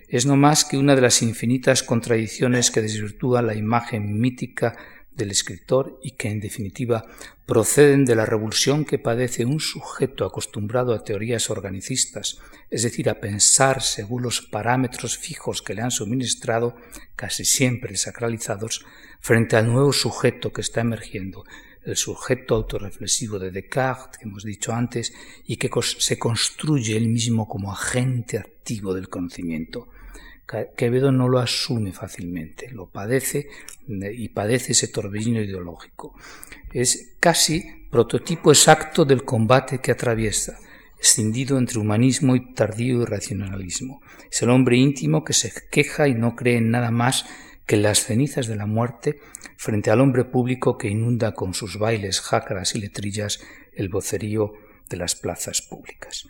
Es 0.09 0.27
no 0.27 0.37
más 0.37 0.65
que 0.65 0.79
una 0.79 0.97
de 0.97 1.03
las 1.03 1.23
infinitas 1.23 1.85
contradicciones 1.85 2.73
que 2.73 2.83
desvirtúa 2.83 3.41
la 3.41 3.55
imagen 3.55 4.21
mítica 4.21 4.77
del 5.17 5.31
escritor 5.31 5.99
y 6.03 6.13
que 6.13 6.29
en 6.29 6.41
definitiva 6.41 7.05
proceden 7.47 8.05
de 8.05 8.15
la 8.15 8.25
revulsión 8.25 8.85
que 8.85 8.99
padece 8.99 9.45
un 9.45 9.61
sujeto 9.61 10.25
acostumbrado 10.25 10.95
a 10.95 11.05
teorías 11.05 11.51
organicistas, 11.51 12.39
es 12.71 12.83
decir, 12.83 13.11
a 13.11 13.21
pensar 13.21 13.83
según 13.83 14.23
los 14.23 14.41
parámetros 14.41 15.19
fijos 15.19 15.61
que 15.63 15.75
le 15.75 15.83
han 15.83 15.91
suministrado, 15.91 16.77
casi 17.17 17.45
siempre 17.45 17.97
sacralizados, 17.97 18.85
frente 19.21 19.57
al 19.57 19.71
nuevo 19.71 19.93
sujeto 19.93 20.53
que 20.53 20.63
está 20.63 20.81
emergiendo, 20.81 21.45
el 21.85 21.97
sujeto 21.97 22.55
autorreflexivo 22.55 23.39
de 23.39 23.51
Descartes, 23.51 24.19
que 24.19 24.29
hemos 24.29 24.45
dicho 24.45 24.73
antes, 24.73 25.13
y 25.47 25.57
que 25.57 25.71
se 25.99 26.19
construye 26.19 26.97
él 26.97 27.09
mismo 27.09 27.49
como 27.49 27.73
agente 27.73 28.39
activo 28.39 28.95
del 28.95 29.09
conocimiento. 29.09 29.89
Quevedo 30.77 31.13
no 31.13 31.29
lo 31.29 31.39
asume 31.39 31.93
fácilmente, 31.93 32.71
lo 32.71 32.91
padece 32.91 33.49
y 33.89 34.29
padece 34.29 34.73
ese 34.73 34.89
torbellino 34.89 35.41
ideológico. 35.41 36.15
Es 36.73 37.15
casi 37.21 37.87
prototipo 37.91 38.51
exacto 38.51 39.05
del 39.05 39.25
combate 39.25 39.81
que 39.81 39.93
atraviesa, 39.93 40.59
escindido 41.01 41.59
entre 41.59 41.79
humanismo 41.79 42.37
y 42.37 42.53
tardío 42.55 43.03
irracionalismo. 43.03 44.03
Es 44.31 44.43
el 44.43 44.51
hombre 44.51 44.77
íntimo 44.77 45.25
que 45.25 45.33
se 45.33 45.53
queja 45.71 46.09
y 46.09 46.15
no 46.15 46.37
cree 46.37 46.59
en 46.59 46.71
nada 46.71 46.91
más 46.91 47.25
que 47.67 47.77
las 47.77 48.05
cenizas 48.05 48.47
de 48.47 48.57
la 48.57 48.67
muerte 48.67 49.21
frente 49.57 49.91
al 49.91 50.01
hombre 50.01 50.25
público 50.25 50.77
que 50.77 50.89
inunda 50.89 51.33
con 51.33 51.55
sus 51.55 51.79
bailes, 51.79 52.21
jácaras 52.21 52.75
y 52.75 52.81
letrillas 52.81 53.41
el 53.73 53.89
vocerío 53.89 54.53
de 54.91 54.97
las 54.97 55.15
plazas 55.15 55.63
públicas. 55.63 56.27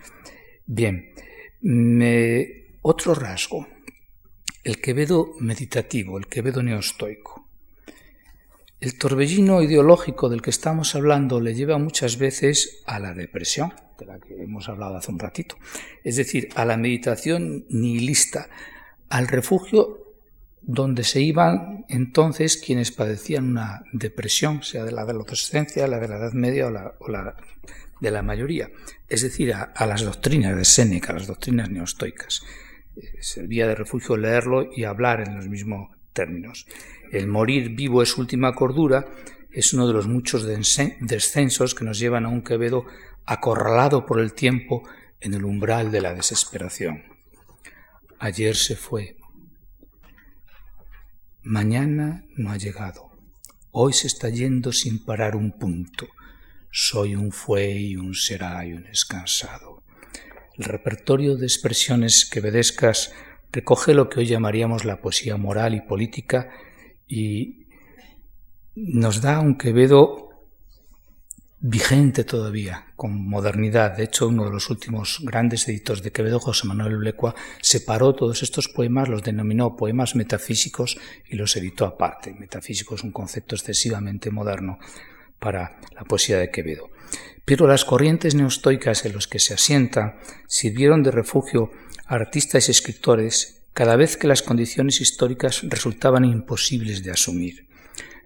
Bien, 0.67 1.13
otro 2.83 3.15
rasgo 3.15 3.67
el 4.65 4.81
Quevedo 4.81 5.35
meditativo, 5.41 6.19
el 6.19 6.29
Quevedo 6.29 6.63
neostoico. 6.63 7.49
El 8.81 8.97
torbellino 8.99 9.63
ideológico 9.63 10.29
del 10.29 10.43
que 10.43 10.51
estamos 10.51 10.95
hablando 10.95 11.41
le 11.41 11.55
lleva 11.55 11.79
muchas 11.79 12.17
veces 12.17 12.83
a 12.87 12.99
la 12.99 13.15
depresión, 13.15 13.73
de 13.99 14.07
la 14.07 14.19
que 14.19 14.43
hemos 14.43 14.69
hablado 14.69 14.97
hace 14.97 15.11
un 15.11 15.19
ratito, 15.19 15.57
es 16.03 16.17
decir, 16.17 16.49
a 16.55 16.65
la 16.65 16.77
meditación 16.77 17.65
nihilista, 17.71 18.49
al 19.09 19.29
refugio 19.29 19.99
donde 20.63 21.03
se 21.03 21.21
iban 21.21 21.85
entonces 21.89 22.57
quienes 22.57 22.93
padecían 22.93 23.51
una 23.51 23.83
depresión, 23.93 24.63
sea 24.63 24.85
de 24.85 24.93
la 24.93 25.03
adolescencia, 25.03 25.89
la 25.89 25.99
de 25.99 26.09
la 26.09 26.17
Edad 26.17 26.33
Media 26.33 26.69
o 26.69 27.09
la, 27.09 27.37
de 28.01 28.11
la 28.11 28.23
mayoría, 28.23 28.71
es 29.09 29.23
decir, 29.23 29.55
a, 29.55 29.63
a 29.63 29.87
las 29.87 30.03
doctrinas 30.03 30.57
de 30.57 30.65
Séneca, 30.65 31.13
las 31.13 31.27
doctrinas 31.27 31.69
neostoicas 31.69 32.43
servía 33.21 33.67
de 33.67 33.75
refugio 33.75 34.17
leerlo 34.17 34.69
y 34.75 34.85
hablar 34.85 35.21
en 35.27 35.37
los 35.37 35.49
mismos 35.49 35.91
términos. 36.13 36.67
El 37.11 37.27
morir 37.27 37.71
vivo 37.71 38.03
es 38.03 38.17
última 38.17 38.55
cordura 38.55 39.07
es 39.53 39.75
uno 39.75 39.87
de 39.87 39.93
los 39.93 40.09
muchos 40.09 40.47
descensos 40.47 41.75
que 41.75 41.85
nos 41.85 41.99
llevan 41.99 42.25
a 42.25 42.31
un 42.31 42.43
Quevedo 42.43 42.87
acorralado 43.27 44.07
por 44.07 44.19
el 44.19 44.33
tiempo 44.33 44.83
en 45.21 45.35
el 45.35 45.45
umbral 45.45 45.93
de 45.93 46.01
la 46.01 46.15
desesperación. 46.15 47.05
Ayer 48.19 48.57
se 48.57 48.77
fue. 48.77 49.17
Mañana 51.43 52.25
no 52.37 52.51
ha 52.51 52.57
llegado. 52.57 53.11
Hoy 53.73 53.93
se 53.93 54.07
está 54.07 54.29
yendo 54.31 54.73
sin 54.73 55.05
parar 55.05 55.37
un 55.37 55.53
punto. 55.59 56.09
Soy 56.71 57.15
un 57.15 57.31
fue 57.31 57.73
y 57.73 57.97
un 57.97 58.15
será 58.15 58.65
y 58.65 58.73
un 58.73 58.85
descansado. 58.85 59.72
El 60.59 60.65
repertorio 60.65 61.37
de 61.37 61.47
expresiones 61.47 62.29
quevedescas 62.31 63.13
recoge 63.53 63.95
lo 63.95 64.09
que 64.09 64.21
hoy 64.21 64.27
llamaríamos 64.27 64.85
la 64.85 65.01
poesía 65.01 65.37
moral 65.37 65.75
y 65.75 65.81
política 65.81 66.51
y 67.07 67.67
nos 68.75 69.21
da 69.21 69.41
un 69.41 69.57
Quevedo 69.57 70.31
vigente 71.65 72.25
todavía, 72.25 72.87
con 72.97 73.29
modernidad. 73.29 73.97
De 73.97 74.05
hecho, 74.05 74.27
uno 74.29 74.45
de 74.45 74.51
los 74.51 74.69
últimos 74.69 75.21
grandes 75.23 75.69
editores 75.69 76.03
de 76.03 76.11
Quevedo, 76.11 76.41
José 76.41 76.67
Manuel 76.67 76.97
Blecua, 76.97 77.35
separó 77.61 78.15
todos 78.15 78.43
estos 78.43 78.69
poemas, 78.69 79.09
los 79.09 79.23
denominó 79.23 79.77
poemas 79.77 80.17
metafísicos 80.17 80.99
y 81.31 81.37
los 81.37 81.57
editó 81.57 81.87
aparte. 81.87 82.35
Metafísico 82.35 82.97
es 82.97 83.05
un 83.05 83.13
concepto 83.13 83.55
excesivamente 83.55 84.31
moderno 84.31 84.79
para 85.43 85.81
la 85.95 86.05
poesía 86.05 86.39
de 86.39 86.51
Quevedo. 86.51 86.89
Pero 87.45 87.67
las 87.67 87.85
corrientes 87.85 88.37
neostoicas 88.37 89.05
en 89.05 89.13
los 89.13 89.27
que 89.27 89.41
se 89.41 89.55
asienta 89.55 90.21
sirvieron 90.47 91.03
de 91.03 91.11
refugio 91.11 91.73
a 92.07 92.15
artistas 92.15 92.69
y 92.69 92.71
escritores 92.71 93.65
cada 93.75 93.97
vez 93.97 94.17
que 94.17 94.29
las 94.29 94.43
condiciones 94.43 95.01
históricas 95.01 95.63
resultaban 95.65 96.25
imposibles 96.25 97.03
de 97.03 97.11
asumir. 97.11 97.67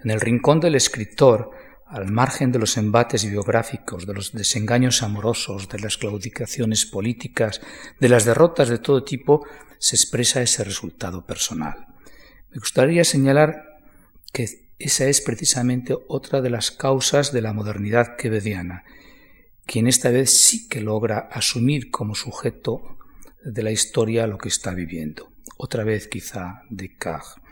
En 0.05 0.11
el 0.11 0.21
rincón 0.21 0.61
del 0.61 0.75
escritor, 0.75 1.51
al 1.87 2.11
margen 2.13 2.53
de 2.53 2.59
los 2.59 2.77
embates 2.77 3.25
biográficos, 3.25 4.07
de 4.07 4.13
los 4.13 4.33
desengaños 4.33 5.03
amorosos, 5.03 5.69
de 5.69 5.79
las 5.79 5.97
claudicaciones 5.97 6.85
políticas, 6.85 7.61
de 7.99 8.09
las 8.09 8.25
derrotas 8.25 8.69
de 8.69 8.79
todo 8.79 9.05
tipo, 9.05 9.47
se 9.79 9.97
expresa 9.97 10.43
ese 10.43 10.65
resultado 10.65 11.25
personal. 11.25 11.87
Me 12.51 12.59
gustaría 12.59 13.05
señalar 13.05 13.63
que 14.33 14.66
esa 14.79 15.07
es 15.07 15.21
precisamente 15.21 15.97
otra 16.09 16.41
de 16.41 16.51
las 16.51 16.71
causas 16.71 17.33
de 17.33 17.41
la 17.41 17.53
modernidad 17.53 18.17
quevediana, 18.17 18.85
quien 19.65 19.87
esta 19.87 20.11
vez 20.11 20.31
sí 20.31 20.69
que 20.69 20.81
logra 20.81 21.19
asumir 21.31 21.91
como 21.91 22.15
sujeto 22.15 22.99
de 23.43 23.63
la 23.63 23.71
historia 23.71 24.27
lo 24.27 24.39
que 24.39 24.49
está 24.49 24.75
viviendo. 24.75 25.33
Otra 25.57 25.85
vez 25.85 26.09
quizá 26.09 26.63
Descartes. 26.69 27.43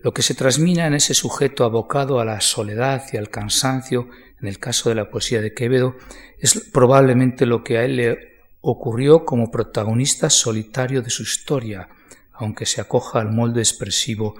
Lo 0.00 0.12
que 0.12 0.22
se 0.22 0.34
transmina 0.34 0.86
en 0.86 0.94
ese 0.94 1.14
sujeto 1.14 1.64
abocado 1.64 2.20
a 2.20 2.24
la 2.24 2.40
soledad 2.42 3.04
y 3.12 3.16
al 3.16 3.30
cansancio, 3.30 4.08
en 4.40 4.48
el 4.48 4.58
caso 4.58 4.90
de 4.90 4.96
la 4.96 5.08
poesía 5.08 5.40
de 5.40 5.54
Quevedo, 5.54 5.96
es 6.38 6.68
probablemente 6.72 7.46
lo 7.46 7.64
que 7.64 7.78
a 7.78 7.84
él 7.84 7.96
le 7.96 8.18
ocurrió 8.60 9.24
como 9.24 9.50
protagonista 9.50 10.28
solitario 10.28 11.00
de 11.00 11.08
su 11.08 11.22
historia, 11.22 11.88
aunque 12.32 12.66
se 12.66 12.80
acoja 12.80 13.20
al 13.20 13.32
molde 13.32 13.60
expresivo 13.60 14.34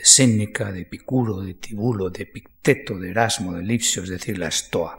de 0.00 0.06
Séneca, 0.06 0.72
de 0.72 0.80
Epicuro, 0.80 1.42
de 1.42 1.52
Tibulo, 1.52 2.08
de 2.08 2.22
Epicteto, 2.22 2.98
de 2.98 3.10
Erasmo, 3.10 3.52
de 3.52 3.62
Lipsio, 3.62 4.02
es 4.02 4.08
decir, 4.08 4.38
la 4.38 4.48
Estoa. 4.48 4.98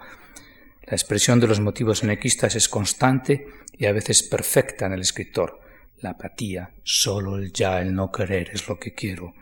La 0.83 0.93
expresión 0.93 1.39
de 1.39 1.47
los 1.47 1.59
motivos 1.59 2.03
enequistas 2.03 2.55
es 2.55 2.69
constante 2.69 3.47
y 3.75 3.87
a 3.87 3.93
veces 3.93 4.21
perfecta 4.21 4.85
en 4.85 4.93
el 4.93 5.01
escritor. 5.01 5.59
La 6.01 6.11
apatía, 6.11 6.75
solo 6.83 7.37
el 7.37 7.51
ya, 7.51 7.81
el 7.81 7.95
no 7.95 8.11
querer 8.11 8.51
es 8.53 8.67
lo 8.67 8.77
que 8.77 8.93
quiero 8.93 9.33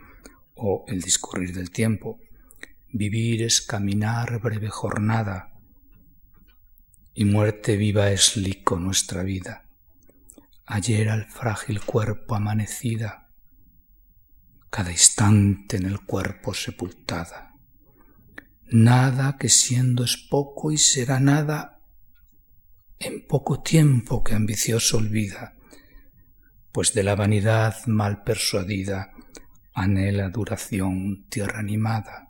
o 0.54 0.86
el 0.88 1.02
discurrir 1.02 1.52
del 1.52 1.70
tiempo. 1.70 2.20
Vivir 2.90 3.42
es 3.42 3.60
caminar 3.60 4.40
breve 4.40 4.70
jornada 4.70 5.52
y 7.12 7.26
muerte 7.26 7.76
viva 7.76 8.10
es 8.10 8.38
lico 8.38 8.78
nuestra 8.78 9.22
vida. 9.22 9.66
Ayer 10.64 11.10
al 11.10 11.26
frágil 11.26 11.82
cuerpo 11.82 12.34
amanecida, 12.34 13.29
cada 14.70 14.92
instante 14.92 15.76
en 15.76 15.86
el 15.86 16.00
cuerpo 16.00 16.54
sepultada. 16.54 17.54
Nada 18.70 19.36
que 19.36 19.48
siendo 19.48 20.04
es 20.04 20.16
poco 20.16 20.70
y 20.70 20.78
será 20.78 21.18
nada 21.18 21.80
en 23.00 23.26
poco 23.26 23.62
tiempo 23.62 24.22
que 24.22 24.34
ambicioso 24.34 24.98
olvida, 24.98 25.56
pues 26.70 26.92
de 26.94 27.02
la 27.02 27.16
vanidad 27.16 27.84
mal 27.86 28.22
persuadida 28.22 29.12
anhela 29.72 30.28
duración 30.28 31.24
tierra 31.28 31.58
animada. 31.58 32.28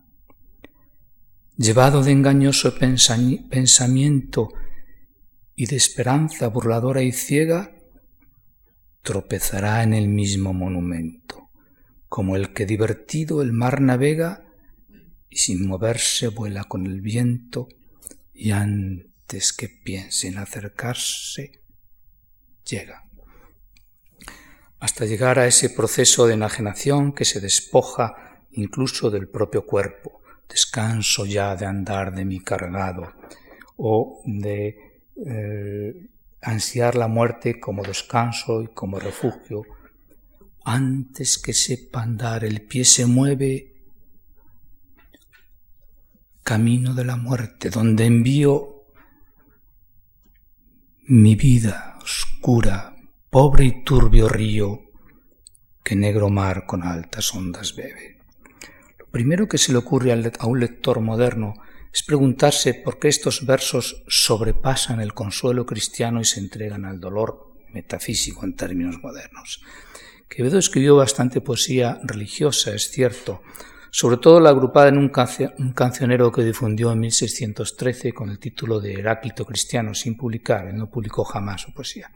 Llevado 1.56 2.02
de 2.02 2.12
engañoso 2.12 2.74
pensamiento 2.78 4.48
y 5.54 5.66
de 5.66 5.76
esperanza 5.76 6.48
burladora 6.48 7.02
y 7.02 7.12
ciega, 7.12 7.76
tropezará 9.02 9.82
en 9.82 9.92
el 9.92 10.08
mismo 10.08 10.54
monumento, 10.54 11.49
como 12.10 12.36
el 12.36 12.52
que 12.52 12.66
divertido 12.66 13.40
el 13.40 13.52
mar 13.52 13.80
navega 13.80 14.44
y 15.30 15.38
sin 15.38 15.66
moverse 15.66 16.28
vuela 16.28 16.64
con 16.64 16.84
el 16.84 17.00
viento 17.00 17.68
y 18.34 18.50
antes 18.50 19.54
que 19.54 19.68
piense 19.68 20.28
en 20.28 20.36
acercarse, 20.36 21.62
llega 22.64 23.06
hasta 24.80 25.04
llegar 25.04 25.38
a 25.38 25.46
ese 25.46 25.70
proceso 25.70 26.26
de 26.26 26.34
enajenación 26.34 27.12
que 27.12 27.24
se 27.24 27.40
despoja 27.40 28.44
incluso 28.50 29.10
del 29.10 29.28
propio 29.28 29.64
cuerpo. 29.64 30.20
Descanso 30.48 31.26
ya 31.26 31.54
de 31.54 31.66
andar 31.66 32.12
de 32.12 32.24
mi 32.24 32.40
cargado 32.40 33.12
o 33.76 34.20
de 34.24 34.76
eh, 35.24 36.08
ansiar 36.42 36.96
la 36.96 37.06
muerte 37.06 37.60
como 37.60 37.84
descanso 37.84 38.62
y 38.62 38.68
como 38.68 38.98
refugio. 38.98 39.62
Antes 40.64 41.38
que 41.38 41.52
sepa 41.52 42.02
andar, 42.02 42.44
el 42.44 42.62
pie 42.62 42.84
se 42.84 43.06
mueve 43.06 43.70
camino 46.42 46.94
de 46.94 47.04
la 47.04 47.16
muerte, 47.16 47.70
donde 47.70 48.06
envío 48.06 48.84
mi 51.06 51.34
vida 51.34 51.98
oscura, 52.02 52.96
pobre 53.30 53.64
y 53.64 53.84
turbio 53.84 54.28
río 54.28 54.80
que 55.82 55.96
negro 55.96 56.28
mar 56.28 56.66
con 56.66 56.82
altas 56.82 57.34
ondas 57.34 57.74
bebe. 57.74 58.18
Lo 58.98 59.06
primero 59.06 59.48
que 59.48 59.58
se 59.58 59.72
le 59.72 59.78
ocurre 59.78 60.12
a 60.12 60.46
un 60.46 60.60
lector 60.60 61.00
moderno 61.00 61.54
es 61.92 62.02
preguntarse 62.02 62.74
por 62.74 62.98
qué 62.98 63.08
estos 63.08 63.44
versos 63.44 64.04
sobrepasan 64.06 65.00
el 65.00 65.14
consuelo 65.14 65.66
cristiano 65.66 66.20
y 66.20 66.24
se 66.24 66.38
entregan 66.38 66.84
al 66.84 67.00
dolor 67.00 67.54
metafísico 67.72 68.44
en 68.44 68.54
términos 68.54 68.98
modernos. 69.02 69.62
Quevedo 70.30 70.58
escribió 70.58 70.94
bastante 70.94 71.40
poesía 71.40 71.98
religiosa, 72.04 72.72
es 72.72 72.88
cierto, 72.92 73.42
sobre 73.90 74.18
todo 74.18 74.38
la 74.38 74.50
agrupada 74.50 74.88
en 74.88 74.96
un, 74.96 75.08
cancionero 75.74 76.30
que 76.30 76.44
difundió 76.44 76.92
en 76.92 77.00
1613 77.00 78.12
con 78.12 78.30
el 78.30 78.38
título 78.38 78.80
de 78.80 78.94
Heráclito 78.94 79.44
Cristiano, 79.44 79.92
sin 79.92 80.16
publicar, 80.16 80.68
él 80.68 80.76
no 80.76 80.88
publicó 80.88 81.24
jamás 81.24 81.62
su 81.62 81.74
poesía. 81.74 82.12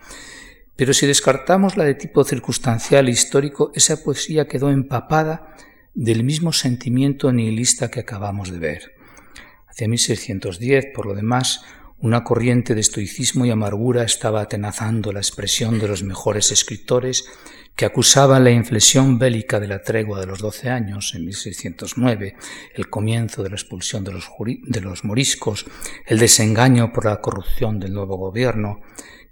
Pero 0.77 0.95
si 0.95 1.09
descartamos 1.09 1.77
la 1.77 1.83
de 1.83 1.95
tipo 1.95 2.23
circunstancial 2.23 3.09
e 3.09 3.11
histórico, 3.11 3.73
esa 3.75 4.05
poesía 4.05 4.47
quedó 4.47 4.71
empapada 4.71 5.57
del 5.93 6.23
mismo 6.23 6.53
sentimiento 6.53 7.33
nihilista 7.33 7.91
que 7.91 7.99
acabamos 7.99 8.53
de 8.53 8.59
ver. 8.61 8.93
Hacia 9.67 9.89
1610, 9.89 10.87
por 10.95 11.07
lo 11.07 11.15
demás, 11.15 11.63
una 11.99 12.23
corriente 12.23 12.77
de 12.77 12.81
estoicismo 12.81 13.45
y 13.45 13.51
amargura 13.51 14.05
estaba 14.05 14.41
atenazando 14.41 15.11
la 15.11 15.19
expresión 15.19 15.81
de 15.81 15.89
los 15.89 16.05
mejores 16.05 16.53
escritores 16.53 17.29
que 17.77 17.85
acusaban 17.85 18.45
la 18.45 18.51
inflexión 18.51 19.19
bélica 19.19 19.59
de 19.59 19.67
la 19.67 19.83
tregua 19.83 20.21
de 20.21 20.27
los 20.27 20.39
doce 20.39 20.71
años, 20.71 21.13
en 21.15 21.25
1609, 21.25 22.37
el 22.75 22.89
comienzo 22.89 23.43
de 23.43 23.51
la 23.51 23.57
expulsión 23.57 24.05
de 24.05 24.13
los, 24.13 25.05
moriscos, 25.05 25.67
el 26.07 26.19
desengaño 26.19 26.93
por 26.93 27.07
la 27.07 27.21
corrupción 27.21 27.81
del 27.81 27.93
nuevo 27.93 28.17
gobierno, 28.17 28.81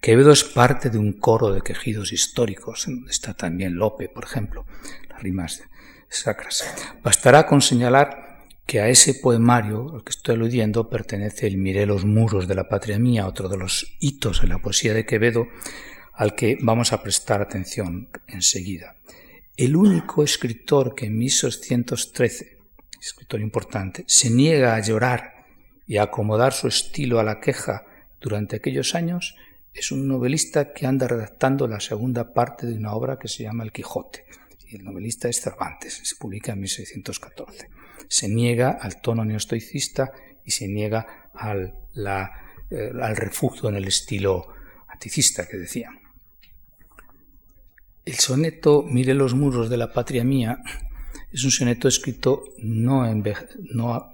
Quevedo 0.01 0.33
es 0.33 0.43
parte 0.43 0.91
de 0.91 0.99
un 0.99 1.13
coro 1.13 1.53
de 1.53 1.61
quejidos 1.61 2.13
históricos, 2.13 2.89
en 2.89 2.97
donde 2.97 3.13
está 3.13 3.35
también 3.35 3.77
Lope, 3.77 4.09
por 4.09 4.25
ejemplo, 4.25 4.67
las 5.09 5.23
rimas 5.23 5.63
sacras. 6.09 6.65
Bastará 7.05 7.47
con 7.47 7.63
señalar 7.63 8.33
que 8.67 8.81
a 8.81 8.89
ese 8.89 9.15
poemario 9.15 9.95
al 9.95 10.03
que 10.03 10.11
estoy 10.11 10.35
aludiendo 10.35 10.89
pertenece 10.89 11.47
el 11.47 11.57
Miré 11.57 11.87
los 11.87 12.05
muros 12.05 12.49
de 12.49 12.57
la 12.57 12.69
patria 12.69 12.99
mía, 12.99 13.29
otro 13.29 13.49
de 13.49 13.57
los 13.57 13.97
hitos 14.01 14.43
en 14.43 14.49
la 14.49 14.59
poesía 14.59 14.93
de 14.93 15.07
Quevedo, 15.07 15.47
al 16.23 16.37
que 16.37 16.57
vamos 16.61 16.93
a 16.93 17.03
prestar 17.03 17.43
atención 17.43 18.09
enseguida. 18.29 18.95
El 19.57 19.75
único 19.75 20.23
escritor 20.23 20.95
que 20.95 21.07
en 21.07 21.19
1613, 21.19 22.59
escritor 23.01 23.41
importante, 23.41 24.05
se 24.07 24.31
niega 24.31 24.77
a 24.77 24.81
llorar 24.81 25.47
y 25.85 25.97
a 25.97 26.05
acomodar 26.05 26.53
su 26.53 26.69
estilo 26.69 27.19
a 27.19 27.25
la 27.25 27.41
queja 27.41 27.87
durante 28.21 28.55
aquellos 28.55 28.95
años 28.95 29.35
es 29.75 29.91
un 29.91 30.07
novelista 30.07 30.73
que 30.73 30.87
anda 30.87 31.09
redactando 31.09 31.67
la 31.67 31.81
segunda 31.81 32.33
parte 32.33 32.69
de 32.69 32.75
una 32.75 32.95
obra 32.95 33.19
que 33.19 33.27
se 33.27 33.43
llama 33.43 33.65
El 33.65 33.73
Quijote. 33.73 34.25
Y 34.69 34.77
el 34.77 34.85
novelista 34.85 35.29
es 35.29 35.41
Cervantes, 35.41 36.03
se 36.05 36.15
publica 36.15 36.53
en 36.53 36.61
1614. 36.61 37.69
Se 38.07 38.29
niega 38.29 38.79
al 38.81 39.01
tono 39.01 39.25
neostoicista 39.25 40.13
y 40.45 40.53
se 40.53 40.69
niega 40.69 41.31
al, 41.35 41.75
eh, 42.71 42.93
refugio 43.17 43.71
en 43.71 43.75
el 43.75 43.89
estilo 43.89 44.47
anticista 44.87 45.49
que 45.49 45.57
decían. 45.57 46.02
El 48.05 48.15
soneto 48.15 48.83
Mire 48.83 49.15
los 49.15 49.35
muros 49.35 49.71
de 49.71 49.77
la 49.77 49.93
patria 49.93 50.25
mía 50.25 50.59
es 51.31 51.45
un 51.45 51.51
soneto 51.51 51.89
escrito 51.89 52.45
no, 52.59 53.07
no 53.73 54.13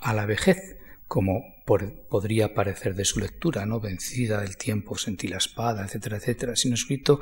a 0.00 0.12
la 0.14 0.26
vejez, 0.26 0.76
como 1.08 1.42
podría 1.64 2.54
parecer 2.54 2.94
de 2.94 3.04
su 3.04 3.20
lectura, 3.20 3.64
¿no? 3.64 3.80
Vencida 3.80 4.40
del 4.40 4.56
tiempo, 4.56 4.98
sentí 4.98 5.28
la 5.28 5.38
espada, 5.38 5.84
etcétera, 5.84 6.18
etcétera, 6.18 6.56
sino 6.56 6.74
escrito 6.74 7.20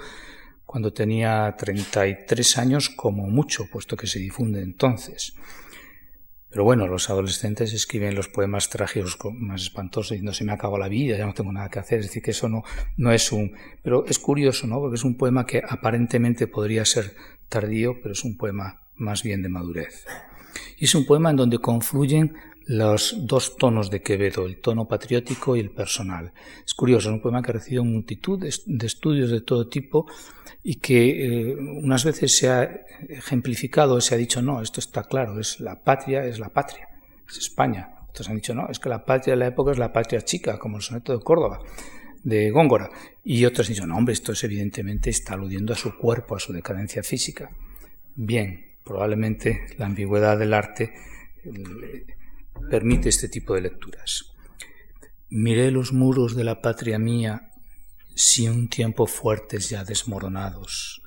cuando 0.67 0.93
tenía 0.93 1.55
33 1.57 2.59
años 2.59 2.91
como 2.91 3.29
mucho, 3.29 3.69
puesto 3.71 3.97
que 3.97 4.07
se 4.07 4.19
difunde 4.19 4.61
entonces. 4.61 5.35
Pero 6.53 6.65
bueno, 6.65 6.87
los 6.87 7.09
adolescentes 7.09 7.73
escriben 7.73 8.15
los 8.15 8.29
poemas 8.29 8.69
trágicos 8.69 9.17
más 9.33 9.63
espantosos 9.63 10.11
diciendo 10.11 10.35
se 10.35 10.45
me 10.45 10.53
acabó 10.53 10.77
la 10.77 10.89
vida, 10.89 11.17
ya 11.17 11.25
no 11.25 11.33
tengo 11.33 11.51
nada 11.51 11.71
que 11.71 11.79
hacer. 11.79 12.01
Es 12.01 12.07
decir, 12.07 12.23
que 12.23 12.33
eso 12.33 12.47
no, 12.47 12.63
no 12.99 13.11
es 13.11 13.33
un... 13.33 13.55
Pero 13.83 14.05
es 14.07 14.19
curioso, 14.19 14.67
¿no? 14.67 14.79
Porque 14.79 14.97
es 14.97 15.05
un 15.05 15.17
poema 15.17 15.47
que 15.47 15.63
aparentemente 15.67 16.47
podría 16.47 16.85
ser 16.85 17.17
tardío, 17.49 18.03
pero 18.03 18.13
es 18.13 18.23
un 18.23 18.37
poema 18.37 18.83
más 18.97 19.23
bien 19.23 19.43
de 19.43 19.49
madurez. 19.49 20.05
Y 20.77 20.85
es 20.85 20.95
un 20.95 21.07
poema 21.07 21.31
en 21.31 21.37
donde 21.37 21.59
confluyen 21.59 22.35
los 22.67 23.15
dos 23.27 23.57
tonos 23.57 23.91
de 23.91 24.03
Quevedo, 24.03 24.47
el 24.47 24.61
tono 24.61 24.87
patriótico 24.87 25.57
y 25.57 25.61
el 25.61 25.71
personal. 25.71 26.33
Es 26.65 26.75
curioso, 26.75 27.09
es 27.09 27.15
un 27.15 27.21
poema 27.21 27.43
que 27.43 27.51
ha 27.51 27.55
recibido 27.55 27.85
multitud 27.85 28.39
de 28.39 28.87
estudios 28.87 29.31
de 29.31 29.41
todo 29.41 29.69
tipo 29.69 30.07
y 30.63 30.77
que 30.77 31.27
eh, 31.27 31.57
unas 31.57 32.05
veces 32.05 32.37
se 32.37 32.49
ha 32.49 32.63
ejemplificado, 33.09 34.01
se 34.01 34.15
ha 34.15 34.19
dicho, 34.19 34.43
no, 34.43 34.63
esto 34.63 34.81
está 34.81 35.03
claro, 35.05 35.41
es 35.41 35.61
la 35.61 35.83
patria, 35.83 36.25
es 36.25 36.39
la 36.39 36.51
patria, 36.51 36.89
es 37.29 37.39
España. 37.39 37.91
Otros 38.09 38.29
han 38.29 38.37
dicho, 38.37 38.55
no, 38.55 38.69
es 38.69 38.79
que 38.79 38.89
la 38.89 39.05
patria 39.05 39.33
de 39.33 39.39
la 39.39 39.47
época 39.47 39.73
es 39.73 39.79
la 39.79 39.93
patria 39.93 40.21
chica, 40.21 40.59
como 40.59 40.77
el 40.77 40.83
soneto 40.83 41.17
de 41.17 41.25
Córdoba, 41.25 41.61
de 42.23 42.51
Góngora. 42.51 42.91
Y 43.25 43.45
otros 43.45 43.67
han 43.69 43.75
dicho, 43.75 43.87
no, 43.87 43.97
hombre, 43.97 44.13
esto 44.13 44.33
es 44.33 44.45
evidentemente 44.45 45.11
está 45.11 45.35
aludiendo 45.35 45.73
a 45.73 45.77
su 45.77 45.97
cuerpo, 45.97 46.37
a 46.37 46.41
su 46.41 46.53
decadencia 46.53 47.03
física. 47.03 47.51
Bien, 48.15 48.67
probablemente 48.85 49.67
la 49.79 49.87
ambigüedad 49.87 50.39
del 50.39 50.55
arte 50.55 50.93
permite 52.71 53.09
este 53.09 53.29
tipo 53.29 53.55
de 53.55 53.63
lecturas. 53.63 54.33
Miré 55.29 55.71
los 55.71 55.93
muros 55.93 56.37
de 56.37 56.45
la 56.45 56.61
patria 56.61 56.99
mía 56.99 57.51
si 58.15 58.49
un 58.49 58.69
tiempo 58.69 59.07
fuertes 59.07 59.71
ya 59.71 59.85
desmoronados, 59.85 61.03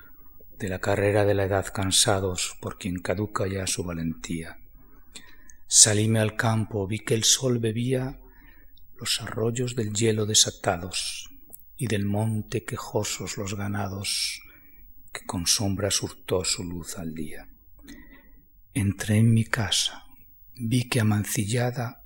de 0.57 0.69
la 0.69 0.79
carrera 0.79 1.25
de 1.25 1.33
la 1.33 1.45
edad 1.45 1.65
cansados 1.73 2.57
por 2.61 2.77
quien 2.77 2.99
caduca 2.99 3.47
ya 3.47 3.67
su 3.67 3.83
valentía. 3.83 4.57
Salíme 5.67 6.19
al 6.19 6.35
campo, 6.35 6.87
vi 6.87 6.99
que 6.99 7.13
el 7.13 7.23
sol 7.23 7.59
bebía 7.59 8.19
los 8.97 9.21
arroyos 9.21 9.75
del 9.75 9.93
hielo 9.93 10.25
desatados 10.25 11.29
y 11.77 11.87
del 11.87 12.05
monte 12.05 12.63
quejosos 12.63 13.37
los 13.37 13.55
ganados 13.55 14.41
que 15.11 15.25
con 15.25 15.47
sombra 15.47 15.91
surtó 15.91 16.43
su 16.43 16.63
luz 16.63 16.97
al 16.97 17.13
día. 17.13 17.47
Entré 18.73 19.17
en 19.17 19.33
mi 19.33 19.45
casa, 19.45 20.04
vi 20.57 20.87
que 20.89 20.99
amancillada 20.99 22.01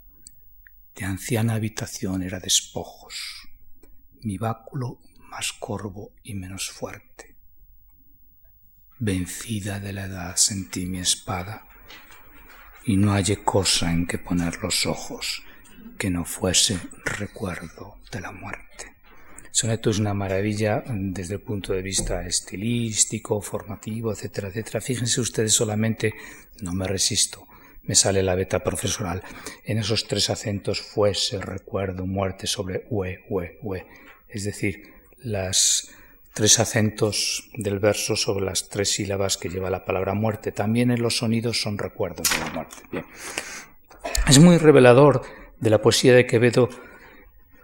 de 0.96 1.06
anciana 1.06 1.54
habitación 1.54 2.24
era 2.24 2.40
despojos 2.40 3.50
mi 4.22 4.38
báculo 4.38 5.00
más 5.30 5.54
corvo 5.54 6.14
y 6.24 6.34
menos 6.34 6.70
fuerte. 6.70 7.36
Vencida 9.00 9.80
de 9.80 9.94
la 9.94 10.06
edad 10.06 10.36
sentí 10.36 10.86
mi 10.86 11.00
espada 11.00 11.66
y 12.86 12.98
no 12.98 13.14
hallé 13.14 13.44
cosa 13.44 13.92
en 13.92 14.08
que 14.08 14.18
poner 14.18 14.58
los 14.62 14.86
ojos 14.86 15.44
que 15.98 16.10
no 16.10 16.26
fuese 16.26 16.80
recuerdo 17.06 17.98
de 18.12 18.22
la 18.22 18.32
muerte. 18.32 18.96
soneto 19.52 19.90
es 19.90 20.00
una 20.00 20.14
maravilla 20.14 20.84
desde 20.88 21.36
el 21.36 21.42
punto 21.42 21.74
de 21.74 21.82
vista 21.82 22.26
estilístico, 22.26 23.42
formativo, 23.42 24.12
etcétera, 24.12 24.50
etcétera. 24.50 24.82
Fíjense 24.82 25.22
ustedes 25.22 25.54
solamente, 25.54 26.14
no 26.62 26.74
me 26.74 26.88
resisto, 26.88 27.48
me 27.90 27.96
sale 27.96 28.22
la 28.22 28.36
beta 28.36 28.60
profesoral. 28.60 29.24
En 29.64 29.80
esos 29.80 30.08
tres 30.08 30.30
acentos 30.30 30.80
fuese 30.80 31.42
recuerdo, 31.42 32.06
muerte 32.06 32.46
sobre 32.46 32.86
ue, 32.92 33.26
ue, 33.30 33.58
ue 33.64 33.88
es 34.28 34.44
decir, 34.44 34.94
las 35.24 35.90
tres 36.36 36.60
acentos 36.60 37.50
del 37.56 37.80
verso 37.80 38.16
sobre 38.16 38.46
las 38.46 38.70
tres 38.70 38.92
sílabas 38.92 39.38
que 39.38 39.50
lleva 39.50 39.72
la 39.72 39.86
palabra 39.86 40.14
muerte. 40.14 40.52
También 40.52 40.92
en 40.92 41.02
los 41.02 41.18
sonidos 41.18 41.64
son 41.64 41.80
recuerdos 41.80 42.30
de 42.30 42.38
la 42.38 42.52
muerte. 42.52 42.76
Bien. 42.92 43.06
Es 44.28 44.38
muy 44.38 44.60
revelador 44.60 45.24
de 45.60 45.70
la 45.72 45.82
poesía 45.82 46.14
de 46.14 46.28
Quevedo 46.28 46.70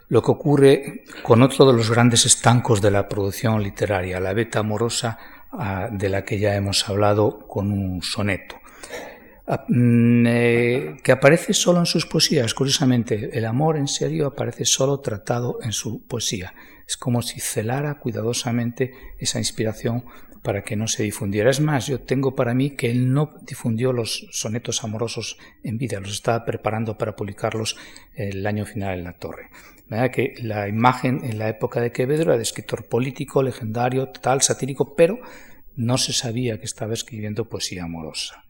lo 0.08 0.24
que 0.24 0.32
ocurre 0.32 1.04
con 1.22 1.44
otro 1.44 1.68
de 1.68 1.74
los 1.74 1.92
grandes 1.92 2.26
estancos 2.26 2.82
de 2.82 2.90
la 2.90 3.08
producción 3.08 3.62
literaria, 3.62 4.20
la 4.20 4.34
beta 4.34 4.58
amorosa 4.58 5.20
ah, 5.52 5.88
de 5.92 6.10
la 6.10 6.26
que 6.26 6.40
ya 6.40 6.56
hemos 6.56 6.90
hablado 6.90 7.48
con 7.48 7.72
un 7.72 8.02
soneto. 8.02 8.56
Ah, 9.48 9.64
mm, 9.68 10.26
eh, 10.26 10.98
que 11.04 11.12
aparece 11.12 11.54
solo 11.54 11.80
en 11.80 11.86
sus 11.86 12.08
poesías. 12.08 12.54
Curiosamente, 12.56 13.38
el 13.38 13.46
amor 13.46 13.78
en 13.78 13.88
serio 13.88 14.26
aparece 14.26 14.66
solo 14.66 15.00
tratado 15.02 15.60
en 15.62 15.72
su 15.72 16.04
poesía. 16.08 16.56
Es 16.88 16.98
como 16.98 17.22
si 17.22 17.40
celara 17.40 18.00
cuidadosamente 18.00 18.94
esa 19.20 19.38
inspiración 19.38 20.06
para 20.42 20.64
que 20.64 20.76
no 20.76 20.88
se 20.88 21.04
difundiera. 21.04 21.52
Es 21.52 21.60
más, 21.60 21.88
yo 21.88 22.02
tengo 22.02 22.36
para 22.36 22.56
mí 22.56 22.72
que 22.72 22.90
él 22.90 23.12
no 23.14 23.36
difundió 23.42 23.94
los 23.94 24.28
sonetos 24.32 24.84
amorosos 24.84 25.38
en 25.64 25.78
vida, 25.78 26.00
los 26.00 26.12
estaba 26.12 26.46
preparando 26.46 26.98
para 26.98 27.16
publicarlos 27.16 27.78
el 28.16 28.46
año 28.46 28.66
final 28.66 29.00
en 29.00 29.04
la 29.04 29.18
torre. 29.18 29.50
¿Verdad? 29.88 30.10
que 30.10 30.34
la 30.42 30.68
imagen 30.68 31.24
en 31.24 31.38
la 31.38 31.48
época 31.48 31.80
de 31.80 31.92
Quevedo 31.92 32.24
era 32.24 32.38
de 32.38 32.42
escritor 32.42 32.88
político, 32.88 33.44
legendario, 33.44 34.10
tal, 34.10 34.42
satírico, 34.42 34.96
pero 34.96 35.20
no 35.76 36.00
se 36.00 36.12
sabía 36.12 36.58
que 36.58 36.66
estaba 36.66 36.96
escribiendo 36.96 37.48
poesía 37.48 37.84
amorosa. 37.84 38.45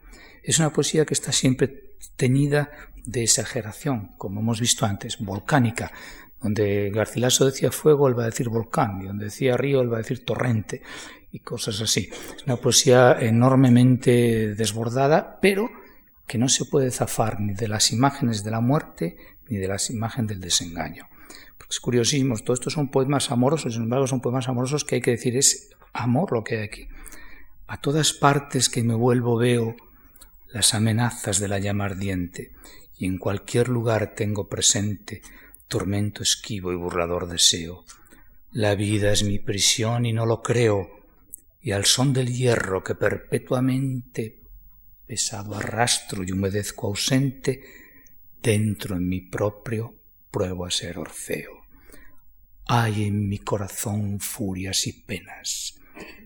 Es 0.46 0.60
una 0.60 0.72
poesía 0.72 1.06
que 1.06 1.16
está 1.16 1.32
siempre 1.32 1.96
teñida 2.16 2.70
de 3.04 3.24
exageración, 3.24 4.12
como 4.18 4.41
hemos 4.41 4.62
visto 4.62 4.86
antes, 4.86 5.18
volcánica. 5.20 5.91
Donde 6.39 6.91
Garcilaso 6.91 7.46
decía 7.46 7.72
fuego, 7.72 8.08
él 8.08 8.18
va 8.18 8.24
a 8.24 8.28
decir 8.28 8.50
volcán, 8.50 9.02
y 9.02 9.08
donde 9.08 9.26
decía 9.26 9.58
río, 9.58 9.82
él 9.82 9.91
va 9.91 9.98
a 9.98 10.02
decir 10.02 10.24
torrente, 10.24 10.84
y 11.32 11.39
cosas 11.39 11.82
así. 11.82 12.12
Es 12.38 12.43
una 12.46 12.58
poesía 12.58 13.18
enormemente 13.20 14.54
desbordada, 14.54 15.39
pero 15.41 15.72
que 16.28 16.38
no 16.38 16.48
se 16.48 16.66
puede 16.66 16.91
zafar 16.91 17.41
ni 17.41 17.54
de 17.54 17.68
las 17.68 17.91
imágenes 17.91 18.43
de 18.43 18.52
la 18.52 18.62
muerte 18.62 19.18
ni 19.50 19.58
de 19.58 19.68
las 19.68 19.89
imágenes 19.89 20.30
del 20.30 20.41
desengaño. 20.41 21.08
Porque 21.58 21.72
es 21.72 21.80
curiosísimo, 21.80 22.38
todo 22.38 22.54
esto 22.54 22.70
son 22.70 22.89
poemas 22.89 23.32
amorosos, 23.32 23.74
sin 23.74 23.84
embargo 23.84 24.06
son 24.06 24.22
poemas 24.22 24.48
amorosos 24.48 24.86
que 24.86 24.96
hay 24.96 25.02
que 25.02 25.12
decir 25.12 25.36
es 25.38 25.72
amor 25.93 26.32
lo 26.34 26.43
que 26.43 26.58
hay 26.58 26.64
aquí. 26.64 26.88
A 27.68 27.82
todas 27.82 28.14
partes 28.14 28.70
que 28.70 28.84
me 28.84 28.93
vuelvo 28.93 29.38
veo 29.38 29.76
las 30.56 30.74
amenazas 30.74 31.41
de 31.41 31.49
la 31.49 31.60
llama 31.60 31.84
ardiente, 31.84 32.53
y 32.97 33.08
en 33.08 33.18
cualquier 33.18 33.68
lugar 33.68 34.16
tengo 34.16 34.47
presente 34.47 35.22
tormento 35.68 36.24
esquivo 36.24 36.72
y 36.72 36.78
burlador 36.78 37.28
deseo. 37.28 37.84
La 38.51 38.74
vida 38.76 39.12
es 39.12 39.26
mi 39.26 39.38
prisión 39.38 40.06
y 40.06 40.14
no 40.14 40.26
lo 40.26 40.41
creo, 40.41 40.91
y 41.60 41.72
al 41.72 41.84
son 41.84 42.14
del 42.14 42.34
hierro 42.34 42.86
que 42.86 42.95
perpetuamente 42.95 44.43
pesado 45.06 45.56
arrastro 45.56 46.24
y 46.24 46.32
humedezco 46.32 46.88
ausente, 46.88 47.62
dentro 48.41 48.95
en 48.95 49.10
mi 49.10 49.20
propio 49.20 49.93
pruebo 50.32 50.66
a 50.66 50.72
ser 50.72 50.99
Orfeo. 50.99 51.66
Hay 52.66 53.03
en 53.03 53.28
mi 53.28 53.39
corazón 53.39 54.22
furias 54.22 54.88
y 54.88 54.93
penas. 54.93 55.82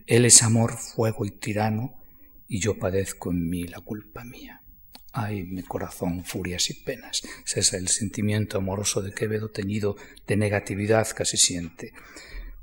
Él 0.05 0.25
es 0.25 0.43
amor, 0.43 0.77
fuego 0.77 1.25
y 1.25 1.31
tirano, 1.31 1.98
y 2.49 2.59
yo 2.59 2.77
padezco 2.77 3.31
en 3.31 3.47
mí 3.47 3.63
la 3.65 3.79
culpa 3.79 4.25
mía. 4.25 4.61
Ay, 5.13 5.43
mi 5.43 5.61
corazón, 5.61 6.25
furias 6.25 6.69
y 6.71 6.73
penas. 6.73 7.21
Es 7.55 7.73
el 7.73 7.87
sentimiento 7.87 8.57
amoroso 8.57 9.01
de 9.01 9.13
Quevedo 9.13 9.49
teñido 9.49 9.95
de 10.27 10.35
negatividad 10.35 11.07
casi 11.15 11.37
siente. 11.37 11.93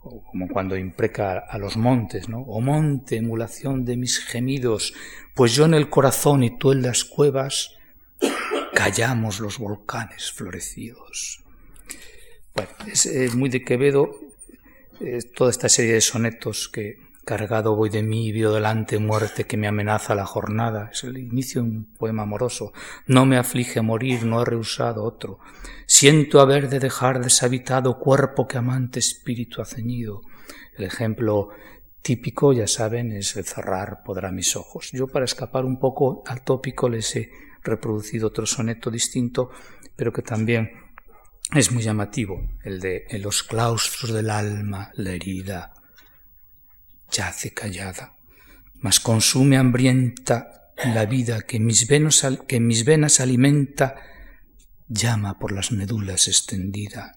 Como 0.01 0.49
cuando 0.49 0.76
impreca 0.76 1.39
a 1.39 1.59
los 1.59 1.76
montes, 1.76 2.28
¿no? 2.28 2.41
O 2.43 2.61
monte, 2.61 3.16
emulación 3.16 3.84
de 3.84 3.97
mis 3.97 4.18
gemidos, 4.18 4.93
pues 5.34 5.55
yo 5.55 5.64
en 5.64 5.74
el 5.74 5.89
corazón 5.89 6.45
y 6.45 6.57
tú 6.59 6.72
en 6.72 6.82
las 6.82 7.05
cuevas, 7.05 7.76
callamos 8.74 9.41
los 9.41 9.59
volcanes 9.59 10.30
florecidos. 10.32 11.45
Bueno, 12.55 12.70
es, 12.87 13.34
muy 13.34 13.51
de 13.51 13.62
Quevedo 13.62 14.20
toda 15.34 15.51
esta 15.51 15.68
serie 15.68 15.95
de 15.95 16.01
sonetos 16.01 16.68
que 16.68 17.06
Cargado 17.27 17.74
voy 17.74 17.91
de 17.91 18.05
mí, 18.05 18.31
vio 18.31 18.53
delante 18.53 19.01
muerte 19.01 19.47
que 19.49 19.57
me 19.57 19.66
amenaza 19.66 20.14
la 20.14 20.27
jornada. 20.27 20.91
Es 20.93 21.03
el 21.03 21.18
inicio 21.18 21.61
de 21.61 21.68
un 21.68 21.85
poema 21.87 22.22
amoroso. 22.22 22.72
No 23.09 23.27
me 23.27 23.37
aflige 23.37 23.83
morir, 23.83 24.24
no 24.24 24.41
he 24.41 24.45
rehusado 24.45 25.03
otro. 25.03 25.41
Siento 25.87 26.39
haber 26.39 26.68
de 26.68 26.79
dejar 26.79 27.20
deshabitado 27.20 27.99
cuerpo 27.99 28.47
que 28.47 28.59
amante 28.59 29.01
espíritu 29.01 29.61
ha 29.61 29.64
ceñido. 29.64 30.20
El 30.79 30.85
ejemplo 30.85 31.49
típico, 32.01 32.53
ya 32.53 32.68
saben, 32.68 33.11
es 33.11 33.37
el 33.37 33.45
cerrar 33.45 34.05
podrá 34.05 34.31
mis 34.31 34.55
ojos. 34.55 34.93
Yo 34.93 35.09
para 35.09 35.24
escapar 35.24 35.64
un 35.64 35.81
poco 35.81 36.22
al 36.29 36.43
tópico 36.43 36.89
les 36.89 37.16
he 37.16 37.33
reproducido 37.64 38.29
otro 38.29 38.47
soneto 38.47 38.89
distinto, 38.89 39.51
pero 39.97 40.12
que 40.12 40.22
también 40.22 40.70
es 41.53 41.72
muy 41.72 41.83
llamativo, 41.83 42.41
el 42.62 42.79
de 42.79 43.05
en 43.09 43.22
los 43.22 43.43
claustros 43.43 44.12
del 44.12 44.31
alma, 44.31 44.93
la 44.95 45.11
herida 45.11 45.72
yace 47.11 47.53
callada, 47.53 48.17
mas 48.81 49.01
consume 49.01 49.57
hambrienta 49.57 50.73
la 50.85 51.07
vida 51.07 51.43
que 51.43 51.59
mis, 51.59 51.89
mis 52.61 52.85
venas 52.85 53.21
alimenta, 53.21 53.97
llama 54.89 55.39
por 55.39 55.53
las 55.53 55.73
medulas 55.73 56.29
extendida, 56.29 57.15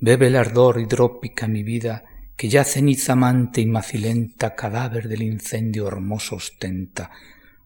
bebe 0.00 0.28
el 0.28 0.36
ardor 0.36 0.80
hidrópica 0.80 1.46
mi 1.46 1.62
vida, 1.62 2.04
que 2.36 2.48
ya 2.48 2.64
ceniza 2.64 3.12
amante 3.14 3.60
y 3.60 3.66
macilenta, 3.66 4.54
cadáver 4.54 5.08
del 5.08 5.22
incendio 5.22 5.88
hermoso 5.88 6.36
ostenta, 6.36 7.10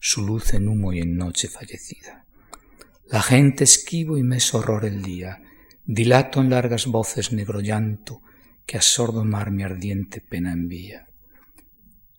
su 0.01 0.27
luz 0.27 0.55
en 0.55 0.67
humo 0.67 0.93
y 0.93 1.01
en 1.01 1.17
noche 1.17 1.49
fallecida. 1.49 2.25
La 3.09 3.21
gente 3.23 3.65
esquivo 3.65 4.17
y 4.17 4.23
me 4.23 4.39
es 4.39 4.55
horror 4.55 4.85
el 4.87 5.03
día, 5.03 5.43
dilato 5.85 6.41
en 6.41 6.51
largas 6.51 6.87
voces 6.87 7.33
negro 7.33 7.61
llanto, 7.61 8.23
que 8.65 8.79
a 8.79 8.83
sordo 8.83 9.25
mar 9.25 9.51
mi 9.51 9.63
ardiente 9.63 10.21
pena 10.21 10.53
envía. 10.53 11.09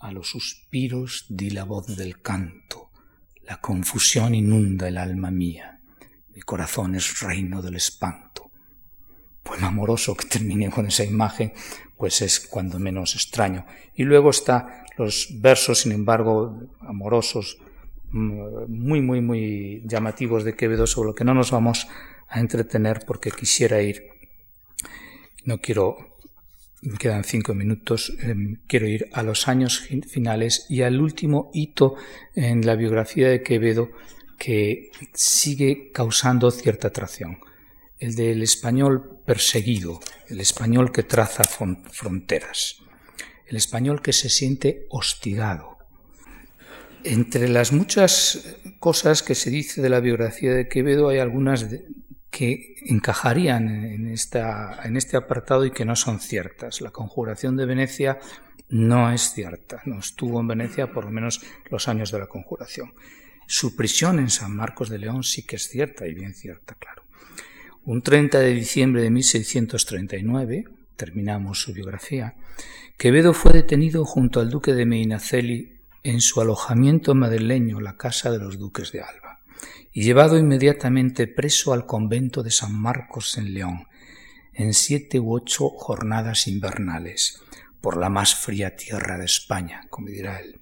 A 0.03 0.11
los 0.11 0.31
suspiros 0.31 1.27
di 1.29 1.51
la 1.51 1.63
voz 1.63 1.95
del 1.95 2.21
canto, 2.21 2.89
la 3.43 3.61
confusión 3.61 4.35
inunda 4.35 4.89
el 4.89 4.97
alma 4.97 5.31
mía, 5.31 5.79
mi 6.35 6.41
corazón 6.41 6.95
es 6.95 7.21
reino 7.21 7.61
del 7.61 7.75
espanto. 7.75 8.51
Poema 9.43 9.67
amoroso 9.67 10.13
que 10.13 10.27
termine 10.27 10.69
con 10.69 10.87
esa 10.87 11.05
imagen, 11.05 11.53
pues 11.95 12.21
es 12.21 12.41
cuando 12.41 12.79
menos 12.79 13.15
extraño. 13.15 13.65
Y 13.95 14.03
luego 14.03 14.31
está 14.31 14.83
los 14.97 15.29
versos, 15.39 15.79
sin 15.79 15.93
embargo, 15.93 16.59
amorosos, 16.81 17.57
mm, 18.11 18.65
muy, 18.67 18.99
muy, 18.99 19.21
muy 19.21 19.83
llamativos 19.85 20.43
de 20.43 20.57
Quevedo, 20.57 20.85
sobre 20.85 21.07
lo 21.07 21.15
que 21.15 21.23
no 21.23 21.33
nos 21.33 21.51
vamos 21.51 21.87
a 22.27 22.41
entretener 22.41 23.05
porque 23.07 23.31
quisiera 23.31 23.81
ir, 23.81 24.03
no 25.45 25.59
quiero, 25.59 26.12
me 26.83 26.97
quedan 26.97 27.23
cinco 27.23 27.53
minutos, 27.53 28.13
em, 28.21 28.57
quiero 28.67 28.87
ir 28.87 29.09
a 29.13 29.23
los 29.23 29.47
años 29.47 29.87
finales 30.07 30.65
y 30.69 30.81
al 30.81 31.01
último 31.01 31.49
hito 31.53 31.95
en 32.35 32.65
la 32.65 32.75
biografía 32.75 33.29
de 33.29 33.41
Quevedo 33.43 33.91
que 34.37 34.91
sigue 35.13 35.91
causando 35.93 36.51
cierta 36.51 36.89
atracción, 36.89 37.39
el 37.99 38.15
del 38.15 38.43
español 38.43 39.21
perseguido, 39.25 39.99
el 40.29 40.39
español 40.41 40.91
que 40.91 41.03
traza 41.03 41.43
fronteras 41.43 42.83
el 43.53 43.57
español 43.57 44.01
que 44.01 44.13
se 44.13 44.29
siente 44.29 44.87
hostigado. 44.89 45.77
Entre 47.03 47.49
las 47.49 47.71
muchas 47.71 48.55
cosas 48.79 49.21
que 49.21 49.35
se 49.35 49.51
dice 49.51 49.79
de 49.79 49.89
la 49.89 49.99
biografía 49.99 50.53
de 50.53 50.67
Quevedo 50.67 51.09
hay 51.09 51.19
algunas 51.19 51.67
que 52.33 52.73
encajarían 52.87 53.69
en, 53.69 54.07
esta, 54.07 54.79
en 54.83 54.97
este 54.97 55.15
apartado 55.15 55.65
y 55.65 55.71
que 55.71 55.85
no 55.85 55.95
son 55.95 56.19
ciertas. 56.19 56.81
La 56.81 56.89
conjuración 56.89 57.55
de 57.55 57.67
Venecia 57.67 58.17
no 58.69 59.11
es 59.11 59.33
cierta, 59.33 59.83
no 59.85 59.99
estuvo 59.99 60.39
en 60.39 60.47
Venecia 60.47 60.91
por 60.91 61.05
lo 61.05 61.11
menos 61.11 61.41
los 61.69 61.87
años 61.87 62.11
de 62.11 62.17
la 62.17 62.25
conjuración. 62.25 62.95
Su 63.45 63.75
prisión 63.75 64.17
en 64.17 64.31
San 64.31 64.55
Marcos 64.55 64.89
de 64.89 64.97
León 64.97 65.23
sí 65.23 65.45
que 65.45 65.57
es 65.57 65.69
cierta 65.69 66.07
y 66.07 66.15
bien 66.15 66.33
cierta, 66.33 66.73
claro. 66.73 67.03
Un 67.85 68.01
30 68.01 68.39
de 68.39 68.53
diciembre 68.53 69.03
de 69.03 69.11
1639, 69.11 70.65
terminamos 70.95 71.61
su 71.61 71.71
biografía, 71.71 72.33
Quevedo 72.97 73.33
fue 73.33 73.53
detenido 73.53 74.05
junto 74.05 74.39
al 74.39 74.49
duque 74.49 74.73
de 74.73 74.85
Medinaceli 74.85 75.81
en 76.03 76.19
su 76.19 76.41
alojamiento 76.41 77.13
madrileño, 77.13 77.79
la 77.79 77.97
casa 77.97 78.31
de 78.31 78.39
los 78.39 78.57
duques 78.57 78.91
de 78.91 79.01
Alba, 79.01 79.22
y 79.91 80.03
llevado 80.03 80.37
inmediatamente 80.37 81.27
preso 81.27 81.73
al 81.73 81.85
convento 81.85 82.43
de 82.43 82.51
San 82.51 82.73
Marcos 82.73 83.37
en 83.37 83.53
León, 83.53 83.87
en 84.53 84.73
siete 84.73 85.19
u 85.19 85.33
ocho 85.33 85.69
jornadas 85.69 86.47
invernales, 86.47 87.41
por 87.81 87.97
la 87.97 88.09
más 88.09 88.35
fría 88.35 88.75
tierra 88.75 89.17
de 89.17 89.25
España, 89.25 89.85
como 89.89 90.07
dirá 90.07 90.39
él. 90.39 90.61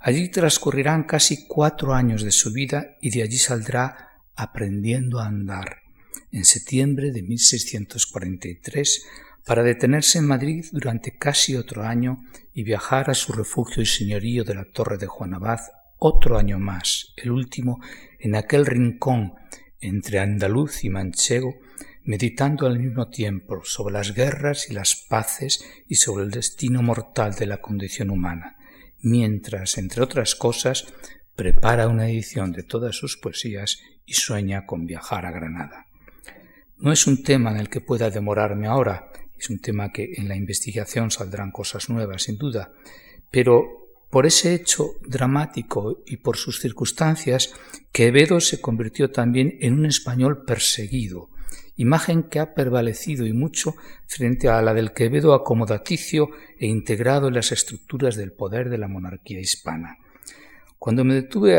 Allí 0.00 0.28
transcurrirán 0.28 1.04
casi 1.04 1.46
cuatro 1.46 1.94
años 1.94 2.22
de 2.22 2.30
su 2.30 2.52
vida 2.52 2.96
y 3.00 3.10
de 3.10 3.22
allí 3.22 3.38
saldrá 3.38 4.20
aprendiendo 4.36 5.18
a 5.20 5.26
andar. 5.26 5.78
En 6.30 6.44
septiembre 6.44 7.10
de 7.10 7.22
1643 7.22 9.06
para 9.44 9.62
detenerse 9.62 10.18
en 10.18 10.26
Madrid 10.26 10.64
durante 10.72 11.16
casi 11.16 11.56
otro 11.56 11.84
año 11.84 12.24
y 12.52 12.64
viajar 12.64 13.10
a 13.10 13.14
su 13.14 13.32
refugio 13.32 13.82
y 13.82 13.86
señorío 13.86 14.44
de 14.44 14.54
la 14.54 14.64
Torre 14.64 14.98
de 14.98 15.06
Juan 15.06 15.34
Abad 15.34 15.60
otro 15.98 16.36
año 16.38 16.58
más, 16.58 17.14
el 17.16 17.30
último, 17.30 17.80
en 18.26 18.34
aquel 18.34 18.66
rincón 18.66 19.34
entre 19.80 20.18
andaluz 20.18 20.84
y 20.84 20.90
manchego, 20.90 21.54
meditando 22.02 22.66
al 22.66 22.78
mismo 22.78 23.08
tiempo 23.08 23.60
sobre 23.64 23.94
las 23.94 24.14
guerras 24.14 24.68
y 24.68 24.74
las 24.74 24.96
paces 24.96 25.64
y 25.88 25.94
sobre 25.94 26.24
el 26.24 26.30
destino 26.30 26.82
mortal 26.82 27.34
de 27.34 27.46
la 27.46 27.60
condición 27.60 28.10
humana, 28.10 28.56
mientras, 29.00 29.78
entre 29.78 30.02
otras 30.02 30.34
cosas, 30.34 30.92
prepara 31.36 31.88
una 31.88 32.08
edición 32.08 32.50
de 32.52 32.64
todas 32.64 32.96
sus 32.96 33.16
poesías 33.16 33.80
y 34.04 34.14
sueña 34.14 34.66
con 34.66 34.86
viajar 34.86 35.24
a 35.24 35.30
Granada. 35.30 35.86
No 36.78 36.92
es 36.92 37.06
un 37.06 37.22
tema 37.22 37.50
en 37.52 37.58
el 37.58 37.68
que 37.68 37.80
pueda 37.80 38.10
demorarme 38.10 38.66
ahora, 38.66 39.10
es 39.38 39.50
un 39.50 39.60
tema 39.60 39.92
que 39.92 40.14
en 40.16 40.28
la 40.28 40.36
investigación 40.36 41.10
saldrán 41.10 41.52
cosas 41.52 41.88
nuevas, 41.90 42.24
sin 42.24 42.38
duda, 42.38 42.72
pero 43.30 43.85
por 44.10 44.26
ese 44.26 44.54
hecho 44.54 44.94
dramático 45.06 46.02
y 46.06 46.18
por 46.18 46.36
sus 46.36 46.60
circunstancias, 46.60 47.52
Quevedo 47.92 48.40
se 48.40 48.60
convirtió 48.60 49.10
también 49.10 49.56
en 49.60 49.74
un 49.74 49.86
español 49.86 50.44
perseguido, 50.44 51.30
imagen 51.76 52.24
que 52.24 52.40
ha 52.40 52.54
prevalecido 52.54 53.26
y 53.26 53.32
mucho 53.32 53.74
frente 54.06 54.48
a 54.48 54.62
la 54.62 54.74
del 54.74 54.92
Quevedo 54.92 55.34
acomodaticio 55.34 56.30
e 56.58 56.66
integrado 56.66 57.28
en 57.28 57.34
las 57.34 57.52
estructuras 57.52 58.16
del 58.16 58.32
poder 58.32 58.70
de 58.70 58.78
la 58.78 58.88
monarquía 58.88 59.40
hispana. 59.40 59.98
Cuando 60.78 61.04
me 61.04 61.14
detuve 61.14 61.58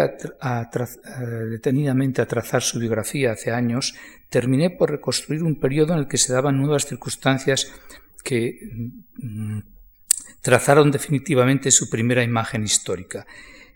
detenidamente 1.49 2.21
a 2.21 2.27
trazar 2.27 2.61
su 2.61 2.79
biografía 2.79 3.31
hace 3.31 3.51
años, 3.51 3.95
terminé 4.29 4.69
por 4.69 4.91
reconstruir 4.91 5.43
un 5.43 5.59
periodo 5.59 5.93
en 5.93 5.99
el 5.99 6.07
que 6.07 6.17
se 6.17 6.33
daban 6.33 6.57
nuevas 6.57 6.85
circunstancias 6.85 7.71
que 8.23 8.59
mm, 9.17 9.59
trazaron 10.41 10.91
definitivamente 10.91 11.71
su 11.71 11.89
primera 11.89 12.23
imagen 12.23 12.63
histórica. 12.63 13.25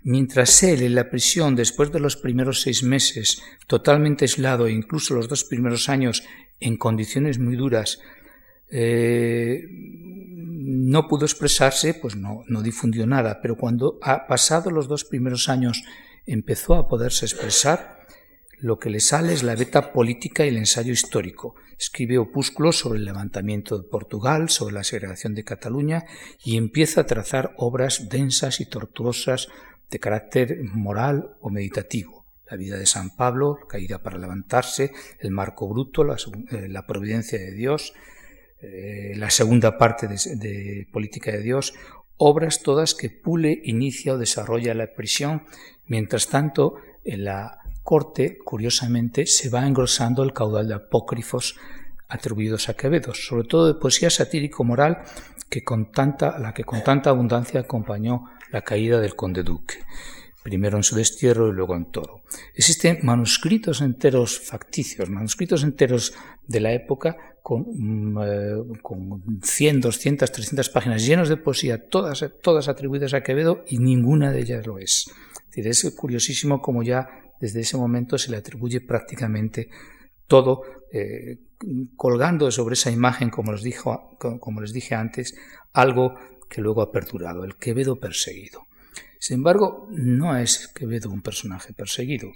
Mientras 0.03 0.64
él 0.64 0.82
en 0.82 0.95
la 0.95 1.09
prisión, 1.09 1.55
después 1.55 1.91
de 1.91 1.99
los 1.99 2.18
primeros 2.18 2.62
seis 2.62 2.82
meses, 2.82 3.41
totalmente 3.68 4.26
aislado 4.26 4.66
e 4.66 4.72
incluso 4.72 5.14
los 5.14 5.28
dos 5.28 5.43
primeros 5.43 5.89
años 5.89 6.24
en 6.59 6.78
condiciones 6.78 7.38
muy 7.38 7.55
duras, 7.55 7.99
eh, 8.72 9.68
no 9.70 11.07
pudo 11.07 11.26
expresarse, 11.26 11.93
pues 11.93 12.16
no, 12.16 12.43
no 12.47 12.62
difundió 12.62 13.05
nada, 13.05 13.41
pero 13.41 13.57
cuando 13.57 13.99
ha 14.01 14.26
pasado 14.28 14.72
los 14.72 14.88
dos 14.88 15.03
primeros 15.03 15.49
años 15.49 15.84
empezó 16.26 16.76
a 16.76 16.88
poderse 16.88 17.26
expresar, 17.26 18.01
lo 18.62 18.78
que 18.78 18.91
le 18.91 18.99
sale 18.99 19.34
es 19.34 19.43
la 19.43 19.55
beta 19.55 19.91
política 19.91 20.45
y 20.45 20.49
el 20.49 20.57
ensayo 20.57 20.93
histórico. 20.93 21.55
Escribe 21.80 22.20
opúsculos 22.20 22.78
sobre 22.78 22.99
el 22.99 23.05
levantamiento 23.05 23.78
de 23.78 23.89
Portugal, 23.89 24.49
sobre 24.49 24.76
la 24.76 24.84
segregación 24.84 25.34
de 25.34 25.43
Cataluña 25.43 26.05
y 26.43 26.57
empieza 26.57 27.01
a 27.01 27.05
trazar 27.07 27.55
obras 27.57 28.07
densas 28.09 28.62
y 28.62 28.66
tortuosas 28.66 29.47
de 29.89 29.99
carácter 29.99 30.59
moral 30.64 31.38
o 31.41 31.49
meditativo. 31.49 32.26
La 32.49 32.55
vida 32.55 32.78
de 32.78 32.86
San 32.86 33.16
Pablo, 33.16 33.57
caída 33.68 34.03
para 34.03 34.20
levantarse, 34.20 34.91
el 35.20 35.32
marco 35.32 35.68
bruto, 35.68 36.03
la, 36.03 36.18
eh, 36.51 36.70
providencia 36.88 37.39
de 37.39 37.53
Dios, 37.53 37.93
eh, 38.62 39.14
la 39.16 39.32
segunda 39.32 39.78
parte 39.80 40.07
de, 40.07 40.88
Política 40.91 41.32
de 41.32 41.41
Dios, 41.41 41.74
obras 42.18 42.62
todas 42.62 42.93
que 42.93 43.09
Pule 43.09 43.59
inicia 43.64 44.14
o 44.14 44.18
desarrolla 44.20 44.76
la 44.76 44.93
prisión, 44.93 45.47
mientras 45.88 46.28
tanto 46.28 46.76
en 47.03 47.26
la 47.26 47.61
corte, 47.84 48.38
curiosamente, 48.44 49.26
se 49.26 49.50
va 49.50 49.66
engrosando 49.66 50.24
el 50.24 50.34
caudal 50.34 50.68
de 50.68 50.76
apócrifos 50.76 51.56
atribuidos 52.08 52.70
a 52.70 52.74
Quevedo, 52.74 53.14
sobre 53.14 53.48
todo 53.48 53.68
de 53.68 53.80
poesía 53.80 54.10
satírico-moral 54.10 55.04
que 55.50 55.64
con 55.64 55.92
tanta, 55.92 56.38
la 56.40 56.54
que 56.54 56.64
con 56.64 56.84
tanta 56.84 57.10
abundancia 57.10 57.62
acompañó 57.62 58.26
la 58.52 58.62
caída 58.62 59.00
del 59.00 59.16
conde 59.16 59.44
duque 59.44 59.80
primero 60.44 60.78
en 60.78 60.84
su 60.84 60.96
destierro 60.96 61.50
y 61.50 61.54
luego 61.54 61.76
en 61.76 61.86
Toro. 61.92 62.22
Existen 62.56 63.00
manuscritos 63.04 63.82
enteros 63.82 64.40
facticios, 64.40 65.10
manuscritos 65.10 65.64
enteros 65.64 66.14
de 66.48 66.60
la 66.60 66.74
época 66.74 67.16
con, 67.42 67.66
mm, 67.68 68.18
eh, 68.24 68.80
con 68.82 69.40
100, 69.44 69.82
200, 69.82 70.32
300 70.32 70.70
páginas 70.70 71.06
llenos 71.06 71.30
de 71.30 71.38
poesía, 71.38 71.88
todas, 71.88 72.26
todas 72.42 72.68
atribuidas 72.68 73.14
a 73.14 73.22
Quevedo 73.22 73.64
y 73.68 73.78
ninguna 73.78 74.32
de 74.32 74.42
ellas 74.42 74.66
lo 74.66 74.78
es. 74.80 75.12
Es, 75.54 75.94
curiosísimo 75.96 76.62
como 76.62 76.82
ya 76.82 77.08
desde 77.42 77.62
ese 77.62 77.76
momento 77.76 78.18
se 78.18 78.32
le 78.32 78.38
atribuye 78.38 78.80
prácticamente 78.80 79.70
todo, 80.28 80.62
eh, 80.94 81.39
colgando 81.98 82.50
sobre 82.52 82.74
esa 82.74 82.92
imagen, 82.92 83.30
como 83.30 83.52
les, 83.52 84.74
dije 84.74 84.96
antes, 84.96 85.36
algo 85.74 86.16
que 86.50 86.62
luego 86.62 86.82
ha 86.82 86.92
perdurado, 86.92 87.44
el 87.44 87.58
Quevedo 87.58 88.00
perseguido. 88.00 88.68
Sin 89.20 89.36
embargo, 89.36 89.88
no 89.92 90.38
es 90.38 90.68
Quevedo 90.70 91.10
un 91.10 91.22
personaje 91.22 91.74
perseguido. 91.74 92.32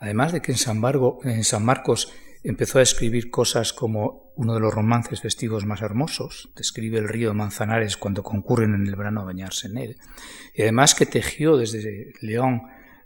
Además 0.00 0.32
de 0.32 0.42
que 0.42 0.52
en 0.52 0.58
San, 0.58 0.82
en 1.24 1.44
San 1.44 1.64
Marcos 1.64 2.12
empezó 2.42 2.80
a 2.80 2.82
escribir 2.82 3.30
cosas 3.30 3.72
como 3.72 4.32
uno 4.34 4.54
de 4.54 4.60
los 4.60 4.74
romances 4.74 5.20
festivos 5.20 5.64
más 5.64 5.80
hermosos, 5.82 6.50
describe 6.56 6.98
el 6.98 7.08
río 7.08 7.34
Manzanares 7.34 7.96
cuando 7.96 8.24
concurren 8.24 8.74
en 8.74 8.86
el 8.86 8.96
verano 8.96 9.20
a 9.20 9.24
bañarse 9.24 9.68
en 9.68 9.78
él, 9.78 9.96
y 10.54 10.62
además 10.62 10.94
que 10.94 11.06
tejió 11.06 11.56
desde 11.56 12.12
León 12.20 12.62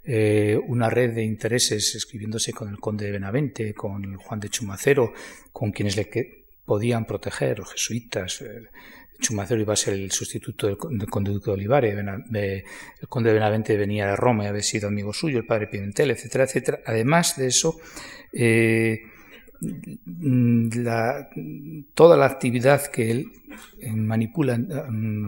eh, 0.06 0.58
una 0.68 0.88
red 0.88 1.14
de 1.14 1.24
intereses 1.24 1.94
escribiéndose 1.94 2.52
con 2.52 2.68
el 2.68 2.78
conde 2.78 3.06
de 3.06 3.12
Benavente, 3.12 3.74
con 3.74 4.14
Juan 4.16 4.40
de 4.40 4.48
Chumacero, 4.48 5.12
con 5.52 5.72
quienes 5.72 5.96
le 5.96 6.08
podían 6.64 7.06
proteger, 7.06 7.58
los 7.58 7.72
jesuitas, 7.72 8.40
eh, 8.42 8.68
Chumacero 9.20 9.60
iba 9.60 9.72
a 9.72 9.76
ser 9.76 9.94
el 9.94 10.10
sustituto 10.12 10.66
del, 10.66 10.76
conde 10.76 11.30
duque 11.30 11.46
de 11.46 11.54
Olivares, 11.54 11.96
el 11.96 13.08
conde 13.08 13.30
de 13.30 13.34
Benavente 13.34 13.76
venía 13.76 14.06
de 14.06 14.16
Roma 14.16 14.44
y 14.44 14.46
había 14.48 14.62
sido 14.62 14.88
amigo 14.88 15.12
suyo, 15.12 15.38
el 15.38 15.46
padre 15.46 15.68
Pimentel, 15.68 16.10
etcétera, 16.10 16.44
etcétera. 16.44 16.80
Además 16.84 17.36
de 17.36 17.46
eso, 17.46 17.80
eh, 18.32 19.00
toda 21.94 22.16
la 22.16 22.26
actividad 22.26 22.86
que 22.86 23.10
él 23.10 23.32
eh, 23.80 23.90
manipula, 23.92 24.58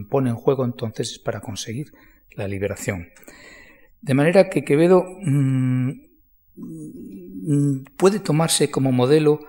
pone 0.09 0.31
en 0.31 0.37
juego 0.37 0.65
entonces 0.65 1.13
es 1.13 1.19
para 1.19 1.41
conseguir 1.41 1.93
la 2.37 2.47
liberación. 2.47 3.09
De 4.01 4.15
manera 4.15 4.49
que 4.49 4.65
Quevedo 4.65 5.05
mm, 5.23 5.91
mm, 6.57 7.85
puede 7.97 8.21
tomarse 8.21 8.71
como 8.71 8.93
modelo 8.93 9.41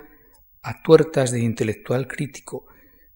a 0.61 0.81
tuertas 0.81 1.31
de 1.31 1.41
intelectual 1.41 2.07
crítico 2.07 2.65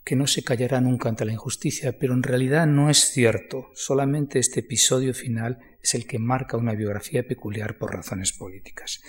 que 0.04 0.16
no 0.16 0.28
se 0.28 0.44
callará 0.44 0.82
nunca 0.82 1.10
ante 1.10 1.26
la 1.26 1.32
injusticia, 1.32 1.98
pero 1.98 2.14
en 2.14 2.24
realidad 2.24 2.68
no 2.68 2.90
es 2.90 3.12
cierto. 3.12 3.72
Solamente 3.74 4.40
este 4.40 4.60
episodio 4.60 5.14
final 5.14 5.60
es 5.82 5.94
el 5.96 6.06
que 6.06 6.20
marca 6.20 6.58
una 6.58 6.74
biografía 6.74 7.26
peculiar 7.26 7.78
por 7.78 7.94
razones 7.94 8.34
políticas. 8.34 9.02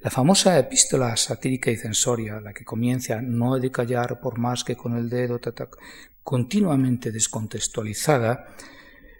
La 0.00 0.10
famosa 0.10 0.58
epístola 0.58 1.16
satírica 1.16 1.70
y 1.70 1.76
censoria, 1.76 2.40
la 2.40 2.52
que 2.52 2.64
comienza 2.64 3.22
no 3.22 3.56
he 3.56 3.60
de 3.60 3.70
callar 3.70 4.18
por 4.20 4.36
más 4.36 4.64
que 4.64 4.74
con 4.74 4.96
el 4.96 5.08
dedo, 5.08 5.40
continuamente 6.24 7.12
descontextualizada, 7.12 8.48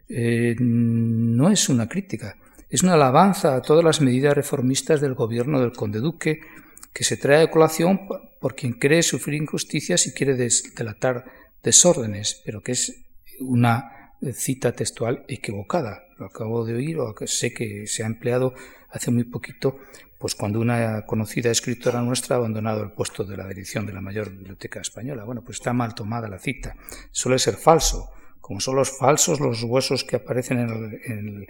eh, 0.08 0.56
no 0.58 1.50
es 1.50 1.68
una 1.68 1.88
crítica, 1.88 2.36
es 2.72 2.82
una 2.82 2.94
alabanza 2.94 3.54
a 3.54 3.60
todas 3.60 3.84
las 3.84 4.00
medidas 4.00 4.34
reformistas 4.34 5.02
del 5.02 5.12
gobierno 5.12 5.60
del 5.60 5.72
conde 5.72 6.00
duque 6.00 6.40
que 6.94 7.04
se 7.04 7.18
trae 7.18 7.42
a 7.42 7.50
colación 7.50 8.08
por 8.40 8.54
quien 8.54 8.72
cree 8.72 9.02
sufrir 9.02 9.42
injusticias 9.42 10.06
y 10.06 10.14
quiere 10.14 10.34
delatar 10.74 11.26
desórdenes, 11.62 12.40
pero 12.46 12.62
que 12.62 12.72
es 12.72 13.04
una 13.40 14.14
cita 14.32 14.72
textual 14.72 15.22
equivocada. 15.28 16.04
Lo 16.16 16.24
acabo 16.24 16.64
de 16.64 16.72
oír 16.72 16.98
o 16.98 17.14
sé 17.26 17.52
que 17.52 17.86
se 17.86 18.04
ha 18.04 18.06
empleado 18.06 18.54
hace 18.88 19.10
muy 19.10 19.24
poquito, 19.24 19.76
pues 20.18 20.34
cuando 20.34 20.58
una 20.58 21.04
conocida 21.04 21.50
escritora 21.50 22.00
nuestra 22.00 22.36
ha 22.36 22.38
abandonado 22.38 22.82
el 22.82 22.92
puesto 22.92 23.22
de 23.24 23.36
la 23.36 23.46
dirección 23.48 23.84
de 23.84 23.92
la 23.92 24.00
mayor 24.00 24.30
biblioteca 24.30 24.80
española. 24.80 25.24
Bueno, 25.24 25.42
pues 25.44 25.58
está 25.58 25.74
mal 25.74 25.94
tomada 25.94 26.26
la 26.26 26.38
cita. 26.38 26.74
Suele 27.10 27.38
ser 27.38 27.56
falso 27.56 28.08
como 28.42 28.60
son 28.60 28.76
los 28.76 28.90
falsos 28.98 29.40
los 29.40 29.62
huesos 29.62 30.04
que 30.04 30.16
aparecen 30.16 30.58
en, 30.58 31.46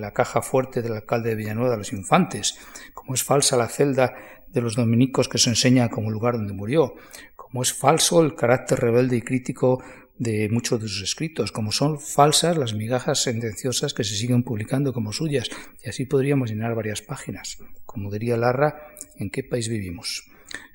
la 0.00 0.12
caja 0.12 0.42
fuerte 0.42 0.82
del 0.82 0.92
alcalde 0.92 1.30
de 1.30 1.36
Villanueva 1.36 1.70
de 1.70 1.78
los 1.78 1.92
Infantes, 1.92 2.58
como 2.92 3.14
es 3.14 3.22
falsa 3.22 3.56
la 3.56 3.68
celda 3.68 4.14
de 4.48 4.60
los 4.60 4.74
dominicos 4.74 5.28
que 5.28 5.38
se 5.38 5.50
enseña 5.50 5.88
como 5.88 6.10
lugar 6.10 6.34
donde 6.34 6.52
murió, 6.52 6.94
como 7.36 7.62
es 7.62 7.72
falso 7.72 8.22
el 8.22 8.34
carácter 8.34 8.80
rebelde 8.80 9.16
y 9.16 9.22
crítico 9.22 9.82
de 10.18 10.48
muchos 10.50 10.80
de 10.80 10.88
sus 10.88 11.02
escritos, 11.02 11.52
como 11.52 11.70
son 11.70 12.00
falsas 12.00 12.56
las 12.56 12.74
migajas 12.74 13.22
sentenciosas 13.22 13.94
que 13.94 14.02
se 14.02 14.16
siguen 14.16 14.42
publicando 14.42 14.92
como 14.92 15.12
suyas, 15.12 15.48
y 15.84 15.88
así 15.88 16.06
podríamos 16.06 16.50
llenar 16.50 16.74
varias 16.74 17.02
páginas. 17.02 17.58
Como 17.84 18.10
diría 18.10 18.36
Larra, 18.36 18.88
¿en 19.16 19.30
qué 19.30 19.44
país 19.44 19.68
vivimos? 19.68 20.24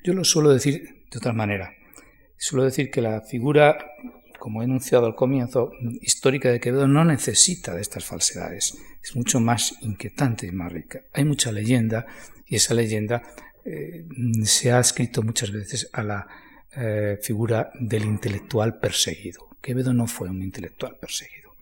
Yo 0.02 0.14
lo 0.14 0.24
suelo 0.24 0.50
decir 0.50 1.04
de 1.10 1.18
otra 1.18 1.32
manera. 1.32 1.74
Suelo 2.38 2.64
decir 2.64 2.90
que 2.90 3.02
la 3.02 3.20
figura 3.20 3.78
como 4.42 4.60
he 4.60 4.64
enunciado 4.64 5.06
al 5.06 5.14
comienzo, 5.14 5.70
histórica 6.00 6.50
de 6.50 6.58
Quevedo 6.58 6.88
no 6.88 7.04
necesita 7.04 7.76
de 7.76 7.80
estas 7.80 8.04
falsedades. 8.04 8.76
Es 9.00 9.14
mucho 9.14 9.38
más 9.38 9.76
inquietante 9.82 10.48
y 10.48 10.50
más 10.50 10.72
rica. 10.72 11.02
Hay 11.12 11.24
mucha 11.24 11.52
leyenda 11.52 12.06
y 12.44 12.56
esa 12.56 12.74
leyenda 12.74 13.22
eh, 13.64 14.04
se 14.42 14.72
ha 14.72 14.80
escrito 14.80 15.22
muchas 15.22 15.52
veces 15.52 15.88
a 15.92 16.02
la 16.02 16.26
eh, 16.74 17.20
figura 17.22 17.70
del 17.78 18.02
intelectual 18.02 18.80
perseguido. 18.80 19.48
Quevedo 19.62 19.94
no 19.94 20.08
fue 20.08 20.28
un 20.28 20.42
intelectual 20.42 20.96
perseguido. 21.00 21.54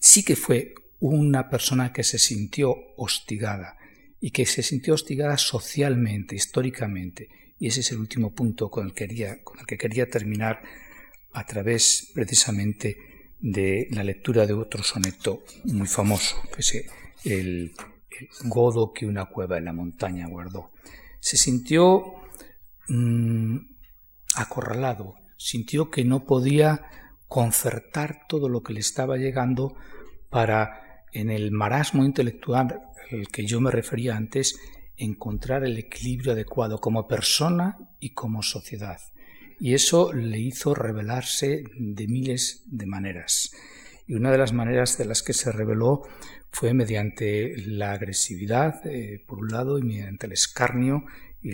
Sí 0.00 0.24
que 0.24 0.34
fue 0.34 0.74
una 0.98 1.48
persona 1.48 1.92
que 1.92 2.02
se 2.02 2.18
sintió 2.18 2.74
hostigada 2.96 3.76
y 4.20 4.32
que 4.32 4.46
se 4.46 4.64
sintió 4.64 4.94
hostigada 4.94 5.38
socialmente, 5.38 6.34
históricamente. 6.34 7.28
Y 7.60 7.68
ese 7.68 7.82
es 7.82 7.92
el 7.92 7.98
último 7.98 8.34
punto 8.34 8.68
con 8.68 8.86
el, 8.88 9.44
con 9.44 9.60
el 9.60 9.66
que 9.66 9.78
quería 9.78 10.10
terminar 10.10 10.60
a 11.34 11.44
través 11.44 12.10
precisamente 12.14 12.96
de 13.40 13.88
la 13.90 14.04
lectura 14.04 14.46
de 14.46 14.54
otro 14.54 14.82
soneto 14.82 15.44
muy 15.64 15.86
famoso, 15.86 16.36
que 16.54 16.60
es 16.60 16.86
el, 17.24 17.74
godo 18.44 18.92
que 18.92 19.06
una 19.06 19.26
cueva 19.26 19.58
en 19.58 19.64
la 19.64 19.72
montaña 19.72 20.28
guardó. 20.28 20.70
Se 21.18 21.36
sintió 21.36 22.14
mm, 22.88 23.56
acorralado, 24.36 25.14
sintió 25.36 25.90
que 25.90 26.04
no 26.04 26.24
podía 26.24 26.82
concertar 27.26 28.20
todo 28.28 28.48
lo 28.48 28.62
que 28.62 28.72
le 28.72 28.80
estaba 28.80 29.16
llegando 29.16 29.74
para, 30.30 31.04
en 31.12 31.30
el 31.30 31.50
marasmo 31.50 32.04
intelectual 32.04 32.80
al 33.10 33.28
que 33.28 33.44
yo 33.44 33.60
me 33.60 33.72
refería 33.72 34.16
antes, 34.16 34.56
encontrar 34.96 35.64
el 35.64 35.76
equilibrio 35.76 36.32
adecuado 36.32 36.78
como 36.78 37.08
persona 37.08 37.76
y 37.98 38.10
como 38.10 38.44
sociedad 38.44 39.00
y 39.58 39.74
eso 39.74 40.12
le 40.12 40.38
hizo 40.38 40.74
rebelarse 40.74 41.64
de 41.76 42.08
miles 42.08 42.62
de 42.66 42.86
maneras. 42.86 43.52
Y 44.06 44.14
una 44.14 44.30
de 44.30 44.38
las 44.38 44.52
maneras 44.52 44.98
de 44.98 45.06
las 45.06 45.22
que 45.22 45.32
se 45.32 45.50
rebeló 45.52 46.02
fue 46.50 46.74
mediante 46.74 47.54
la 47.66 47.92
agresividad, 47.92 48.86
eh, 48.86 49.22
por 49.26 49.38
un 49.38 49.48
lado, 49.48 49.78
y 49.78 49.82
mediante 49.82 50.26
el 50.26 50.32
escarnio 50.32 51.04
y 51.42 51.52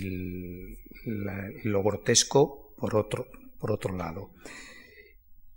lo 1.64 1.82
grotesco, 1.82 2.74
por 2.76 2.96
otro, 2.96 3.26
por 3.59 3.72
otro 3.72 3.96
lado. 3.96 4.30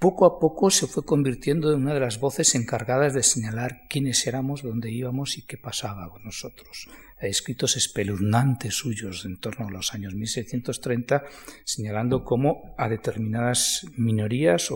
Poco 0.04 0.26
a 0.26 0.38
poco 0.38 0.70
se 0.70 0.86
fue 0.86 1.06
convirtiendo 1.06 1.72
en 1.72 1.84
una 1.84 1.94
de 1.94 2.02
las 2.02 2.20
voces 2.20 2.56
encargadas 2.56 3.14
de 3.14 3.24
señalar 3.24 3.88
quiénes 3.90 4.28
éramos, 4.28 4.62
dónde 4.62 4.92
íbamos 4.92 5.38
y 5.38 5.44
qué 5.44 5.56
pasaba 5.56 6.10
con 6.10 6.26
nosotros 6.26 6.90
escritos 7.22 7.78
espeluznantes 7.78 8.74
suyos 8.74 9.24
en 9.24 9.38
torno 9.38 9.68
a 9.68 9.72
los 9.72 9.94
años 9.94 10.14
1630, 10.14 11.24
señalando 11.64 12.26
cómo 12.26 12.76
a 12.78 12.90
determinadas 12.90 13.86
minorías 13.96 14.72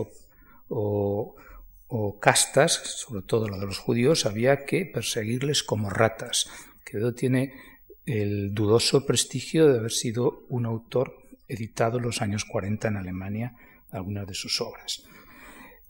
o, 0.70 1.36
castas, 2.22 2.72
sobre 2.96 3.20
todo 3.20 3.50
la 3.50 3.58
de 3.58 3.66
los 3.66 3.76
judíos, 3.76 4.24
había 4.24 4.64
que 4.64 4.86
perseguirles 4.86 5.62
como 5.62 5.90
ratas. 5.90 6.48
Quevedo 6.86 7.12
tiene 7.12 7.52
el 8.06 8.54
dudoso 8.54 9.04
prestigio 9.04 9.70
de 9.70 9.78
haber 9.78 9.92
sido 9.92 10.46
un 10.48 10.64
autor 10.64 11.18
editado 11.48 11.98
en 11.98 12.04
los 12.04 12.22
años 12.22 12.46
40 12.46 12.88
en 12.88 12.96
Alemania 12.96 13.56
algunas 13.90 14.26
de 14.26 14.32
sus 14.32 14.58
obras. 14.62 15.04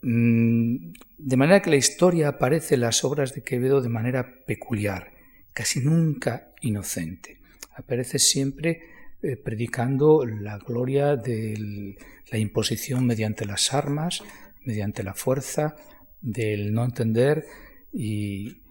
Mm, 0.01 0.93
de 1.17 1.37
manera 1.37 1.61
que 1.61 1.69
la 1.69 1.75
historia 1.75 2.29
aparece 2.29 2.75
en 2.75 2.81
las 2.81 3.03
obras 3.03 3.33
de 3.33 3.43
Quevedo 3.43 3.81
de 3.81 3.89
manera 3.89 4.45
peculiar 4.45 5.11
casi 5.53 5.81
nunca 5.81 6.53
inocente. 6.61 7.41
Aparece 7.75 8.17
siempre 8.17 8.81
eh, 9.21 9.35
predicando 9.35 10.25
la 10.25 10.57
gloria 10.57 11.17
de 11.17 11.97
la 12.31 12.37
imposición 12.37 13.05
mediante 13.05 13.45
las 13.45 13.73
armas, 13.73 14.23
mediante 14.63 15.03
la 15.03 15.13
fuerza, 15.13 15.75
del 16.21 16.73
no 16.73 16.85
entender 16.85 17.45
y, 17.91 18.61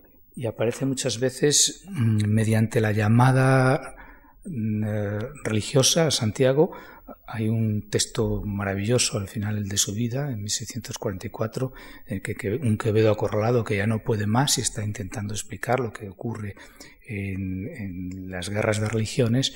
aparece 0.47 0.87
muchas 0.87 1.19
veces 1.19 1.85
mm, 1.91 2.27
mediante 2.27 2.81
la 2.81 2.93
llamada 2.93 3.97
mm, 4.47 4.85
eh, 4.85 5.19
religiosa 5.45 6.07
a 6.07 6.11
Santiago. 6.11 6.73
Hay 7.27 7.49
un 7.49 7.89
texto 7.89 8.43
maravilloso 8.45 9.19
al 9.19 9.29
final 9.29 9.69
de 9.69 9.77
su 9.79 9.95
vida, 9.95 10.31
en 10.31 10.43
1644, 10.43 11.73
en 12.07 12.21
que, 12.21 12.61
un 12.63 12.77
Quevedo 12.77 13.11
acorralado 13.11 13.65
que 13.65 13.77
ya 13.77 13.87
no 13.87 14.03
puede 14.03 14.27
más 14.27 14.59
y 14.59 14.61
está 14.61 14.85
intentando 14.85 15.35
explicar 15.35 15.81
lo 15.81 15.93
que 15.93 16.09
ocurre 16.09 16.55
en, 17.07 18.31
las 18.31 18.51
guerras 18.51 18.81
de 18.81 18.89
religiones, 18.89 19.55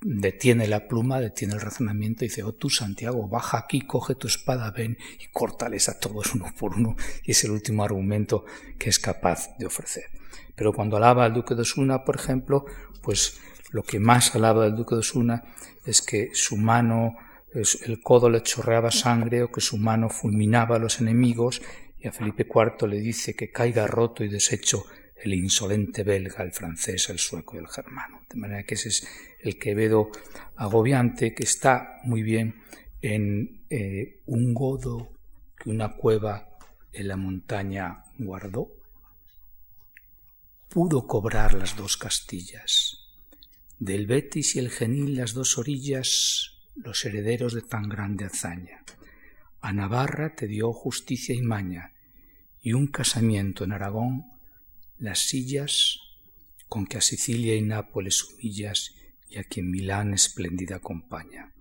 detiene 0.00 0.68
la 0.68 0.88
pluma, 0.88 1.20
detiene 1.20 1.54
el 1.54 1.60
razonamiento 1.60 2.24
y 2.24 2.28
dice, 2.28 2.42
oh 2.42 2.54
tú 2.54 2.70
Santiago, 2.70 3.28
baja 3.28 3.58
aquí, 3.58 3.80
coge 3.80 4.14
tu 4.14 4.26
espada, 4.26 4.70
ven 4.70 4.96
y 5.20 5.28
córtales 5.32 5.88
a 5.88 5.98
todos 5.98 6.34
uno 6.34 6.46
por 6.58 6.74
uno. 6.74 6.96
Y 7.24 7.32
es 7.32 7.44
el 7.44 7.50
último 7.52 7.84
argumento 7.84 8.44
que 8.78 8.90
es 8.90 8.98
capaz 8.98 9.56
de 9.58 9.66
ofrecer. 9.66 10.04
Pero 10.54 10.72
cuando 10.72 10.96
alaba 10.96 11.24
al 11.24 11.34
duque 11.34 11.54
de 11.54 11.62
Osuna, 11.62 12.04
por 12.04 12.16
ejemplo, 12.16 12.64
pues 13.02 13.38
lo 13.70 13.82
que 13.82 13.98
más 13.98 14.34
alaba 14.34 14.64
al 14.64 14.76
duque 14.76 14.94
de 14.94 15.00
Osuna 15.00 15.44
es 15.84 16.02
que 16.02 16.30
su 16.32 16.56
mano, 16.56 17.16
el 17.52 18.00
codo 18.02 18.30
le 18.30 18.42
chorreaba 18.42 18.90
sangre 18.90 19.42
o 19.42 19.52
que 19.52 19.60
su 19.60 19.76
mano 19.76 20.08
fulminaba 20.08 20.76
a 20.76 20.78
los 20.78 21.00
enemigos 21.00 21.62
y 21.98 22.08
a 22.08 22.12
Felipe 22.12 22.46
IV 22.48 22.88
le 22.88 23.00
dice 23.00 23.34
que 23.34 23.50
caiga 23.50 23.86
roto 23.86 24.24
y 24.24 24.28
deshecho 24.28 24.84
el 25.16 25.34
insolente 25.34 26.04
belga, 26.04 26.44
el 26.44 26.52
francés, 26.52 27.08
el 27.10 27.18
sueco 27.18 27.56
y 27.56 27.58
el 27.58 27.68
germano. 27.68 28.22
De 28.30 28.38
manera 28.38 28.62
que 28.62 28.74
ese 28.74 28.88
es 28.88 29.06
el 29.40 29.58
Quevedo 29.58 30.10
agobiante 30.56 31.34
que 31.34 31.42
está 31.42 32.00
muy 32.04 32.22
bien 32.22 32.62
en 33.02 33.64
eh, 33.70 34.22
un 34.26 34.54
godo 34.54 35.12
que 35.58 35.70
una 35.70 35.96
cueva 35.96 36.48
en 36.92 37.08
la 37.08 37.16
montaña 37.16 38.04
guardó. 38.18 38.68
Pudo 40.68 41.06
cobrar 41.06 41.54
las 41.54 41.76
dos 41.76 41.96
Castillas, 41.96 43.07
del 43.78 44.06
Betis 44.06 44.56
y 44.56 44.58
el 44.58 44.70
Genil 44.70 45.16
las 45.16 45.34
dos 45.34 45.56
orillas 45.58 46.54
los 46.74 47.04
herederos 47.04 47.54
de 47.54 47.62
tan 47.62 47.88
grande 47.88 48.24
hazaña. 48.24 48.84
A 49.60 49.72
Navarra 49.72 50.34
te 50.34 50.46
dio 50.46 50.72
justicia 50.72 51.34
y 51.34 51.42
maña, 51.42 51.92
y 52.60 52.72
un 52.72 52.86
casamiento 52.86 53.64
en 53.64 53.72
Aragón, 53.72 54.26
las 54.98 55.20
sillas 55.20 56.00
con 56.68 56.86
que 56.86 56.98
a 56.98 57.00
Sicilia 57.00 57.56
y 57.56 57.62
Nápoles 57.62 58.24
humillas 58.24 58.94
y 59.28 59.38
a 59.38 59.44
quien 59.44 59.70
Milán 59.70 60.14
espléndida 60.14 60.76
acompaña. 60.76 61.52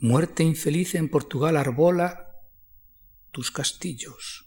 Muerte 0.00 0.44
infeliz 0.44 0.94
en 0.94 1.08
Portugal 1.08 1.56
arbola 1.56 2.28
tus 3.32 3.50
castillos. 3.50 4.46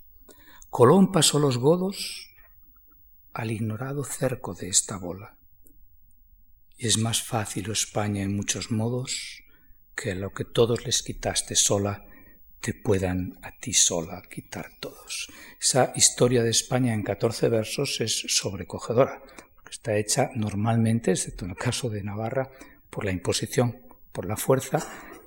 Colón 0.69 1.11
pasó 1.11 1.39
los 1.39 1.57
godos 1.57 2.29
al 3.33 3.51
ignorado 3.51 4.03
cerco 4.03 4.53
de 4.53 4.69
esta 4.69 4.97
bola. 4.97 5.37
Es 6.81 6.97
más 6.97 7.21
fácil 7.21 7.69
España 7.69 8.23
en 8.23 8.35
muchos 8.35 8.71
modos 8.71 9.43
que 9.95 10.15
lo 10.15 10.33
que 10.33 10.45
todos 10.45 10.83
les 10.83 11.03
quitaste 11.03 11.55
sola 11.55 12.07
te 12.59 12.73
puedan 12.73 13.37
a 13.43 13.51
ti 13.51 13.71
sola 13.71 14.23
quitar 14.27 14.65
todos. 14.79 15.31
Esa 15.61 15.93
historia 15.95 16.41
de 16.41 16.49
España 16.49 16.95
en 16.95 17.03
14 17.03 17.49
versos 17.49 18.01
es 18.01 18.25
sobrecogedora, 18.29 19.21
porque 19.53 19.69
está 19.69 19.95
hecha 19.95 20.31
normalmente, 20.33 21.11
excepto 21.11 21.45
en 21.45 21.51
el 21.51 21.57
caso 21.57 21.87
de 21.87 22.01
Navarra, 22.01 22.49
por 22.89 23.05
la 23.05 23.11
imposición, 23.11 23.77
por 24.11 24.25
la 24.25 24.35
fuerza 24.35 24.79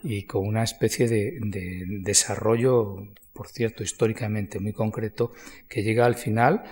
y 0.02 0.24
con 0.24 0.44
una 0.44 0.64
especie 0.64 1.07
de, 1.07 1.38
desarrollo, 2.00 2.96
por 3.32 3.46
cierto, 3.46 3.84
históricamente 3.84 4.59
muy 4.59 4.72
concreto, 4.72 5.30
que 5.68 5.84
llega 5.84 6.05
al 6.05 6.16
final, 6.16 6.64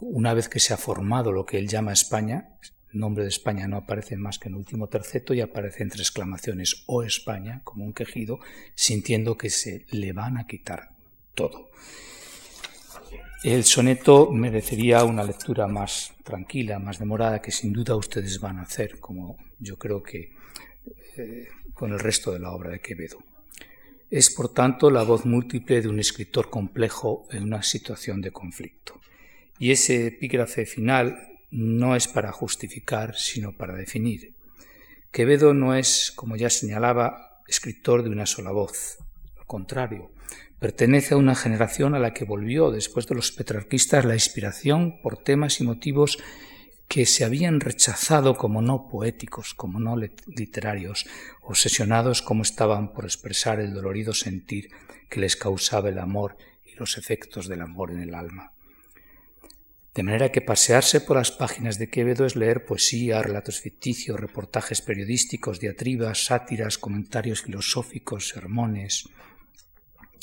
una 0.00 0.32
vez 0.32 0.48
que 0.48 0.60
se 0.60 0.74
ha 0.74 0.76
formado 0.76 1.32
lo 1.32 1.44
que 1.44 1.58
él 1.58 1.66
llama 1.66 1.92
España, 1.92 2.56
nombre 2.92 3.24
de 3.24 3.30
España 3.30 3.68
no 3.68 3.76
aparece 3.76 4.16
más 4.16 4.38
que 4.38 4.48
en 4.48 4.54
el 4.54 4.60
último 4.60 4.88
terceto 4.88 5.34
y 5.34 5.40
aparece 5.40 5.82
entre 5.82 6.00
exclamaciones 6.00 6.84
o 6.86 7.02
España, 7.02 7.60
como 7.64 7.84
un 7.84 7.92
quejido, 7.92 8.40
sintiendo 8.74 9.36
que 9.36 9.50
se 9.50 9.86
le 9.90 10.12
van 10.12 10.38
a 10.38 10.46
quitar 10.46 10.90
todo. 11.34 11.70
El 13.42 13.64
soneto 13.64 14.30
merecería 14.30 15.02
una 15.04 15.24
lectura 15.24 15.66
más 15.66 16.12
tranquila, 16.24 16.78
más 16.78 16.98
demorada, 16.98 17.40
que 17.40 17.50
sin 17.50 17.72
duda 17.72 17.96
ustedes 17.96 18.38
van 18.38 18.58
a 18.58 18.62
hacer, 18.62 19.00
como 19.00 19.38
yo 19.58 19.78
creo 19.78 20.02
que 20.02 20.34
eh, 21.16 21.48
con 21.72 21.92
el 21.92 21.98
resto 21.98 22.32
de 22.32 22.38
la 22.38 22.50
obra 22.50 22.70
de 22.70 22.80
Quevedo. 22.80 23.18
Es, 24.10 24.30
por 24.30 24.52
tanto, 24.52 24.90
la 24.90 25.04
voz 25.04 25.24
múltiple 25.24 25.80
de 25.80 25.88
un 25.88 26.00
escritor 26.00 26.50
complejo 26.50 27.26
en 27.30 27.44
una 27.44 27.62
situación 27.62 28.20
de 28.20 28.30
conflicto. 28.30 29.00
Y 29.58 29.70
ese 29.70 30.08
epígrafe 30.08 30.66
final 30.66 31.29
no 31.50 31.96
es 31.96 32.08
para 32.08 32.32
justificar, 32.32 33.16
sino 33.16 33.56
para 33.56 33.74
definir. 33.74 34.34
Quevedo 35.10 35.54
no 35.54 35.74
es, 35.74 36.12
como 36.14 36.36
ya 36.36 36.50
señalaba, 36.50 37.42
escritor 37.48 38.02
de 38.02 38.10
una 38.10 38.26
sola 38.26 38.52
voz. 38.52 38.98
Al 39.38 39.46
contrario, 39.46 40.12
pertenece 40.60 41.14
a 41.14 41.16
una 41.16 41.34
generación 41.34 41.94
a 41.94 41.98
la 41.98 42.14
que 42.14 42.24
volvió, 42.24 42.70
después 42.70 43.06
de 43.06 43.16
los 43.16 43.32
petrarquistas, 43.32 44.04
la 44.04 44.14
inspiración 44.14 45.00
por 45.02 45.22
temas 45.22 45.60
y 45.60 45.64
motivos 45.64 46.18
que 46.86 47.06
se 47.06 47.24
habían 47.24 47.60
rechazado 47.60 48.36
como 48.36 48.62
no 48.62 48.88
poéticos, 48.88 49.54
como 49.54 49.78
no 49.78 49.96
literarios, 49.96 51.06
obsesionados 51.40 52.20
como 52.20 52.42
estaban 52.42 52.92
por 52.92 53.04
expresar 53.04 53.60
el 53.60 53.74
dolorido 53.74 54.12
sentir 54.12 54.70
que 55.08 55.20
les 55.20 55.36
causaba 55.36 55.88
el 55.88 55.98
amor 55.98 56.36
y 56.64 56.74
los 56.74 56.98
efectos 56.98 57.48
del 57.48 57.62
amor 57.62 57.92
en 57.92 58.00
el 58.00 58.14
alma. 58.14 58.52
De 59.94 60.04
manera 60.04 60.30
que 60.30 60.40
pasearse 60.40 61.00
por 61.00 61.16
las 61.16 61.32
páginas 61.32 61.76
de 61.76 61.90
Quevedo 61.90 62.24
es 62.24 62.36
leer 62.36 62.64
poesía, 62.64 63.22
relatos 63.22 63.60
ficticios, 63.60 64.20
reportajes 64.20 64.82
periodísticos, 64.82 65.58
diatribas, 65.58 66.26
sátiras, 66.26 66.78
comentarios 66.78 67.42
filosóficos, 67.42 68.28
sermones. 68.28 69.08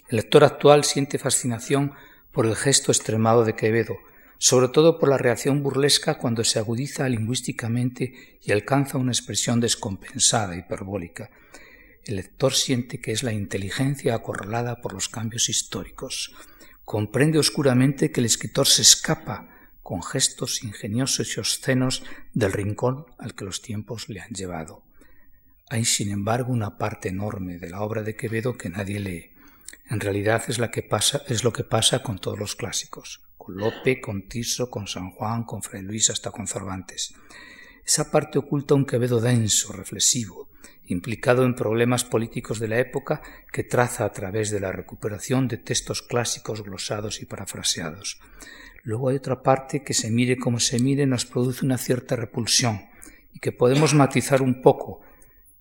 El 0.08 0.18
lector 0.18 0.46
actual 0.46 0.86
siente 0.86 1.18
fascinación 1.18 1.92
por 2.32 2.46
el 2.46 2.56
gesto 2.56 2.94
extremado 2.94 3.44
de 3.44 3.56
Quevedo, 3.56 3.98
sobre 4.38 4.70
todo 4.70 5.00
por 5.00 5.10
la 5.10 5.18
reacción 5.18 5.62
burlesca 5.62 6.18
cuando 6.18 6.46
se 6.46 6.60
agudiza 6.60 7.10
lingüísticamente 7.10 8.40
y 8.42 8.54
alcanza 8.54 8.98
una 8.98 9.12
expresión 9.12 9.60
descompensada, 9.60 10.56
hiperbólica. 10.56 11.30
El 12.06 12.16
lector 12.16 12.54
siente 12.54 13.02
que 13.02 13.12
es 13.12 13.22
la 13.22 13.34
inteligencia 13.34 14.16
acorralada 14.16 14.80
por 14.80 14.94
los 14.94 15.10
cambios 15.10 15.50
históricos. 15.50 16.34
Comprende 16.86 17.38
oscuramente 17.38 18.12
que 18.12 18.22
el 18.22 18.28
escritor 18.28 18.66
se 18.66 18.84
escapa 18.84 19.57
con 19.88 20.04
gestos 20.04 20.66
ingeniosos 20.66 21.38
y 21.38 21.40
obscenos 21.40 22.04
del 22.34 22.52
rincón 22.52 23.06
al 23.18 23.36
que 23.36 23.46
los 23.46 23.62
tiempos 23.62 24.10
le 24.10 24.20
han 24.20 24.32
llevado. 24.32 24.84
Hay, 25.70 25.86
sin 25.86 26.12
embargo, 26.12 26.52
una 26.52 26.78
parte 26.78 27.08
enorme 27.08 27.58
de 27.58 27.70
la 27.70 27.80
obra 27.80 28.04
de 28.04 28.18
Quevedo 28.18 28.58
que 28.58 28.68
nadie 28.68 29.00
lee. 29.00 29.32
En 29.90 30.02
realidad 30.02 30.44
es, 30.50 30.60
la 30.60 30.72
que 30.72 30.84
pasa, 30.84 31.22
es 31.30 31.46
lo 31.46 31.54
que 31.54 31.64
pasa 31.64 32.04
con 32.04 32.20
todos 32.20 32.38
los 32.38 32.58
clásicos, 32.58 33.22
con 33.38 33.56
Lope, 33.56 34.02
con 34.02 34.28
Tiso, 34.28 34.70
con 34.70 34.88
San 34.88 35.12
Juan, 35.12 35.46
con 35.46 35.64
Fray 35.64 35.84
Luis, 35.84 36.10
hasta 36.10 36.32
con 36.32 36.48
Cervantes. 36.48 37.14
Esa 37.86 38.12
parte 38.12 38.40
oculta 38.40 38.76
un 38.76 38.86
Quevedo 38.86 39.22
denso, 39.22 39.72
reflexivo, 39.72 40.50
implicado 40.88 41.46
en 41.46 41.56
problemas 41.56 42.04
políticos 42.04 42.60
de 42.60 42.68
la 42.68 42.80
época 42.80 43.22
que 43.54 43.64
traza 43.64 44.04
a 44.04 44.12
través 44.12 44.52
de 44.52 44.60
la 44.60 44.74
recuperación 44.74 45.48
de 45.48 45.56
textos 45.56 46.02
clásicos 46.02 46.62
glosados 46.62 47.22
y 47.22 47.26
parafraseados. 47.26 48.20
Luego 48.88 49.10
hay 49.10 49.18
otra 49.18 49.44
parte 49.44 49.84
que 49.84 49.94
se 49.94 50.10
mire 50.10 50.38
como 50.38 50.62
se 50.62 50.80
mire 50.80 51.06
nos 51.06 51.26
produce 51.26 51.66
una 51.66 51.78
cierta 51.78 52.16
repulsión 52.16 52.84
y 53.34 53.40
que 53.40 53.52
podemos 53.52 53.94
matizar 53.94 54.42
un 54.42 54.62
poco 54.62 55.02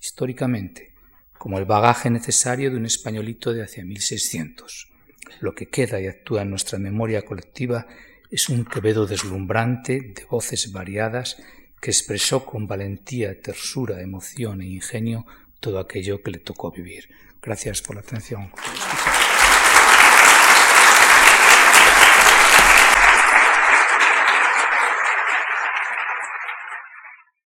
históricamente 0.00 0.94
como 1.36 1.58
el 1.58 1.64
bagaje 1.64 2.08
necesario 2.08 2.70
de 2.70 2.76
un 2.76 2.86
españolito 2.86 3.52
de 3.52 3.64
hacia 3.64 3.84
1600. 3.84 4.92
Lo 5.40 5.56
que 5.56 5.66
queda 5.66 6.00
y 6.00 6.06
actúa 6.06 6.42
en 6.42 6.50
nuestra 6.50 6.78
memoria 6.78 7.24
colectiva 7.24 7.88
es 8.30 8.48
un 8.48 8.64
Quevedo 8.64 9.08
deslumbrante 9.08 10.12
de 10.14 10.24
voces 10.30 10.70
variadas 10.70 11.36
que 11.80 11.90
expresó 11.90 12.46
con 12.46 12.68
valentía, 12.68 13.40
tersura, 13.40 14.02
emoción 14.02 14.60
e 14.60 14.66
ingenio 14.66 15.26
todo 15.58 15.80
aquello 15.80 16.22
que 16.22 16.30
le 16.30 16.38
tocó 16.38 16.70
vivir. 16.70 17.08
Gracias 17.42 17.82
por 17.82 17.96
la 17.96 18.02
atención. 18.02 18.52